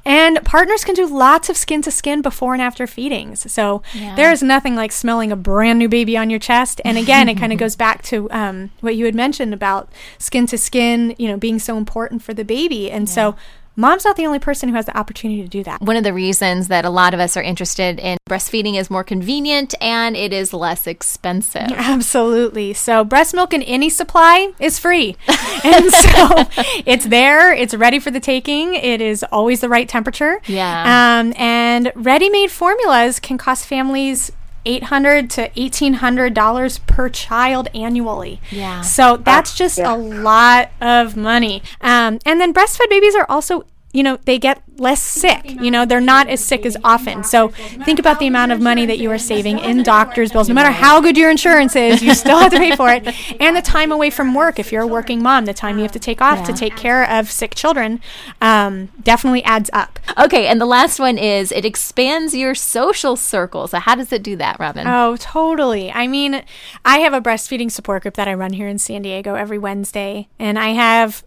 And 0.05 0.45
partners 0.45 0.85
can 0.85 0.95
do 0.95 1.07
lots 1.07 1.49
of 1.49 1.57
skin 1.57 1.83
to 1.83 1.91
skin 1.91 2.23
before 2.23 2.53
and 2.53 2.63
after 2.63 2.87
feedings. 2.87 3.51
So 3.51 3.83
yeah. 3.95 4.15
there 4.17 4.31
is 4.31 4.43
nothing 4.43 4.75
like 4.75 4.93
smelling 4.93 5.33
a 5.33 5.37
brand 5.37 5.79
new 5.79 5.89
baby 5.89 6.17
on 6.17 6.31
your 6.31 6.39
chest. 6.39 6.81
And 6.85 6.99
again, 6.99 7.29
it 7.29 7.37
kind 7.37 7.53
of 7.53 7.59
goes 7.67 7.77
back 7.77 8.03
to 8.05 8.31
um, 8.31 8.71
what 8.81 8.97
you 8.97 9.05
had 9.05 9.15
mentioned 9.15 9.55
about 9.55 9.91
skin 10.19 10.47
to 10.47 10.59
skin, 10.59 11.15
you 11.19 11.29
know, 11.29 11.37
being 11.37 11.59
so 11.59 11.77
important 11.77 12.23
for 12.23 12.35
the 12.35 12.45
baby. 12.45 12.91
And 12.91 13.09
yeah. 13.09 13.15
so 13.15 13.37
mom's 13.77 14.05
not 14.05 14.17
the 14.17 14.27
only 14.27 14.39
person 14.39 14.69
who 14.69 14.75
has 14.75 14.87
the 14.87 14.97
opportunity 14.97 15.43
to 15.43 15.49
do 15.49 15.63
that. 15.65 15.81
One 15.81 15.97
of 15.97 16.05
the 16.05 16.13
reasons 16.13 16.69
that 16.69 16.85
a 16.85 16.91
lot 16.91 17.15
of 17.15 17.21
us 17.21 17.37
are 17.37 17.43
interested 17.43 18.01
in 18.01 18.19
breastfeeding 18.29 18.75
is 18.79 18.91
more 18.91 19.05
convenient 19.05 19.75
and 19.81 20.17
it 20.17 20.33
is 20.33 20.53
less 20.53 20.87
expensive. 20.87 21.71
Absolutely. 21.73 22.73
So, 22.73 23.05
breast 23.05 23.35
milk 23.35 23.53
in 23.53 23.63
any 23.63 23.91
supply 23.91 24.53
is 24.59 24.79
free. 24.79 25.17
and 25.65 25.93
so 25.93 26.45
it's 26.87 27.07
there, 27.07 27.53
it's 27.53 27.75
ready 27.75 27.99
for 27.99 28.11
the 28.11 28.21
taking. 28.21 28.75
It 28.75 29.01
is 29.01 29.25
always 29.31 29.61
the 29.61 29.69
right 29.69 29.89
temperature. 29.89 30.41
Yeah. 30.47 31.21
Um, 31.21 31.33
and 31.37 31.93
ready 31.95 32.29
made 32.29 32.51
formulas 32.51 33.21
can 33.21 33.39
cost 33.39 33.67
families 33.67 34.33
800 34.67 35.31
to 35.31 35.43
1800 35.57 36.35
dollars 36.35 36.79
per 36.81 37.09
child 37.09 37.69
annually 37.73 38.41
yeah 38.51 38.81
so 38.81 39.17
that's 39.17 39.57
just 39.57 39.79
yeah. 39.79 39.95
a 39.95 39.97
lot 39.97 40.73
of 40.81 41.17
money 41.17 41.63
um, 41.81 42.19
and 42.27 42.41
then 42.41 42.53
breastfed 42.53 42.91
babies 42.91 43.15
are 43.15 43.27
also 43.29 43.65
you 43.97 44.03
know, 44.03 44.19
they 44.27 44.39
get 44.39 44.63
less 44.77 45.01
sick. 45.01 45.51
You 45.51 45.71
know, 45.71 45.87
they're 45.87 46.03
not 46.03 46.29
as 46.29 46.45
sick 46.45 46.67
as 46.67 46.77
often. 46.85 47.25
So 47.25 47.49
think 47.49 47.99
about 47.99 48.19
the 48.19 48.27
amount 48.27 48.53
of 48.53 48.61
money 48.61 48.85
that 48.85 48.99
you 48.99 49.11
are 49.11 49.19
saving 49.19 49.59
in 49.59 49.83
doctor's 49.83 50.33
bills. 50.33 50.49
No 50.49 50.55
matter 50.55 50.71
how 50.71 51.01
good 51.01 51.17
your 51.17 51.31
insurance 51.31 51.75
is, 51.75 52.03
you 52.03 52.15
still 52.15 52.39
have 52.39 52.53
to 52.53 52.59
pay 52.59 52.77
for 52.77 52.91
it. 52.91 53.07
And 53.41 53.57
the 53.57 53.63
time 53.63 53.93
away 53.93 54.11
from 54.11 54.35
work, 54.35 54.59
if 54.59 54.71
you're 54.73 54.83
a 54.83 54.87
working 54.87 55.23
mom, 55.23 55.47
the 55.47 55.55
time 55.55 55.77
you 55.77 55.83
have 55.83 55.93
to 55.93 55.99
take 55.99 56.21
off 56.21 56.47
to 56.47 56.53
take 56.53 56.77
care 56.77 57.09
of 57.09 57.31
sick 57.31 57.55
children 57.55 58.01
um, 58.41 58.91
definitely 59.03 59.43
adds 59.45 59.71
up. 59.73 59.99
Okay, 60.19 60.47
and 60.47 60.61
the 60.61 60.67
last 60.67 60.99
one 60.99 61.17
is 61.17 61.53
it 61.53 61.65
expands 61.65 62.35
your 62.35 62.55
social 62.55 63.17
circle. 63.17 63.67
So 63.69 63.79
how 63.79 63.95
does 63.95 64.13
it 64.13 64.23
do 64.23 64.37
that, 64.37 64.59
Robin? 64.59 64.87
Oh, 64.87 65.17
totally. 65.17 65.91
I 65.91 66.07
mean, 66.07 66.45
I 66.85 66.99
have 66.99 67.15
a 67.15 67.21
breastfeeding 67.21 67.71
support 67.71 68.03
group 68.03 68.15
that 68.15 68.29
I 68.29 68.35
run 68.35 68.53
here 68.53 68.69
in 68.69 68.79
San 68.79 69.03
Diego 69.03 69.35
every 69.35 69.59
Wednesday, 69.59 70.29
and 70.39 70.59
I 70.59 70.71
have 70.71 71.25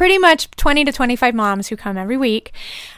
pretty 0.00 0.16
much 0.16 0.50
20 0.52 0.86
to 0.86 0.92
25 0.92 1.34
moms 1.34 1.68
who 1.68 1.76
come 1.76 1.98
every 1.98 2.16
week. 2.16 2.54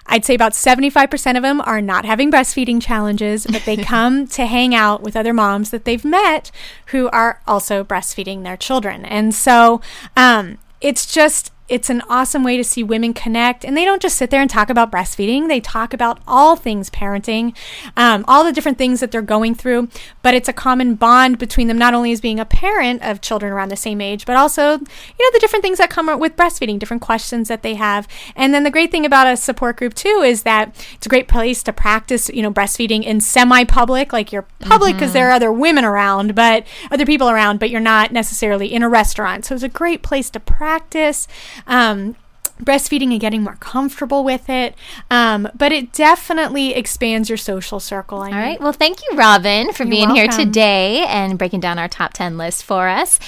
I'd 0.07 0.25
say 0.25 0.37
about 0.37 0.53
75% 0.53 1.37
of 1.37 1.43
them 1.43 1.61
are 1.63 1.83
not 1.83 2.05
having 2.05 2.31
breastfeeding 2.31 2.81
challenges, 2.81 3.45
but 3.45 3.65
they 3.65 3.77
come 3.93 4.29
to 4.29 4.47
hang 4.47 4.73
out 4.73 5.03
with 5.03 5.17
other 5.17 5.33
moms 5.33 5.71
that 5.71 5.85
they've 5.85 6.05
met 6.05 6.53
who 6.87 7.09
are 7.09 7.41
also 7.45 7.83
breastfeeding 7.83 8.45
their 8.45 8.57
children. 8.57 9.05
And 9.05 9.35
so 9.35 9.81
um, 10.17 10.59
it's 10.81 11.13
just 11.13 11.51
it's 11.73 11.89
an 11.89 12.03
awesome 12.07 12.45
way 12.45 12.59
to 12.59 12.63
see 12.65 12.83
women 12.83 13.15
connect. 13.15 13.65
And 13.65 13.75
they 13.75 13.87
don't 13.87 14.03
just 14.03 14.19
sit 14.19 14.29
there 14.29 14.43
and 14.43 14.51
talk 14.51 14.69
about 14.69 14.93
breastfeeding, 14.93 15.49
they 15.49 15.59
talk 15.59 15.95
about 15.95 16.21
all 16.29 16.55
things 16.55 16.91
parenting, 16.91 17.57
um, 17.97 18.27
all 18.29 18.45
the 18.45 18.53
different 18.53 18.77
things 18.77 19.01
that 19.01 19.11
they're 19.11 19.23
going 19.23 19.55
through. 19.55 19.89
But 20.21 20.35
it's 20.35 20.51
a 20.51 20.53
common 20.53 20.97
bond 20.97 21.39
between 21.39 21.69
them, 21.69 21.79
not 21.79 21.95
only 21.95 22.13
as 22.13 22.21
being 22.21 22.39
a 22.39 22.45
parent 22.45 23.03
of 23.03 23.23
children 23.23 23.55
around 23.55 23.71
the 23.71 23.77
same 23.77 24.03
age, 24.03 24.27
but 24.27 24.37
also, 24.37 24.73
you 24.73 24.77
know, 24.77 25.31
the 25.33 25.39
different 25.41 25.63
things 25.63 25.79
that 25.79 25.89
come 25.89 26.19
with 26.21 26.37
breastfeeding, 26.37 26.79
different 26.79 27.01
questions 27.01 27.49
that 27.49 27.63
they 27.63 27.75
have. 27.75 28.07
And 28.37 28.53
then 28.53 28.65
the 28.65 28.71
great 28.71 28.91
thing 28.91 29.07
about 29.07 29.27
a 29.27 29.35
support 29.39 29.79
group, 29.79 29.95
too, 29.95 30.23
is 30.23 30.43
that 30.43 30.77
it's 30.93 31.07
a 31.07 31.09
great 31.09 31.27
place 31.27 31.63
to 31.63 31.73
practice, 31.73 32.29
you 32.29 32.43
know, 32.43 32.53
breastfeeding 32.53 33.03
in 33.03 33.23
semi 33.23 33.65
public, 33.65 34.13
like 34.13 34.31
you're 34.31 34.47
public 34.61 34.97
because 34.97 35.09
mm-hmm. 35.09 35.15
there 35.15 35.29
are 35.29 35.33
other 35.33 35.51
women 35.51 35.87
around, 35.87 36.35
but 36.35 36.67
other 36.91 37.07
people 37.07 37.31
around, 37.31 37.61
but 37.61 37.71
you're 37.71 37.81
not 37.81 38.13
necessarily 38.13 38.71
in 38.71 38.83
a 38.83 38.91
restaurant. 38.91 39.47
So 39.47 39.55
it's 39.55 39.65
a 39.65 39.71
great 39.71 40.03
place 40.03 40.29
to 40.31 40.41
practice 40.41 41.27
um, 41.67 42.17
breastfeeding 42.63 43.11
and 43.11 43.21
getting 43.21 43.43
more 43.43 43.57
comfortable 43.57 44.25
with 44.25 44.49
it. 44.49 44.75
Um, 45.11 45.49
but 45.55 45.73
it 45.73 45.93
definitely 45.93 46.75
expands 46.75 47.29
your 47.29 47.39
social 47.39 47.81
circle. 47.81 48.21
I 48.21 48.31
All 48.31 48.37
right. 48.37 48.61
Well, 48.61 48.73
thank 48.73 49.01
you, 49.03 49.17
Robin, 49.17 49.73
for 49.73 49.83
You're 49.85 49.91
being 49.91 50.09
welcome. 50.11 50.31
here 50.31 50.47
today 50.47 51.05
and 51.07 51.39
breaking 51.39 51.61
down 51.61 51.79
our 51.79 51.89
top 51.89 52.13
10 52.13 52.39
list 52.39 52.65
for 52.65 52.89
us. 52.89 53.19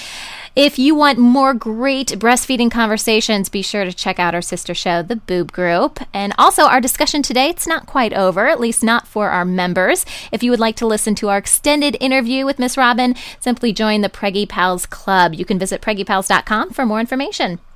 If 0.55 0.79
you 0.79 0.95
want 0.95 1.19
more 1.19 1.53
great 1.53 2.07
breastfeeding 2.11 2.71
conversations, 2.71 3.49
be 3.49 3.61
sure 3.61 3.83
to 3.83 3.91
check 3.91 4.19
out 4.19 4.33
our 4.33 4.41
sister 4.41 4.73
show, 4.73 5.01
The 5.01 5.17
Boob 5.17 5.51
Group. 5.51 5.99
And 6.13 6.33
also, 6.37 6.63
our 6.63 6.79
discussion 6.79 7.21
today, 7.21 7.49
it's 7.49 7.67
not 7.67 7.87
quite 7.87 8.13
over, 8.13 8.47
at 8.47 8.61
least 8.61 8.81
not 8.81 9.05
for 9.05 9.29
our 9.31 9.43
members. 9.43 10.05
If 10.31 10.43
you 10.43 10.51
would 10.51 10.61
like 10.61 10.77
to 10.77 10.87
listen 10.87 11.13
to 11.15 11.27
our 11.27 11.39
extended 11.39 11.97
interview 11.99 12.45
with 12.45 12.57
Miss 12.57 12.77
Robin, 12.77 13.15
simply 13.41 13.73
join 13.73 13.99
the 13.99 14.07
Preggy 14.07 14.47
Pals 14.47 14.85
Club. 14.85 15.33
You 15.33 15.43
can 15.43 15.59
visit 15.59 15.81
preggypals.com 15.81 16.69
for 16.69 16.85
more 16.85 17.01
information. 17.01 17.59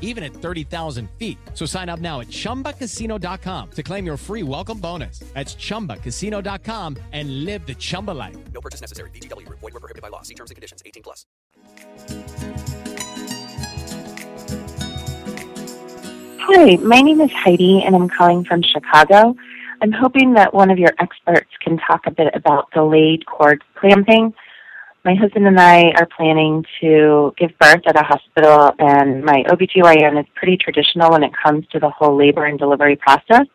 even 0.00 0.24
at 0.24 0.32
30,000 0.32 1.08
feet. 1.18 1.38
So 1.54 1.66
sign 1.66 1.88
up 1.88 2.00
now 2.00 2.20
at 2.20 2.28
chumbacasino.com 2.28 3.70
to 3.70 3.82
claim 3.84 4.04
your 4.04 4.16
free 4.16 4.42
welcome 4.42 4.78
bonus. 4.78 5.20
That's 5.34 5.54
chumbacasino.com 5.54 6.96
and 7.12 7.44
live 7.44 7.64
the 7.66 7.74
Chumba 7.74 8.12
life. 8.12 8.36
No 8.52 8.60
purchase 8.60 8.80
necessary. 8.80 9.10
VGW, 9.10 9.48
void, 9.48 9.62
were 9.62 9.70
prohibited 9.70 10.02
by 10.02 10.08
law. 10.08 10.22
See 10.22 10.34
terms 10.34 10.50
and 10.50 10.56
conditions 10.56 10.82
18 10.84 11.02
plus. 11.02 11.26
Hi, 16.48 16.76
my 16.76 17.00
name 17.00 17.20
is 17.20 17.32
Heidi, 17.32 17.82
and 17.82 17.96
I'm 17.96 18.08
calling 18.08 18.44
from 18.44 18.62
Chicago. 18.62 19.34
I'm 19.82 19.90
hoping 19.90 20.34
that 20.34 20.54
one 20.54 20.70
of 20.70 20.78
your 20.78 20.92
experts 21.00 21.50
can 21.60 21.76
talk 21.76 22.06
a 22.06 22.12
bit 22.12 22.32
about 22.34 22.70
delayed 22.70 23.26
cord 23.26 23.64
clamping. 23.74 24.32
My 25.06 25.14
husband 25.14 25.46
and 25.46 25.60
I 25.60 25.92
are 26.00 26.08
planning 26.16 26.64
to 26.80 27.32
give 27.38 27.56
birth 27.60 27.82
at 27.86 27.94
a 27.94 28.02
hospital, 28.02 28.72
and 28.80 29.24
my 29.24 29.44
OBGYN 29.48 30.18
is 30.18 30.26
pretty 30.34 30.56
traditional 30.56 31.12
when 31.12 31.22
it 31.22 31.30
comes 31.40 31.64
to 31.70 31.78
the 31.78 31.90
whole 31.90 32.18
labor 32.18 32.46
and 32.46 32.58
delivery 32.58 32.96
process. 32.96 33.46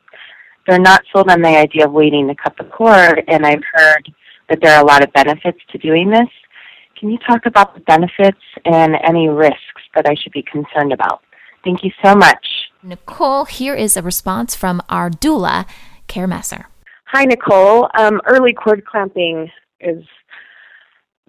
They're 0.66 0.80
not 0.80 1.04
sold 1.12 1.30
on 1.30 1.42
the 1.42 1.50
idea 1.50 1.88
of 1.88 1.92
waiting 1.92 2.30
to 2.30 2.36
cut 2.36 2.56
the 2.58 2.64
cord, 2.64 3.26
and 3.28 3.46
I've 3.46 3.64
heard 3.74 4.10
that 4.48 4.60
there 4.62 4.74
are 4.78 4.82
a 4.82 4.86
lot 4.86 5.04
of 5.04 5.12
benefits 5.12 5.60
to 5.74 5.78
doing 5.78 6.10
this. 6.10 6.30
Can 6.98 7.10
you 7.10 7.18
talk 7.28 7.46
about 7.46 7.74
the 7.76 7.82
benefits 7.82 8.40
and 8.64 8.96
any 9.04 9.28
risks 9.28 9.84
that 9.94 10.08
I 10.08 10.16
should 10.16 10.32
be 10.32 10.44
concerned 10.44 10.94
about? 10.94 11.22
Thank 11.66 11.84
you 11.84 11.92
so 12.02 12.16
much. 12.16 12.48
Nicole, 12.82 13.44
here 13.44 13.76
is 13.76 13.98
a 13.98 14.02
response 14.02 14.56
from 14.56 14.82
our 14.88 15.10
doula, 15.10 15.68
Care 16.08 16.28
Messer. 16.28 16.70
Hi, 17.08 17.26
Nicole. 17.26 17.90
Um, 18.00 18.22
early 18.26 18.54
cord 18.54 18.86
clamping 18.86 19.52
is 19.82 20.06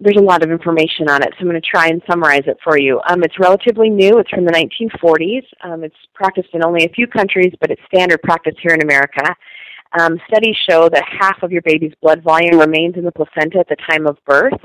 there's 0.03 0.17
a 0.17 0.23
lot 0.23 0.43
of 0.43 0.51
information 0.51 1.09
on 1.09 1.23
it, 1.23 1.29
so 1.31 1.41
I'm 1.41 1.47
going 1.47 1.61
to 1.61 1.67
try 1.67 1.87
and 1.87 2.01
summarize 2.09 2.43
it 2.45 2.57
for 2.63 2.77
you. 2.77 2.99
Um, 3.09 3.23
it's 3.23 3.39
relatively 3.39 3.89
new. 3.89 4.19
It's 4.19 4.29
from 4.29 4.45
the 4.45 4.51
1940s. 4.51 5.43
Um, 5.63 5.83
it's 5.83 5.95
practiced 6.13 6.49
in 6.53 6.63
only 6.63 6.85
a 6.85 6.89
few 6.89 7.07
countries, 7.07 7.53
but 7.61 7.71
it's 7.71 7.81
standard 7.87 8.21
practice 8.21 8.55
here 8.61 8.73
in 8.73 8.81
America. 8.81 9.23
Um, 9.99 10.19
studies 10.27 10.57
show 10.69 10.89
that 10.89 11.03
half 11.19 11.41
of 11.41 11.51
your 11.51 11.61
baby's 11.61 11.93
blood 12.01 12.21
volume 12.21 12.59
remains 12.59 12.95
in 12.95 13.05
the 13.05 13.11
placenta 13.11 13.59
at 13.59 13.69
the 13.69 13.77
time 13.89 14.05
of 14.05 14.17
birth. 14.25 14.59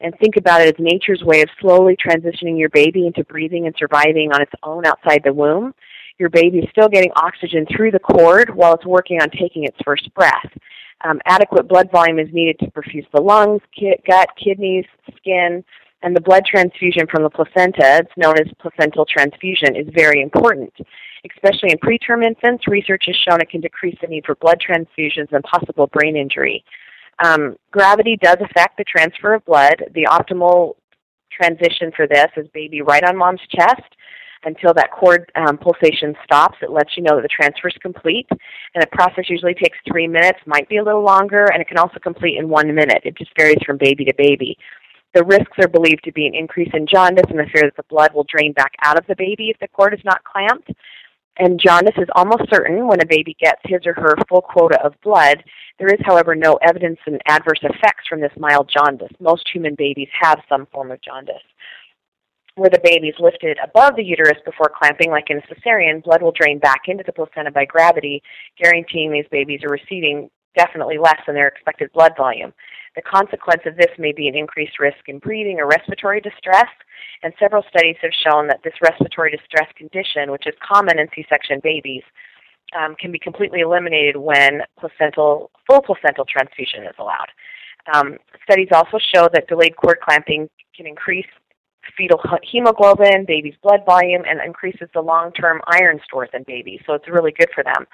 And 0.00 0.14
think 0.20 0.36
about 0.36 0.62
it 0.62 0.68
as 0.68 0.74
nature's 0.78 1.22
way 1.24 1.42
of 1.42 1.48
slowly 1.60 1.96
transitioning 1.96 2.58
your 2.58 2.68
baby 2.70 3.06
into 3.06 3.24
breathing 3.24 3.66
and 3.66 3.74
surviving 3.76 4.32
on 4.32 4.40
its 4.40 4.52
own 4.62 4.86
outside 4.86 5.22
the 5.24 5.32
womb 5.32 5.74
your 6.18 6.30
baby 6.30 6.58
is 6.58 6.68
still 6.70 6.88
getting 6.88 7.10
oxygen 7.16 7.66
through 7.74 7.92
the 7.92 7.98
cord 7.98 8.54
while 8.54 8.74
it's 8.74 8.86
working 8.86 9.20
on 9.20 9.30
taking 9.30 9.64
its 9.64 9.76
first 9.84 10.12
breath. 10.14 10.50
Um, 11.04 11.20
adequate 11.26 11.68
blood 11.68 11.90
volume 11.92 12.18
is 12.18 12.28
needed 12.32 12.58
to 12.58 12.70
perfuse 12.70 13.06
the 13.14 13.20
lungs, 13.20 13.62
ki- 13.78 13.96
gut, 14.08 14.28
kidneys, 14.42 14.84
skin, 15.16 15.64
and 16.02 16.14
the 16.14 16.20
blood 16.20 16.44
transfusion 16.44 17.06
from 17.10 17.22
the 17.22 17.30
placenta, 17.30 17.98
it's 17.98 18.16
known 18.16 18.34
as 18.38 18.46
placental 18.60 19.04
transfusion, 19.04 19.76
is 19.76 19.86
very 19.94 20.22
important. 20.22 20.72
Especially 21.34 21.70
in 21.70 21.78
preterm 21.78 22.24
infants, 22.24 22.68
research 22.68 23.04
has 23.06 23.16
shown 23.28 23.40
it 23.40 23.50
can 23.50 23.60
decrease 23.60 23.96
the 24.00 24.06
need 24.06 24.24
for 24.24 24.36
blood 24.36 24.58
transfusions 24.60 25.32
and 25.32 25.42
possible 25.42 25.88
brain 25.88 26.16
injury. 26.16 26.64
Um, 27.24 27.56
gravity 27.72 28.16
does 28.20 28.36
affect 28.40 28.76
the 28.78 28.84
transfer 28.84 29.34
of 29.34 29.44
blood. 29.44 29.84
The 29.94 30.06
optimal 30.08 30.74
transition 31.32 31.90
for 31.94 32.06
this 32.06 32.28
is 32.36 32.46
baby 32.54 32.82
right 32.82 33.02
on 33.04 33.16
mom's 33.16 33.40
chest 33.50 33.94
until 34.44 34.74
that 34.74 34.90
cord 34.92 35.30
um, 35.34 35.58
pulsation 35.58 36.14
stops. 36.24 36.58
It 36.62 36.70
lets 36.70 36.96
you 36.96 37.02
know 37.02 37.16
that 37.16 37.22
the 37.22 37.28
transfer 37.28 37.68
is 37.68 37.76
complete. 37.80 38.26
And 38.30 38.82
the 38.82 38.86
process 38.92 39.28
usually 39.28 39.54
takes 39.54 39.78
three 39.90 40.06
minutes, 40.06 40.38
might 40.46 40.68
be 40.68 40.76
a 40.76 40.84
little 40.84 41.04
longer, 41.04 41.46
and 41.52 41.60
it 41.60 41.68
can 41.68 41.78
also 41.78 41.98
complete 41.98 42.38
in 42.38 42.48
one 42.48 42.74
minute. 42.74 43.02
It 43.04 43.16
just 43.16 43.32
varies 43.36 43.62
from 43.64 43.78
baby 43.78 44.04
to 44.04 44.14
baby. 44.16 44.56
The 45.14 45.24
risks 45.24 45.58
are 45.58 45.68
believed 45.68 46.04
to 46.04 46.12
be 46.12 46.26
an 46.26 46.34
increase 46.34 46.70
in 46.74 46.86
jaundice 46.86 47.30
and 47.30 47.38
the 47.38 47.50
fear 47.52 47.62
that 47.64 47.76
the 47.76 47.82
blood 47.88 48.12
will 48.14 48.26
drain 48.28 48.52
back 48.52 48.72
out 48.84 48.98
of 48.98 49.06
the 49.06 49.16
baby 49.16 49.48
if 49.50 49.58
the 49.58 49.68
cord 49.68 49.94
is 49.94 50.04
not 50.04 50.22
clamped. 50.24 50.70
And 51.38 51.60
jaundice 51.64 51.96
is 51.96 52.08
almost 52.14 52.50
certain 52.50 52.86
when 52.86 53.00
a 53.00 53.06
baby 53.06 53.36
gets 53.40 53.60
his 53.64 53.86
or 53.86 53.94
her 53.94 54.16
full 54.28 54.42
quota 54.42 54.82
of 54.84 54.94
blood. 55.02 55.42
There 55.78 55.88
is, 55.88 56.00
however, 56.04 56.34
no 56.34 56.58
evidence 56.62 56.98
of 57.06 57.14
adverse 57.26 57.60
effects 57.62 58.08
from 58.08 58.20
this 58.20 58.32
mild 58.36 58.68
jaundice. 58.68 59.12
Most 59.20 59.48
human 59.52 59.76
babies 59.76 60.08
have 60.20 60.40
some 60.48 60.66
form 60.66 60.90
of 60.90 61.00
jaundice. 61.00 61.36
Where 62.58 62.70
the 62.70 62.80
baby 62.82 63.08
is 63.08 63.14
lifted 63.18 63.56
above 63.62 63.96
the 63.96 64.04
uterus 64.04 64.38
before 64.44 64.70
clamping, 64.76 65.10
like 65.10 65.30
in 65.30 65.38
a 65.38 65.42
cesarean, 65.42 66.02
blood 66.02 66.22
will 66.22 66.32
drain 66.32 66.58
back 66.58 66.82
into 66.86 67.04
the 67.06 67.12
placenta 67.12 67.50
by 67.50 67.64
gravity, 67.64 68.22
guaranteeing 68.62 69.12
these 69.12 69.26
babies 69.30 69.60
are 69.64 69.72
receiving 69.72 70.28
definitely 70.56 70.98
less 70.98 71.20
than 71.26 71.34
their 71.34 71.48
expected 71.48 71.90
blood 71.92 72.12
volume. 72.16 72.52
The 72.96 73.02
consequence 73.02 73.62
of 73.64 73.76
this 73.76 73.92
may 73.98 74.12
be 74.12 74.28
an 74.28 74.34
increased 74.34 74.80
risk 74.80 74.98
in 75.06 75.20
breathing 75.20 75.60
or 75.60 75.68
respiratory 75.68 76.20
distress, 76.20 76.68
and 77.22 77.32
several 77.38 77.62
studies 77.70 77.96
have 78.02 78.10
shown 78.26 78.48
that 78.48 78.60
this 78.64 78.74
respiratory 78.82 79.30
distress 79.30 79.68
condition, 79.76 80.32
which 80.32 80.46
is 80.46 80.54
common 80.66 80.98
in 80.98 81.06
C-section 81.14 81.60
babies, 81.62 82.02
um, 82.78 82.96
can 82.96 83.12
be 83.12 83.18
completely 83.18 83.60
eliminated 83.60 84.16
when 84.16 84.62
placental, 84.78 85.50
full 85.66 85.80
placental 85.80 86.24
transfusion 86.24 86.82
is 86.84 86.94
allowed. 86.98 87.28
Um, 87.94 88.18
studies 88.42 88.68
also 88.72 88.98
show 89.14 89.28
that 89.32 89.48
delayed 89.48 89.76
cord 89.76 89.98
clamping 90.02 90.48
can 90.76 90.86
increase 90.86 91.26
fetal 91.96 92.20
hemoglobin, 92.42 93.24
baby's 93.26 93.54
blood 93.62 93.80
volume, 93.86 94.22
and 94.28 94.40
increases 94.44 94.88
the 94.94 95.00
long-term 95.00 95.60
iron 95.66 96.00
stores 96.04 96.30
in 96.32 96.42
babies. 96.44 96.80
So 96.86 96.94
it's 96.94 97.08
really 97.08 97.32
good 97.32 97.48
for 97.54 97.64
them. 97.64 97.86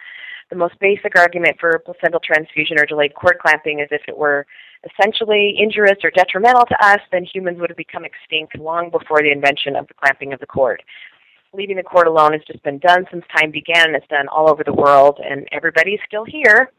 The 0.50 0.56
most 0.56 0.78
basic 0.78 1.16
argument 1.16 1.56
for 1.58 1.78
placental 1.78 2.20
transfusion 2.20 2.78
or 2.78 2.86
delayed 2.86 3.14
cord 3.14 3.38
clamping 3.40 3.80
is 3.80 3.88
if 3.90 4.02
it 4.08 4.16
were 4.16 4.46
essentially 4.84 5.56
injurious 5.58 5.98
or 6.04 6.10
detrimental 6.10 6.64
to 6.66 6.86
us, 6.86 7.00
then 7.10 7.24
humans 7.24 7.58
would 7.60 7.70
have 7.70 7.76
become 7.76 8.04
extinct 8.04 8.58
long 8.58 8.90
before 8.90 9.22
the 9.22 9.32
invention 9.32 9.76
of 9.76 9.88
the 9.88 9.94
clamping 9.94 10.32
of 10.32 10.40
the 10.40 10.46
cord. 10.46 10.82
Leaving 11.54 11.76
the 11.76 11.82
cord 11.82 12.06
alone 12.06 12.32
has 12.32 12.42
just 12.46 12.62
been 12.62 12.78
done 12.78 13.06
since 13.10 13.24
time 13.34 13.50
began. 13.50 13.94
It's 13.94 14.06
done 14.08 14.28
all 14.28 14.50
over 14.50 14.64
the 14.64 14.74
world, 14.74 15.20
and 15.24 15.48
everybody's 15.52 16.00
still 16.06 16.24
here. 16.24 16.70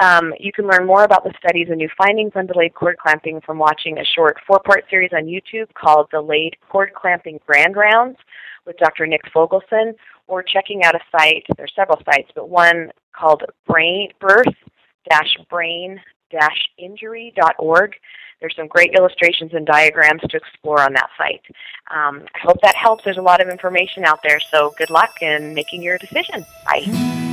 Um, 0.00 0.34
you 0.40 0.52
can 0.52 0.66
learn 0.66 0.86
more 0.86 1.04
about 1.04 1.24
the 1.24 1.32
studies 1.38 1.68
and 1.68 1.78
new 1.78 1.88
findings 1.96 2.32
on 2.34 2.46
delayed 2.46 2.74
cord 2.74 2.96
clamping 2.98 3.40
from 3.40 3.58
watching 3.58 3.98
a 3.98 4.04
short 4.04 4.38
four-part 4.46 4.84
series 4.90 5.12
on 5.12 5.24
YouTube 5.24 5.72
called 5.74 6.10
Delayed 6.10 6.56
Cord 6.68 6.92
Clamping 6.94 7.38
Grand 7.46 7.76
Rounds 7.76 8.18
with 8.66 8.76
Dr. 8.78 9.06
Nick 9.06 9.22
Fogelson, 9.32 9.94
or 10.26 10.42
checking 10.42 10.84
out 10.84 10.94
a 10.94 11.00
site. 11.12 11.44
There 11.56 11.66
are 11.66 11.76
several 11.76 12.00
sites, 12.04 12.30
but 12.34 12.48
one 12.48 12.90
called 13.14 13.44
Brain 13.66 14.08
Birth-Brain 14.20 16.00
injury.org. 16.78 17.94
There's 18.40 18.56
some 18.56 18.66
great 18.66 18.94
illustrations 18.96 19.52
and 19.54 19.66
diagrams 19.66 20.22
to 20.22 20.36
explore 20.36 20.80
on 20.80 20.92
that 20.94 21.08
site. 21.16 21.42
Um, 21.90 22.24
I 22.34 22.38
hope 22.42 22.60
that 22.62 22.74
helps. 22.74 23.04
There's 23.04 23.16
a 23.16 23.22
lot 23.22 23.40
of 23.40 23.48
information 23.48 24.04
out 24.04 24.20
there, 24.22 24.40
so 24.40 24.74
good 24.76 24.90
luck 24.90 25.22
in 25.22 25.54
making 25.54 25.82
your 25.82 25.98
decision. 25.98 26.44
Bye. 26.64 27.32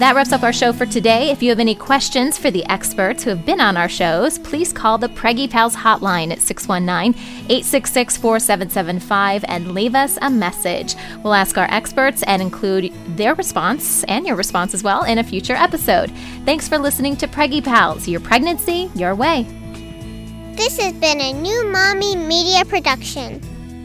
That 0.00 0.14
wraps 0.14 0.32
up 0.32 0.44
our 0.44 0.52
show 0.54 0.72
for 0.72 0.86
today. 0.86 1.30
If 1.30 1.42
you 1.42 1.50
have 1.50 1.60
any 1.60 1.74
questions 1.74 2.38
for 2.38 2.50
the 2.50 2.64
experts 2.70 3.22
who 3.22 3.28
have 3.28 3.44
been 3.44 3.60
on 3.60 3.76
our 3.76 3.86
shows, 3.86 4.38
please 4.38 4.72
call 4.72 4.96
the 4.96 5.10
Preggy 5.10 5.48
Pals 5.48 5.76
hotline 5.76 6.32
at 6.32 6.40
619 6.40 7.12
866 7.50 8.16
4775 8.16 9.44
and 9.46 9.74
leave 9.74 9.94
us 9.94 10.16
a 10.22 10.30
message. 10.30 10.94
We'll 11.22 11.34
ask 11.34 11.58
our 11.58 11.70
experts 11.70 12.22
and 12.22 12.40
include 12.40 12.94
their 13.08 13.34
response 13.34 14.02
and 14.04 14.26
your 14.26 14.36
response 14.36 14.72
as 14.72 14.82
well 14.82 15.04
in 15.04 15.18
a 15.18 15.22
future 15.22 15.52
episode. 15.52 16.10
Thanks 16.46 16.66
for 16.66 16.78
listening 16.78 17.14
to 17.16 17.28
Preggy 17.28 17.62
Pals, 17.62 18.08
your 18.08 18.20
pregnancy, 18.20 18.90
your 18.94 19.14
way. 19.14 19.42
This 20.54 20.78
has 20.78 20.94
been 20.94 21.20
a 21.20 21.34
new 21.34 21.66
Mommy 21.66 22.16
Media 22.16 22.64
production. 22.64 23.38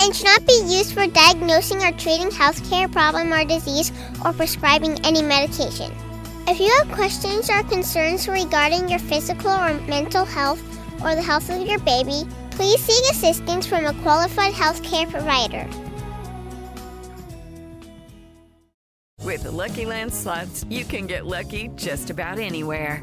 and 0.00 0.16
should 0.16 0.24
not 0.24 0.46
be 0.46 0.60
used 0.66 0.94
for 0.94 1.06
diagnosing 1.06 1.82
or 1.82 1.92
treating 1.92 2.28
healthcare 2.28 2.90
problem 2.90 3.32
or 3.32 3.44
disease 3.44 3.92
or 4.24 4.32
prescribing 4.32 4.98
any 5.04 5.22
medication. 5.22 5.92
If 6.48 6.58
you 6.58 6.72
have 6.78 6.90
questions 6.96 7.50
or 7.50 7.62
concerns 7.64 8.26
regarding 8.26 8.88
your 8.88 8.98
physical 8.98 9.50
or 9.50 9.74
mental 9.86 10.24
health 10.24 10.62
or 11.04 11.14
the 11.14 11.22
health 11.22 11.50
of 11.50 11.66
your 11.66 11.78
baby, 11.80 12.24
please 12.52 12.80
seek 12.80 13.10
assistance 13.10 13.66
from 13.66 13.86
a 13.86 13.94
qualified 14.02 14.52
healthcare 14.52 15.08
provider. 15.10 15.68
With 19.22 19.44
the 19.44 19.50
Lucky 19.50 19.84
Land 19.84 20.12
slots, 20.12 20.64
you 20.68 20.84
can 20.84 21.06
get 21.06 21.26
lucky 21.26 21.70
just 21.76 22.10
about 22.10 22.38
anywhere. 22.38 23.02